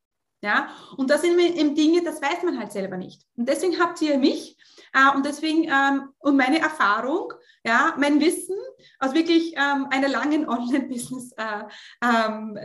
Ja, 0.41 0.69
und 0.95 1.09
das 1.09 1.21
sind 1.21 1.37
eben 1.37 1.75
Dinge, 1.75 2.01
das 2.01 2.21
weiß 2.21 2.43
man 2.43 2.57
halt 2.57 2.71
selber 2.71 2.95
nicht. 2.95 3.23
Und 3.35 3.49
deswegen 3.49 3.77
habt 3.77 4.01
ihr 4.01 4.17
mich 4.17 4.57
äh, 4.93 5.13
und 5.13 5.25
deswegen 5.25 5.65
ähm, 5.65 6.13
und 6.19 6.37
meine 6.37 6.59
Erfahrung, 6.59 7.33
ja, 7.65 7.93
mein 7.97 8.21
Wissen 8.21 8.55
aus 8.99 9.13
wirklich 9.13 9.53
ähm, 9.57 9.87
einer 9.89 10.07
langen 10.07 10.47
Online-Business-Zeit 10.49 11.67
äh, 12.01 12.05
ähm, 12.05 12.57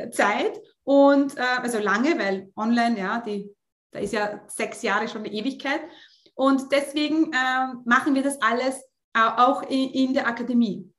und 0.85 1.37
äh, 1.37 1.41
also 1.41 1.79
lange, 1.79 2.19
weil 2.19 2.53
online, 2.57 2.99
ja, 2.99 3.21
die, 3.21 3.51
da 3.91 3.99
ist 3.99 4.13
ja 4.13 4.43
sechs 4.47 4.83
Jahre 4.83 5.09
schon 5.09 5.23
eine 5.25 5.33
Ewigkeit. 5.33 5.81
Und 6.35 6.71
deswegen 6.73 7.33
äh, 7.33 7.75
machen 7.85 8.15
wir 8.15 8.23
das 8.23 8.41
alles 8.43 8.83
auch 9.15 9.63
in, 9.63 9.91
in 9.91 10.15
der 10.15 10.27
Akademie. 10.27 10.91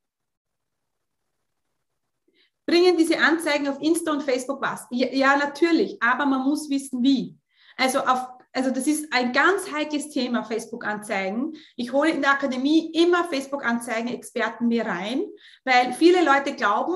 Bringen 2.66 2.98
diese 2.98 3.20
Anzeigen 3.20 3.68
auf 3.68 3.82
Insta 3.82 4.12
und 4.12 4.24
Facebook 4.24 4.62
was? 4.62 4.88
Ja, 4.90 5.08
ja, 5.08 5.38
natürlich, 5.38 6.02
aber 6.02 6.26
man 6.26 6.44
muss 6.44 6.70
wissen, 6.70 7.04
wie. 7.04 7.38
Also, 7.78 8.00
auf, 8.00 8.28
also 8.54 8.72
das 8.72 8.88
ist 8.88 9.14
ein 9.14 9.34
ganz 9.34 9.72
heikles 9.72 10.10
Thema, 10.10 10.44
Facebook-Anzeigen. 10.44 11.54
Ich 11.76 11.92
hole 11.92 12.10
in 12.10 12.22
der 12.22 12.32
Akademie 12.32 12.92
immer 12.94 13.26
Facebook-Anzeigen-Experten 13.26 14.68
mir 14.68 14.86
rein, 14.86 15.26
weil 15.64 15.94
viele 15.94 16.24
Leute 16.24 16.56
glauben, 16.56 16.96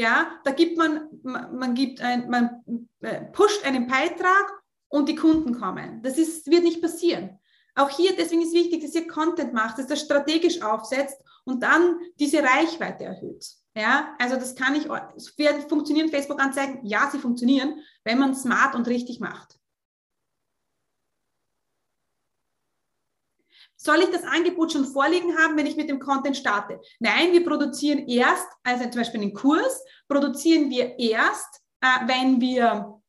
ja, 0.00 0.40
da 0.44 0.52
gibt 0.52 0.78
man, 0.78 1.08
man, 1.22 1.74
gibt 1.74 2.00
ein, 2.00 2.30
man 2.30 2.64
äh, 3.00 3.20
pusht 3.32 3.64
einen 3.66 3.86
Beitrag 3.86 4.50
und 4.88 5.10
die 5.10 5.14
Kunden 5.14 5.52
kommen. 5.60 6.02
Das 6.02 6.16
ist, 6.16 6.50
wird 6.50 6.64
nicht 6.64 6.80
passieren. 6.80 7.38
Auch 7.74 7.90
hier, 7.90 8.16
deswegen 8.16 8.40
ist 8.40 8.54
wichtig, 8.54 8.82
dass 8.82 8.94
ihr 8.94 9.06
Content 9.06 9.52
macht, 9.52 9.76
dass 9.76 9.84
ihr 9.84 9.90
das 9.90 10.00
strategisch 10.00 10.62
aufsetzt 10.62 11.20
und 11.44 11.62
dann 11.62 11.98
diese 12.18 12.42
Reichweite 12.42 13.04
erhöht. 13.04 13.46
Ja, 13.76 14.16
also 14.18 14.36
das 14.36 14.56
kann 14.56 14.74
ich, 14.74 14.88
funktionieren 15.68 16.08
Facebook-Anzeigen? 16.08 16.80
Ja, 16.82 17.08
sie 17.12 17.18
funktionieren, 17.18 17.80
wenn 18.02 18.18
man 18.18 18.34
smart 18.34 18.74
und 18.74 18.88
richtig 18.88 19.20
macht. 19.20 19.59
Soll 23.82 24.00
ich 24.00 24.10
das 24.10 24.24
Angebot 24.24 24.72
schon 24.72 24.84
vorliegen 24.84 25.38
haben, 25.38 25.56
wenn 25.56 25.64
ich 25.64 25.74
mit 25.74 25.88
dem 25.88 26.00
Content 26.00 26.36
starte? 26.36 26.78
Nein, 26.98 27.32
wir 27.32 27.42
produzieren 27.42 28.06
erst, 28.08 28.46
also 28.62 28.84
zum 28.84 29.00
Beispiel 29.00 29.22
einen 29.22 29.32
Kurs, 29.32 29.82
produzieren 30.06 30.68
wir 30.68 30.98
erst, 30.98 31.62
äh, 31.80 32.06
wenn, 32.06 32.42
wir, 32.42 33.00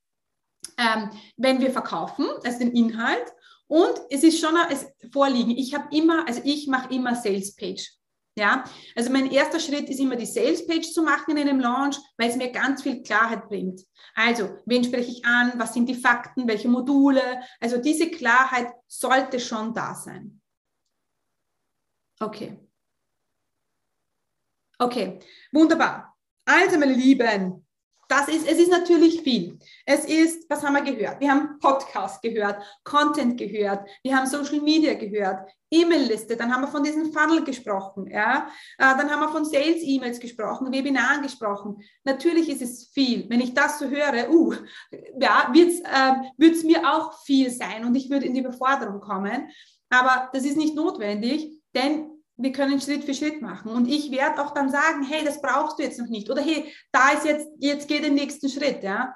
ähm, 0.78 1.10
wenn 1.36 1.60
wir 1.60 1.72
verkaufen, 1.72 2.26
also 2.46 2.60
den 2.60 2.72
Inhalt. 2.72 3.34
Und 3.68 4.00
es 4.10 4.24
ist 4.24 4.40
schon 4.40 4.56
es 4.70 4.86
vorliegen. 5.12 5.52
Ich 5.52 5.74
habe 5.74 5.94
immer, 5.94 6.26
also 6.26 6.40
ich 6.46 6.68
mache 6.68 6.94
immer 6.94 7.16
Sales 7.16 7.54
Page. 7.54 7.92
Ja, 8.38 8.64
also 8.96 9.12
mein 9.12 9.30
erster 9.30 9.60
Schritt 9.60 9.90
ist 9.90 10.00
immer 10.00 10.16
die 10.16 10.26
Sales 10.26 10.66
Page 10.66 10.90
zu 10.90 11.04
machen 11.04 11.36
in 11.36 11.50
einem 11.50 11.60
Launch, 11.60 11.98
weil 12.18 12.30
es 12.30 12.38
mir 12.38 12.50
ganz 12.50 12.82
viel 12.82 13.04
Klarheit 13.04 13.50
bringt. 13.50 13.82
Also, 14.16 14.56
wen 14.66 14.86
spreche 14.86 15.12
ich 15.12 15.26
an? 15.26 15.52
Was 15.58 15.74
sind 15.74 15.90
die 15.90 15.96
Fakten? 15.96 16.48
Welche 16.48 16.70
Module? 16.70 17.42
Also 17.60 17.78
diese 17.78 18.10
Klarheit 18.10 18.72
sollte 18.88 19.38
schon 19.38 19.74
da 19.74 19.96
sein. 19.96 20.41
Okay. 22.22 22.56
Okay, 24.78 25.20
wunderbar. 25.52 26.16
Also, 26.46 26.78
meine 26.78 26.94
Lieben, 26.94 27.66
das 28.08 28.28
ist, 28.28 28.48
es 28.48 28.60
ist 28.60 28.70
natürlich 28.70 29.22
viel. 29.22 29.58
Es 29.86 30.06
ist, 30.06 30.48
was 30.50 30.64
haben 30.64 30.74
wir 30.74 30.84
gehört? 30.84 31.20
Wir 31.20 31.32
haben 31.32 31.58
Podcast 31.60 32.22
gehört, 32.22 32.62
Content 32.84 33.38
gehört, 33.38 33.88
wir 34.04 34.16
haben 34.16 34.28
Social 34.28 34.60
Media 34.60 34.94
gehört, 34.96 35.50
E-Mail-Liste, 35.72 36.36
dann 36.36 36.54
haben 36.54 36.62
wir 36.62 36.68
von 36.68 36.84
diesem 36.84 37.12
Funnel 37.14 37.44
gesprochen, 37.44 38.08
ja, 38.08 38.50
äh, 38.78 38.98
dann 38.98 39.10
haben 39.10 39.22
wir 39.22 39.30
von 39.30 39.46
Sales-E-Mails 39.46 40.20
gesprochen, 40.20 40.72
Webinaren 40.74 41.22
gesprochen. 41.22 41.82
Natürlich 42.04 42.50
ist 42.50 42.62
es 42.62 42.88
viel. 42.94 43.30
Wenn 43.30 43.40
ich 43.40 43.54
das 43.54 43.80
so 43.80 43.88
höre, 43.88 44.30
uh, 44.30 44.54
ja, 45.18 45.50
wird 45.54 45.70
es 45.70 45.80
äh, 45.80 46.66
mir 46.68 46.92
auch 46.92 47.24
viel 47.24 47.50
sein 47.50 47.86
und 47.86 47.96
ich 47.96 48.10
würde 48.10 48.26
in 48.26 48.34
die 48.34 48.42
Überforderung 48.42 49.00
kommen. 49.00 49.50
Aber 49.90 50.30
das 50.34 50.44
ist 50.44 50.58
nicht 50.58 50.76
notwendig, 50.76 51.62
denn 51.74 52.11
wir 52.42 52.52
können 52.52 52.82
Schritt 52.82 53.04
für 53.04 53.14
Schritt 53.14 53.42
machen. 53.42 53.72
Und 53.72 53.88
ich 53.88 54.12
werde 54.12 54.42
auch 54.42 54.54
dann 54.54 54.70
sagen, 54.70 55.04
hey, 55.04 55.24
das 55.24 55.42
brauchst 55.42 55.80
du 55.80 55.84
jetzt 55.84 56.00
noch 56.00 56.08
nicht. 56.08 56.30
Oder 56.30 56.42
hey, 56.42 56.74
da 56.92 57.10
ist 57.10 57.26
jetzt, 57.26 57.48
jetzt 57.60 57.88
geh 57.88 58.00
den 58.00 58.16
nächsten 58.16 58.50
Schritt, 58.50 58.84
ja. 58.84 59.16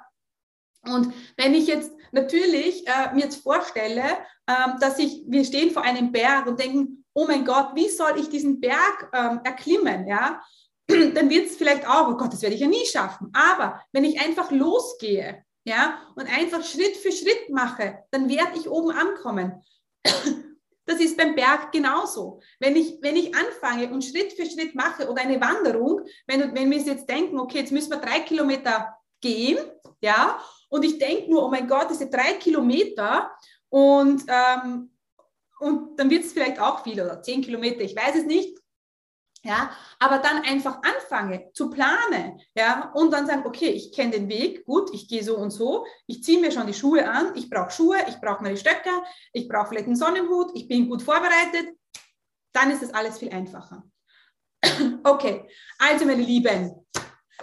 Und 0.82 1.12
wenn 1.36 1.54
ich 1.54 1.66
jetzt 1.66 1.92
natürlich 2.12 2.86
äh, 2.86 3.12
mir 3.14 3.24
jetzt 3.24 3.42
vorstelle, 3.42 4.04
äh, 4.46 4.78
dass 4.80 4.98
ich, 4.98 5.24
wir 5.26 5.44
stehen 5.44 5.72
vor 5.72 5.82
einem 5.82 6.12
Berg 6.12 6.46
und 6.46 6.60
denken, 6.60 7.04
oh 7.12 7.26
mein 7.26 7.44
Gott, 7.44 7.70
wie 7.74 7.88
soll 7.88 8.18
ich 8.18 8.28
diesen 8.28 8.60
Berg 8.60 9.10
ähm, 9.12 9.40
erklimmen, 9.42 10.06
ja, 10.06 10.40
dann 10.86 11.28
wird 11.28 11.46
es 11.46 11.56
vielleicht 11.56 11.88
auch, 11.88 12.08
oh 12.08 12.16
Gott, 12.16 12.32
das 12.32 12.42
werde 12.42 12.54
ich 12.54 12.60
ja 12.60 12.68
nie 12.68 12.86
schaffen. 12.86 13.32
Aber 13.32 13.82
wenn 13.92 14.04
ich 14.04 14.20
einfach 14.20 14.50
losgehe, 14.52 15.44
ja, 15.64 16.00
und 16.14 16.32
einfach 16.32 16.64
Schritt 16.64 16.96
für 16.96 17.10
Schritt 17.10 17.50
mache, 17.50 18.04
dann 18.12 18.28
werde 18.28 18.56
ich 18.56 18.68
oben 18.68 18.92
ankommen. 18.92 19.62
Das 20.86 21.00
ist 21.00 21.16
beim 21.16 21.34
Berg 21.34 21.72
genauso. 21.72 22.40
Wenn 22.60 22.76
ich, 22.76 22.98
wenn 23.02 23.16
ich 23.16 23.34
anfange 23.34 23.92
und 23.92 24.04
Schritt 24.04 24.32
für 24.32 24.46
Schritt 24.46 24.74
mache 24.74 25.10
oder 25.10 25.22
eine 25.22 25.40
Wanderung, 25.40 26.02
wenn, 26.26 26.54
wenn 26.54 26.70
wir 26.70 26.78
jetzt 26.78 27.08
denken, 27.08 27.38
okay, 27.38 27.58
jetzt 27.58 27.72
müssen 27.72 27.90
wir 27.90 27.98
drei 27.98 28.20
Kilometer 28.20 28.96
gehen, 29.20 29.58
ja, 30.00 30.38
und 30.68 30.84
ich 30.84 30.98
denke 30.98 31.30
nur, 31.30 31.44
oh 31.44 31.50
mein 31.50 31.66
Gott, 31.66 31.92
sind 31.94 32.14
drei 32.14 32.34
Kilometer 32.34 33.30
und, 33.68 34.22
ähm, 34.28 34.90
und 35.58 35.98
dann 35.98 36.10
wird 36.10 36.24
es 36.24 36.32
vielleicht 36.32 36.60
auch 36.60 36.82
viel 36.82 37.00
oder 37.00 37.22
zehn 37.22 37.42
Kilometer, 37.42 37.80
ich 37.80 37.96
weiß 37.96 38.16
es 38.16 38.24
nicht, 38.24 38.56
ja, 39.46 39.70
aber 39.98 40.18
dann 40.18 40.42
einfach 40.42 40.80
anfange 40.82 41.50
zu 41.52 41.70
planen, 41.70 42.40
ja, 42.54 42.90
und 42.94 43.12
dann 43.12 43.26
sagen, 43.26 43.44
okay, 43.46 43.68
ich 43.68 43.92
kenne 43.92 44.12
den 44.12 44.28
Weg, 44.28 44.64
gut, 44.64 44.92
ich 44.92 45.08
gehe 45.08 45.22
so 45.22 45.36
und 45.36 45.50
so, 45.50 45.86
ich 46.06 46.22
ziehe 46.22 46.40
mir 46.40 46.50
schon 46.50 46.66
die 46.66 46.74
Schuhe 46.74 47.08
an, 47.08 47.32
ich 47.36 47.48
brauche 47.48 47.70
Schuhe, 47.70 47.98
ich 48.08 48.20
brauche 48.20 48.42
meine 48.42 48.56
Stöcke, 48.56 48.90
ich 49.32 49.48
brauche 49.48 49.68
vielleicht 49.68 49.86
einen 49.86 49.96
Sonnenhut, 49.96 50.50
ich 50.54 50.66
bin 50.68 50.88
gut 50.88 51.02
vorbereitet, 51.02 51.76
dann 52.52 52.70
ist 52.70 52.82
das 52.82 52.92
alles 52.92 53.18
viel 53.18 53.30
einfacher. 53.30 53.84
okay, 55.04 55.48
also 55.78 56.04
meine 56.06 56.22
Lieben, 56.22 56.86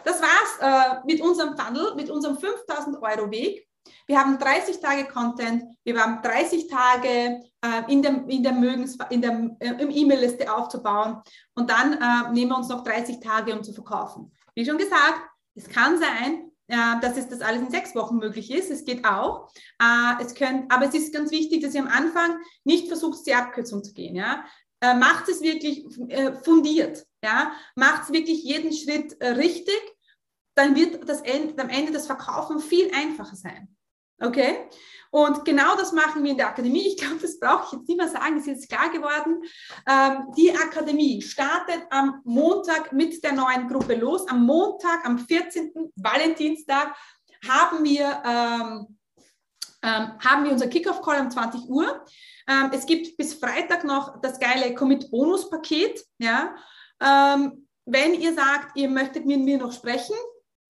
das 0.03 0.21
war's 0.21 0.59
äh, 0.59 1.01
mit 1.05 1.21
unserem 1.21 1.57
Funnel, 1.57 1.95
mit 1.95 2.09
unserem 2.09 2.37
5000 2.37 3.01
Euro 3.01 3.31
Weg. 3.31 3.67
Wir 4.07 4.19
haben 4.19 4.37
30 4.37 4.79
Tage 4.79 5.05
Content, 5.05 5.63
wir 5.83 5.97
haben 6.01 6.21
30 6.21 6.67
Tage 6.67 7.41
äh, 7.61 7.91
in 7.91 8.01
der, 8.01 8.25
in 8.27 8.43
der 8.43 8.53
Mögens, 8.53 8.97
in 9.09 9.21
der 9.21 9.55
äh, 9.59 9.83
E-Mail-Liste 9.83 10.53
aufzubauen 10.53 11.21
und 11.55 11.69
dann 11.69 11.93
äh, 11.93 12.31
nehmen 12.33 12.51
wir 12.51 12.57
uns 12.57 12.69
noch 12.69 12.83
30 12.83 13.19
Tage, 13.19 13.53
um 13.53 13.63
zu 13.63 13.73
verkaufen. 13.73 14.31
Wie 14.55 14.65
schon 14.65 14.77
gesagt, 14.77 15.21
es 15.55 15.69
kann 15.69 15.99
sein, 15.99 16.51
äh, 16.67 16.99
dass 17.01 17.17
es 17.17 17.27
das 17.27 17.41
alles 17.41 17.61
in 17.61 17.69
sechs 17.69 17.93
Wochen 17.93 18.17
möglich 18.17 18.49
ist. 18.51 18.71
Es 18.71 18.85
geht 18.85 19.05
auch. 19.05 19.49
Äh, 19.81 20.23
es 20.23 20.33
können, 20.33 20.65
aber 20.69 20.87
es 20.87 20.93
ist 20.93 21.13
ganz 21.13 21.31
wichtig, 21.31 21.61
dass 21.61 21.75
ihr 21.75 21.81
am 21.81 21.87
Anfang 21.87 22.37
nicht 22.63 22.87
versucht, 22.87 23.25
die 23.27 23.35
Abkürzung 23.35 23.83
zu 23.83 23.93
gehen. 23.93 24.15
Ja? 24.15 24.45
Äh, 24.81 24.95
macht 24.95 25.27
es 25.29 25.41
wirklich 25.41 25.85
fundiert. 26.43 27.05
Ja? 27.23 27.51
Macht 27.75 28.03
es 28.03 28.13
wirklich 28.13 28.43
jeden 28.43 28.71
Schritt 28.73 29.15
richtig. 29.21 29.79
Dann 30.55 30.75
wird 30.75 31.07
das 31.07 31.21
Ende, 31.21 31.61
am 31.61 31.69
Ende 31.69 31.91
das 31.91 32.05
Verkaufen 32.05 32.59
viel 32.59 32.91
einfacher 32.93 33.35
sein. 33.35 33.72
Okay? 34.19 34.69
Und 35.13 35.45
genau 35.45 35.75
das 35.75 35.91
machen 35.91 36.23
wir 36.23 36.31
in 36.31 36.37
der 36.37 36.47
Akademie. 36.47 36.87
Ich 36.87 36.97
glaube, 36.97 37.19
das 37.21 37.39
brauche 37.39 37.65
ich 37.67 37.73
jetzt 37.73 37.87
nicht 37.87 37.97
mehr 37.97 38.07
sagen, 38.07 38.37
ist 38.37 38.47
jetzt 38.47 38.67
klar 38.67 38.89
geworden. 38.89 39.43
Ähm, 39.87 40.31
die 40.35 40.51
Akademie 40.51 41.21
startet 41.21 41.83
am 41.91 42.19
Montag 42.23 42.91
mit 42.93 43.23
der 43.23 43.33
neuen 43.33 43.67
Gruppe 43.67 43.93
los. 43.93 44.27
Am 44.27 44.43
Montag, 44.43 45.05
am 45.05 45.19
14. 45.19 45.93
Valentinstag, 45.95 46.95
haben 47.47 47.83
wir, 47.83 48.23
ähm, 48.25 48.97
ähm, 49.83 50.17
haben 50.19 50.45
wir 50.45 50.51
unser 50.51 50.67
Kickoff-Call 50.67 51.21
um 51.21 51.29
20 51.29 51.69
Uhr. 51.69 52.03
Ähm, 52.47 52.71
es 52.73 52.87
gibt 52.87 53.15
bis 53.15 53.35
Freitag 53.35 53.83
noch 53.83 54.19
das 54.19 54.39
geile 54.39 54.73
Commit-Bonus-Paket. 54.73 56.03
Ja? 56.17 56.55
Ähm, 56.99 57.67
wenn 57.85 58.15
ihr 58.15 58.33
sagt, 58.33 58.77
ihr 58.77 58.89
möchtet 58.89 59.27
mit 59.27 59.41
mir 59.41 59.59
noch 59.59 59.73
sprechen, 59.73 60.15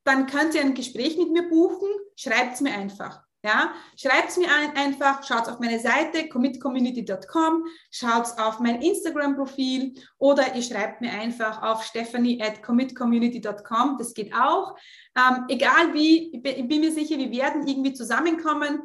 dann 0.03 0.27
könnt 0.27 0.53
ihr 0.53 0.61
ein 0.61 0.73
Gespräch 0.73 1.15
mit 1.17 1.31
mir 1.31 1.47
buchen. 1.47 1.87
Schreibt 2.17 2.55
es 2.55 2.61
mir 2.61 2.73
einfach. 2.73 3.23
Ja, 3.45 3.73
schreibt 3.97 4.29
es 4.29 4.37
mir 4.37 4.47
ein, 4.47 4.73
einfach, 4.77 5.21
schaut 5.27 5.49
auf 5.49 5.59
meine 5.59 5.77
Seite 5.77 6.29
commitcommunity.com, 6.29 7.65
schaut 7.91 8.39
auf 8.39 8.59
mein 8.59 8.81
Instagram-Profil 8.81 9.95
oder 10.17 10.55
ihr 10.55 10.61
schreibt 10.61 11.01
mir 11.01 11.11
einfach 11.11 11.61
auf 11.61 11.83
stephanie 11.83 12.41
at 12.41 12.63
commitcommunity.com, 12.63 13.97
das 13.97 14.13
geht 14.13 14.33
auch. 14.33 14.77
Ähm, 15.17 15.43
egal 15.49 15.93
wie, 15.93 16.33
ich 16.33 16.41
bin 16.41 16.79
mir 16.79 16.93
sicher, 16.93 17.17
wir 17.17 17.31
werden 17.31 17.67
irgendwie 17.67 17.91
zusammenkommen. 17.91 18.83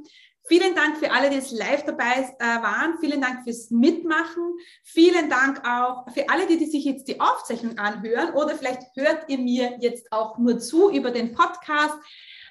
Vielen 0.49 0.75
Dank 0.75 0.97
für 0.97 1.13
alle, 1.13 1.31
die 1.31 1.37
jetzt 1.37 1.53
live 1.53 1.85
dabei 1.85 2.35
äh, 2.41 2.45
waren. 2.45 2.99
Vielen 2.99 3.21
Dank 3.21 3.45
fürs 3.45 3.71
Mitmachen. 3.71 4.59
Vielen 4.83 5.31
Dank 5.31 5.65
auch 5.69 6.11
für 6.13 6.29
alle, 6.31 6.49
die, 6.49 6.59
die 6.59 6.67
sich 6.67 6.85
jetzt 6.85 7.07
die 7.07 7.21
Aufzeichnung 7.21 7.79
anhören 7.79 8.33
oder 8.35 8.57
vielleicht 8.57 8.83
hört 8.97 9.29
ihr 9.29 9.39
mir 9.39 9.77
jetzt 9.81 10.11
auch 10.11 10.37
nur 10.39 10.59
zu 10.59 10.91
über 10.91 11.13
den 11.13 11.33
Podcast. 11.33 11.95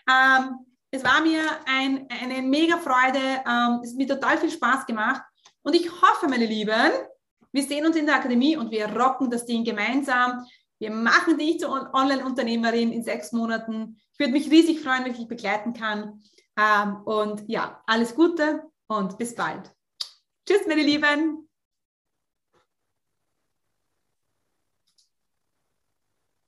Ähm, 0.09 0.59
es 0.91 1.03
war 1.03 1.21
mir 1.21 1.43
ein, 1.65 2.07
eine 2.09 2.41
mega 2.41 2.77
Freude. 2.77 3.19
Ähm, 3.19 3.81
es 3.83 3.91
hat 3.91 3.97
mir 3.97 4.07
total 4.07 4.37
viel 4.37 4.51
Spaß 4.51 4.85
gemacht. 4.85 5.21
Und 5.63 5.75
ich 5.75 5.89
hoffe, 6.01 6.27
meine 6.27 6.45
Lieben, 6.45 6.91
wir 7.51 7.63
sehen 7.63 7.85
uns 7.85 7.95
in 7.95 8.05
der 8.05 8.15
Akademie 8.15 8.55
und 8.55 8.71
wir 8.71 8.87
rocken 8.87 9.29
das 9.29 9.45
Ding 9.45 9.63
gemeinsam. 9.63 10.45
Wir 10.79 10.91
machen 10.91 11.37
dich 11.37 11.59
zur 11.59 11.93
Online-Unternehmerin 11.93 12.91
in 12.91 13.03
sechs 13.03 13.31
Monaten. 13.31 13.99
Ich 14.13 14.19
würde 14.19 14.33
mich 14.33 14.49
riesig 14.49 14.81
freuen, 14.81 15.03
wenn 15.03 15.11
ich 15.11 15.17
dich 15.17 15.27
begleiten 15.27 15.73
kann. 15.73 16.21
Ähm, 16.57 16.97
und 17.03 17.43
ja, 17.47 17.81
alles 17.85 18.15
Gute 18.15 18.63
und 18.87 19.17
bis 19.17 19.35
bald. 19.35 19.71
Tschüss, 20.47 20.65
meine 20.67 20.83
Lieben. 20.83 21.46